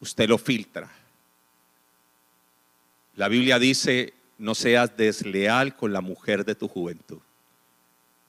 Usted 0.00 0.28
lo 0.28 0.38
filtra. 0.38 0.90
La 3.16 3.28
Biblia 3.28 3.58
dice, 3.58 4.14
no 4.38 4.54
seas 4.54 4.96
desleal 4.96 5.76
con 5.76 5.92
la 5.92 6.00
mujer 6.00 6.44
de 6.44 6.54
tu 6.54 6.68
juventud. 6.68 7.18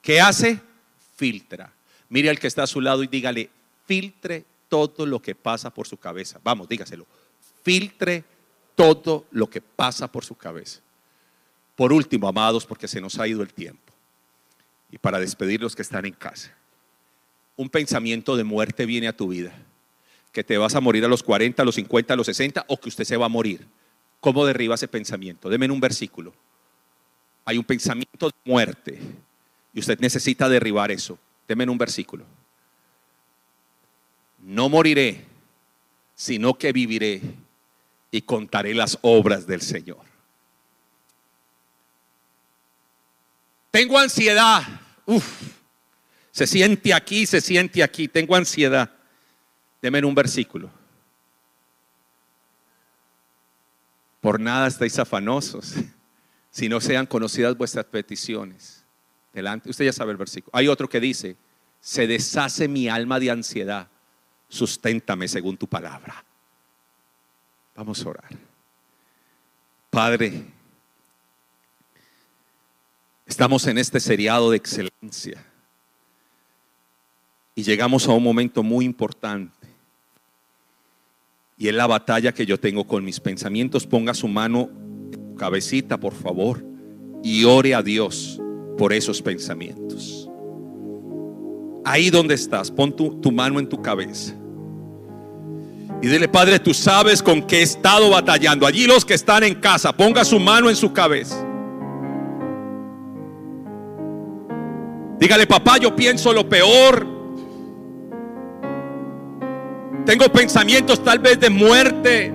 ¿Qué 0.02 0.22
hace? 0.22 0.60
Filtra. 1.16 1.74
Mire 2.10 2.30
al 2.30 2.40
que 2.40 2.48
está 2.48 2.64
a 2.64 2.68
su 2.68 2.82
lado 2.82 3.04
y 3.04 3.08
dígale, 3.08 3.50
filtre 3.86 4.46
todo 4.70 5.06
lo 5.06 5.22
que 5.22 5.36
pasa 5.36 5.72
por 5.72 5.88
su 5.88 5.98
cabeza. 5.98 6.40
Vamos, 6.44 6.68
dígaselo. 6.68 7.06
Filtre 7.64 8.24
todo 8.76 9.26
lo 9.32 9.50
que 9.50 9.62
pasa 9.62 10.12
por 10.12 10.24
su 10.26 10.36
cabeza. 10.36 10.82
Por 11.76 11.92
último, 11.92 12.28
amados, 12.28 12.66
porque 12.66 12.88
se 12.88 13.02
nos 13.02 13.20
ha 13.20 13.28
ido 13.28 13.42
el 13.42 13.54
tiempo, 13.54 13.94
y 14.92 14.98
para 14.98 15.20
despedir 15.20 15.62
los 15.62 15.76
que 15.76 15.82
están 15.82 16.06
en 16.06 16.14
casa, 16.14 16.56
un 17.58 17.70
pensamiento 17.70 18.36
de 18.36 18.44
muerte 18.44 18.86
viene 18.86 19.08
a 19.08 19.16
tu 19.16 19.30
vida, 19.30 19.54
que 20.32 20.44
te 20.44 20.58
vas 20.58 20.76
a 20.76 20.82
morir 20.82 21.04
a 21.06 21.08
los 21.08 21.24
40, 21.24 21.62
a 21.62 21.66
los 21.66 21.76
50, 21.76 22.14
a 22.14 22.18
los 22.18 22.26
60, 22.28 22.66
o 22.68 22.78
que 22.78 22.90
usted 22.90 23.06
se 23.06 23.18
va 23.18 23.26
a 23.26 23.30
morir. 23.30 23.66
¿Cómo 24.20 24.46
derriba 24.46 24.76
ese 24.76 24.88
pensamiento? 24.88 25.50
Deme 25.50 25.70
un 25.70 25.80
versículo. 25.80 26.34
Hay 27.46 27.58
un 27.58 27.64
pensamiento 27.64 28.28
de 28.28 28.36
muerte 28.44 29.00
y 29.74 29.80
usted 29.80 30.00
necesita 30.00 30.50
derribar 30.50 30.92
eso. 30.92 31.18
Deme 31.48 31.70
un 31.70 31.78
versículo. 31.78 32.26
No 34.40 34.68
moriré, 34.68 35.24
sino 36.16 36.56
que 36.56 36.72
viviré 36.72 37.22
y 38.16 38.22
contaré 38.22 38.74
las 38.74 38.98
obras 39.02 39.46
del 39.46 39.60
Señor. 39.60 40.00
Tengo 43.72 44.00
ansiedad. 44.00 44.64
Uf, 45.06 45.52
se 46.32 46.48
siente 46.48 46.94
aquí, 46.94 47.26
se 47.26 47.42
siente 47.42 47.84
aquí. 47.84 48.08
Tengo 48.08 48.38
ansiedad. 48.38 48.90
Deme 49.82 50.02
un 50.06 50.16
versículo. 50.16 50.72
Por 54.22 54.40
nada 54.40 54.68
estáis 54.68 54.98
afanosos, 54.98 55.74
si 56.52 56.70
no 56.70 56.80
sean 56.80 57.06
conocidas 57.06 57.58
vuestras 57.58 57.84
peticiones. 57.84 58.86
Delante, 59.34 59.70
usted 59.70 59.84
ya 59.84 59.92
sabe 59.92 60.12
el 60.12 60.18
versículo. 60.18 60.52
Hay 60.54 60.70
otro 60.70 60.88
que 60.88 61.02
dice, 61.02 61.36
se 61.82 62.08
deshace 62.08 62.70
mi 62.70 62.88
alma 62.88 63.20
de 63.20 63.32
ansiedad, 63.32 63.90
susténtame 64.48 65.28
según 65.28 65.58
tu 65.58 65.68
palabra. 65.68 66.25
Vamos 67.76 68.06
a 68.06 68.10
orar. 68.10 68.30
Padre, 69.90 70.44
estamos 73.26 73.68
en 73.68 73.78
este 73.78 74.00
seriado 74.00 74.52
de 74.52 74.58
excelencia 74.58 75.44
y 77.54 77.64
llegamos 77.64 78.08
a 78.08 78.12
un 78.12 78.24
momento 78.24 78.64
muy 78.64 78.86
importante. 78.86 79.68
Y 81.58 81.68
es 81.68 81.74
la 81.74 81.88
batalla 81.88 82.34
que 82.34 82.46
yo 82.46 82.60
tengo 82.60 82.86
con 82.86 83.04
mis 83.04 83.20
pensamientos. 83.20 83.88
Ponga 83.88 84.14
su 84.14 84.28
mano, 84.28 84.70
cabecita, 85.38 85.98
por 85.98 86.14
favor, 86.14 86.64
y 87.24 87.46
ore 87.46 87.74
a 87.74 87.82
Dios 87.82 88.42
por 88.78 88.92
esos 88.92 89.22
pensamientos. 89.22 90.30
Ahí 91.86 92.10
donde 92.10 92.36
estás, 92.36 92.72
pon 92.72 92.94
tu, 92.94 93.22
tu 93.22 93.32
mano 93.32 93.60
en 93.60 93.70
tu 93.70 93.82
cabeza. 93.82 94.36
Y 96.02 96.08
dile, 96.08 96.28
Padre, 96.28 96.60
tú 96.60 96.74
sabes 96.74 97.24
con 97.24 97.42
qué 97.42 97.60
he 97.60 97.64
estado 97.64 98.10
batallando. 98.10 98.68
Allí 98.68 98.86
los 98.86 99.06
que 99.06 99.14
están 99.14 99.44
en 99.44 99.56
casa, 99.56 99.94
ponga 99.94 100.24
su 100.24 100.40
mano 100.40 100.70
en 100.70 100.76
su 100.76 100.94
cabeza. 100.94 101.36
Dígale, 105.20 105.48
papá, 105.48 105.78
yo 105.78 105.96
pienso 105.96 106.34
lo 106.34 106.48
peor. 106.48 107.08
Tengo 110.06 110.26
pensamientos 110.32 111.04
tal 111.04 111.20
vez 111.20 111.40
de 111.40 111.50
muerte, 111.50 112.32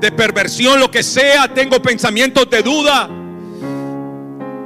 de 0.00 0.12
perversión, 0.12 0.80
lo 0.80 0.90
que 0.90 1.02
sea. 1.02 1.52
Tengo 1.54 1.80
pensamientos 1.80 2.50
de 2.50 2.62
duda. 2.62 3.08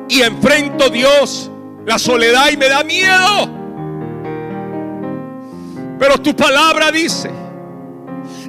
Y 0.08 0.22
enfrento 0.22 0.88
Dios 0.88 1.50
la 1.84 1.98
soledad 1.98 2.50
y 2.50 2.56
me 2.56 2.68
da 2.68 2.82
miedo. 2.82 3.48
Pero 5.98 6.18
tu 6.18 6.34
palabra 6.34 6.90
dice 6.90 7.45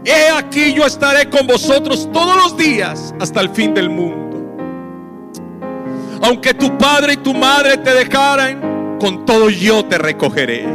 He 0.10 0.30
aquí 0.30 0.74
yo 0.74 0.86
estaré 0.86 1.30
con 1.30 1.46
vosotros 1.46 2.10
todos 2.14 2.34
los 2.38 2.56
días 2.56 3.14
hasta 3.20 3.42
el 3.42 3.50
fin 3.50 3.74
del 3.74 3.90
mundo. 3.90 4.38
Aunque 6.22 6.54
tu 6.54 6.78
padre 6.78 7.14
y 7.14 7.18
tu 7.18 7.34
madre 7.34 7.78
te 7.78 7.94
dejaran, 7.94 8.98
con 9.02 9.26
todo 9.26 9.50
yo 9.50 9.84
te 9.84 9.98
recogeré. 9.98 10.66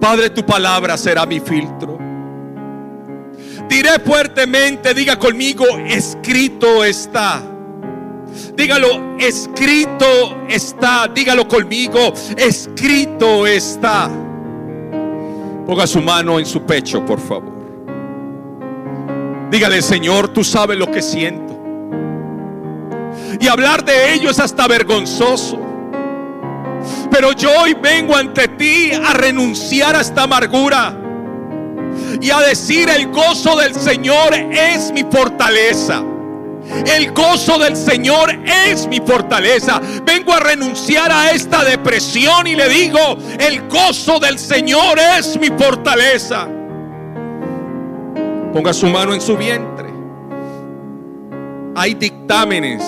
Padre, 0.00 0.30
tu 0.30 0.46
palabra 0.46 0.96
será 0.96 1.26
mi 1.26 1.40
filtro. 1.40 1.98
Diré 3.68 3.98
fuertemente, 3.98 4.94
diga 4.94 5.18
conmigo, 5.18 5.64
escrito 5.84 6.84
está. 6.84 7.42
Dígalo, 8.54 9.16
escrito 9.18 10.46
está. 10.48 11.08
Dígalo 11.12 11.48
conmigo, 11.48 12.12
escrito 12.36 13.48
está. 13.48 14.27
Ponga 15.68 15.86
su 15.86 16.00
mano 16.00 16.38
en 16.38 16.46
su 16.46 16.62
pecho, 16.62 17.04
por 17.04 17.20
favor. 17.20 17.52
Dígale, 19.50 19.82
Señor, 19.82 20.28
tú 20.28 20.42
sabes 20.42 20.78
lo 20.78 20.90
que 20.90 21.02
siento. 21.02 21.54
Y 23.38 23.48
hablar 23.48 23.84
de 23.84 24.14
ello 24.14 24.30
es 24.30 24.40
hasta 24.40 24.66
vergonzoso. 24.66 25.60
Pero 27.10 27.32
yo 27.32 27.50
hoy 27.60 27.74
vengo 27.74 28.16
ante 28.16 28.48
ti 28.48 28.92
a 28.92 29.12
renunciar 29.12 29.94
a 29.94 30.00
esta 30.00 30.22
amargura 30.22 30.98
y 32.18 32.30
a 32.30 32.40
decir 32.40 32.88
el 32.88 33.08
gozo 33.08 33.54
del 33.56 33.74
Señor 33.74 34.32
es 34.32 34.90
mi 34.90 35.04
fortaleza. 35.04 36.02
El 36.86 37.12
gozo 37.12 37.58
del 37.58 37.76
Señor 37.76 38.30
es 38.44 38.86
mi 38.86 39.00
fortaleza. 39.00 39.80
Vengo 40.04 40.32
a 40.32 40.40
renunciar 40.40 41.10
a 41.10 41.30
esta 41.30 41.64
depresión 41.64 42.46
y 42.46 42.54
le 42.54 42.68
digo, 42.68 43.16
el 43.38 43.68
gozo 43.68 44.18
del 44.18 44.38
Señor 44.38 44.98
es 44.98 45.38
mi 45.38 45.48
fortaleza. 45.48 46.48
Ponga 48.52 48.72
su 48.72 48.86
mano 48.86 49.14
en 49.14 49.20
su 49.20 49.36
vientre. 49.36 49.88
Hay 51.74 51.94
dictámenes, 51.94 52.82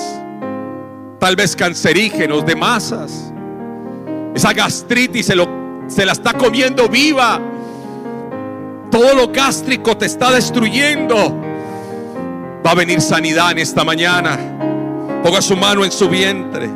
tal 1.19 1.37
vez 1.37 1.55
cancerígenos 1.55 2.45
de 2.45 2.57
masas. 2.57 3.33
Esa 4.35 4.53
gastritis 4.53 5.27
se, 5.27 5.37
lo, 5.37 5.49
se 5.87 6.05
la 6.05 6.13
está 6.13 6.33
comiendo 6.33 6.89
viva. 6.89 7.41
Todo 8.91 9.15
lo 9.15 9.29
gástrico 9.29 9.97
te 9.97 10.07
está 10.07 10.33
destruyendo. 10.33 11.50
Va 12.71 12.75
a 12.75 12.77
venir 12.77 13.01
sanidad 13.01 13.51
en 13.51 13.59
esta 13.59 13.83
mañana. 13.83 14.39
Ponga 15.25 15.43
su 15.43 15.57
mano 15.57 15.85
en 15.85 15.91
su 15.91 16.09
vientre. 16.09 16.71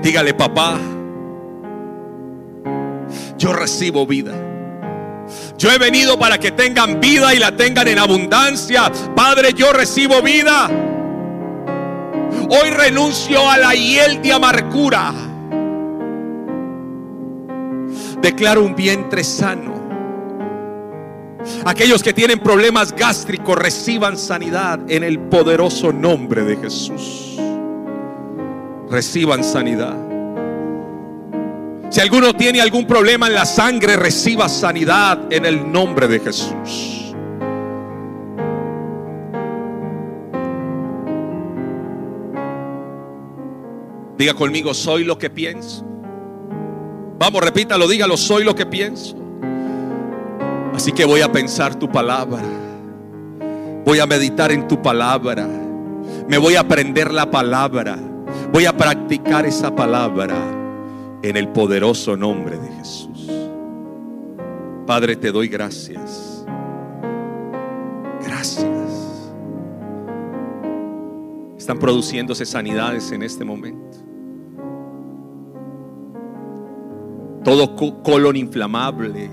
Dígale, 0.00 0.32
papá, 0.34 0.78
yo 3.36 3.52
recibo 3.52 4.06
vida. 4.06 4.34
Yo 5.58 5.72
he 5.72 5.78
venido 5.78 6.16
para 6.20 6.38
que 6.38 6.52
tengan 6.52 7.00
vida 7.00 7.34
y 7.34 7.40
la 7.40 7.56
tengan 7.56 7.88
en 7.88 7.98
abundancia. 7.98 8.92
Padre, 9.16 9.54
yo 9.54 9.72
recibo 9.72 10.22
vida. 10.22 10.70
Hoy 12.48 12.70
renuncio 12.70 13.50
a 13.50 13.58
la 13.58 13.74
hiel 13.74 14.22
de 14.22 14.32
amargura. 14.32 15.30
Declaro 18.22 18.64
un 18.64 18.76
vientre 18.76 19.24
sano. 19.24 19.82
Aquellos 21.64 22.04
que 22.04 22.12
tienen 22.12 22.38
problemas 22.38 22.92
gástricos 22.92 23.58
reciban 23.58 24.16
sanidad 24.16 24.78
en 24.88 25.02
el 25.02 25.18
poderoso 25.18 25.92
nombre 25.92 26.44
de 26.44 26.56
Jesús. 26.56 27.36
Reciban 28.88 29.42
sanidad. 29.42 29.96
Si 31.90 32.00
alguno 32.00 32.32
tiene 32.34 32.60
algún 32.60 32.86
problema 32.86 33.26
en 33.26 33.34
la 33.34 33.44
sangre, 33.44 33.96
reciba 33.96 34.48
sanidad 34.48 35.30
en 35.30 35.44
el 35.44 35.70
nombre 35.70 36.06
de 36.06 36.20
Jesús. 36.20 37.14
Diga 44.16 44.34
conmigo, 44.34 44.72
soy 44.72 45.02
lo 45.02 45.18
que 45.18 45.28
pienso. 45.28 45.91
Vamos, 47.22 47.40
repítalo, 47.40 47.86
dígalo, 47.86 48.16
soy 48.16 48.42
lo 48.42 48.52
que 48.52 48.66
pienso. 48.66 49.14
Así 50.74 50.90
que 50.90 51.04
voy 51.04 51.20
a 51.20 51.30
pensar 51.30 51.76
tu 51.76 51.88
palabra. 51.88 52.42
Voy 53.84 54.00
a 54.00 54.06
meditar 54.06 54.50
en 54.50 54.66
tu 54.66 54.82
palabra. 54.82 55.46
Me 56.26 56.36
voy 56.36 56.56
a 56.56 56.62
aprender 56.62 57.12
la 57.12 57.30
palabra. 57.30 57.96
Voy 58.52 58.64
a 58.64 58.76
practicar 58.76 59.46
esa 59.46 59.72
palabra 59.72 60.34
en 61.22 61.36
el 61.36 61.46
poderoso 61.50 62.16
nombre 62.16 62.58
de 62.58 62.72
Jesús. 62.72 63.30
Padre, 64.84 65.14
te 65.14 65.30
doy 65.30 65.46
gracias. 65.46 66.44
Gracias. 68.26 68.66
Están 71.56 71.78
produciéndose 71.78 72.44
sanidades 72.44 73.12
en 73.12 73.22
este 73.22 73.44
momento. 73.44 74.11
Todo 77.44 77.74
colon 78.02 78.36
inflamable, 78.36 79.30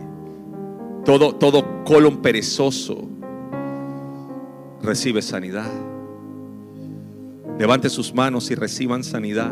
todo, 1.05 1.36
todo 1.36 1.84
colon 1.84 2.22
perezoso, 2.22 3.07
recibe 4.82 5.22
sanidad. 5.22 5.70
Levante 7.57 7.89
sus 7.89 8.14
manos 8.14 8.49
y 8.51 8.55
reciban 8.55 9.03
sanidad. 9.03 9.51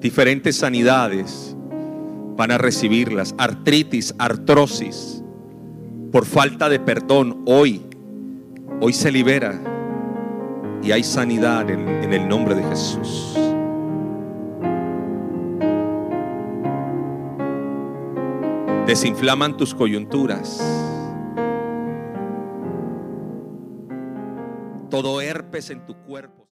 Diferentes 0.00 0.56
sanidades 0.56 1.56
van 2.36 2.50
a 2.50 2.58
recibirlas. 2.58 3.34
Artritis, 3.38 4.14
artrosis, 4.18 5.22
por 6.12 6.26
falta 6.26 6.68
de 6.68 6.80
perdón, 6.80 7.42
hoy, 7.46 7.82
hoy 8.80 8.92
se 8.92 9.12
libera 9.12 9.60
y 10.82 10.92
hay 10.92 11.04
sanidad 11.04 11.70
en, 11.70 11.88
en 11.88 12.12
el 12.12 12.28
nombre 12.28 12.54
de 12.54 12.64
Jesús. 12.64 13.36
Desinflaman 18.86 19.56
tus 19.56 19.74
coyunturas. 19.74 20.58
Todo 24.90 25.20
herpes 25.20 25.70
en 25.70 25.84
tu 25.84 25.96
cuerpo. 26.04 26.45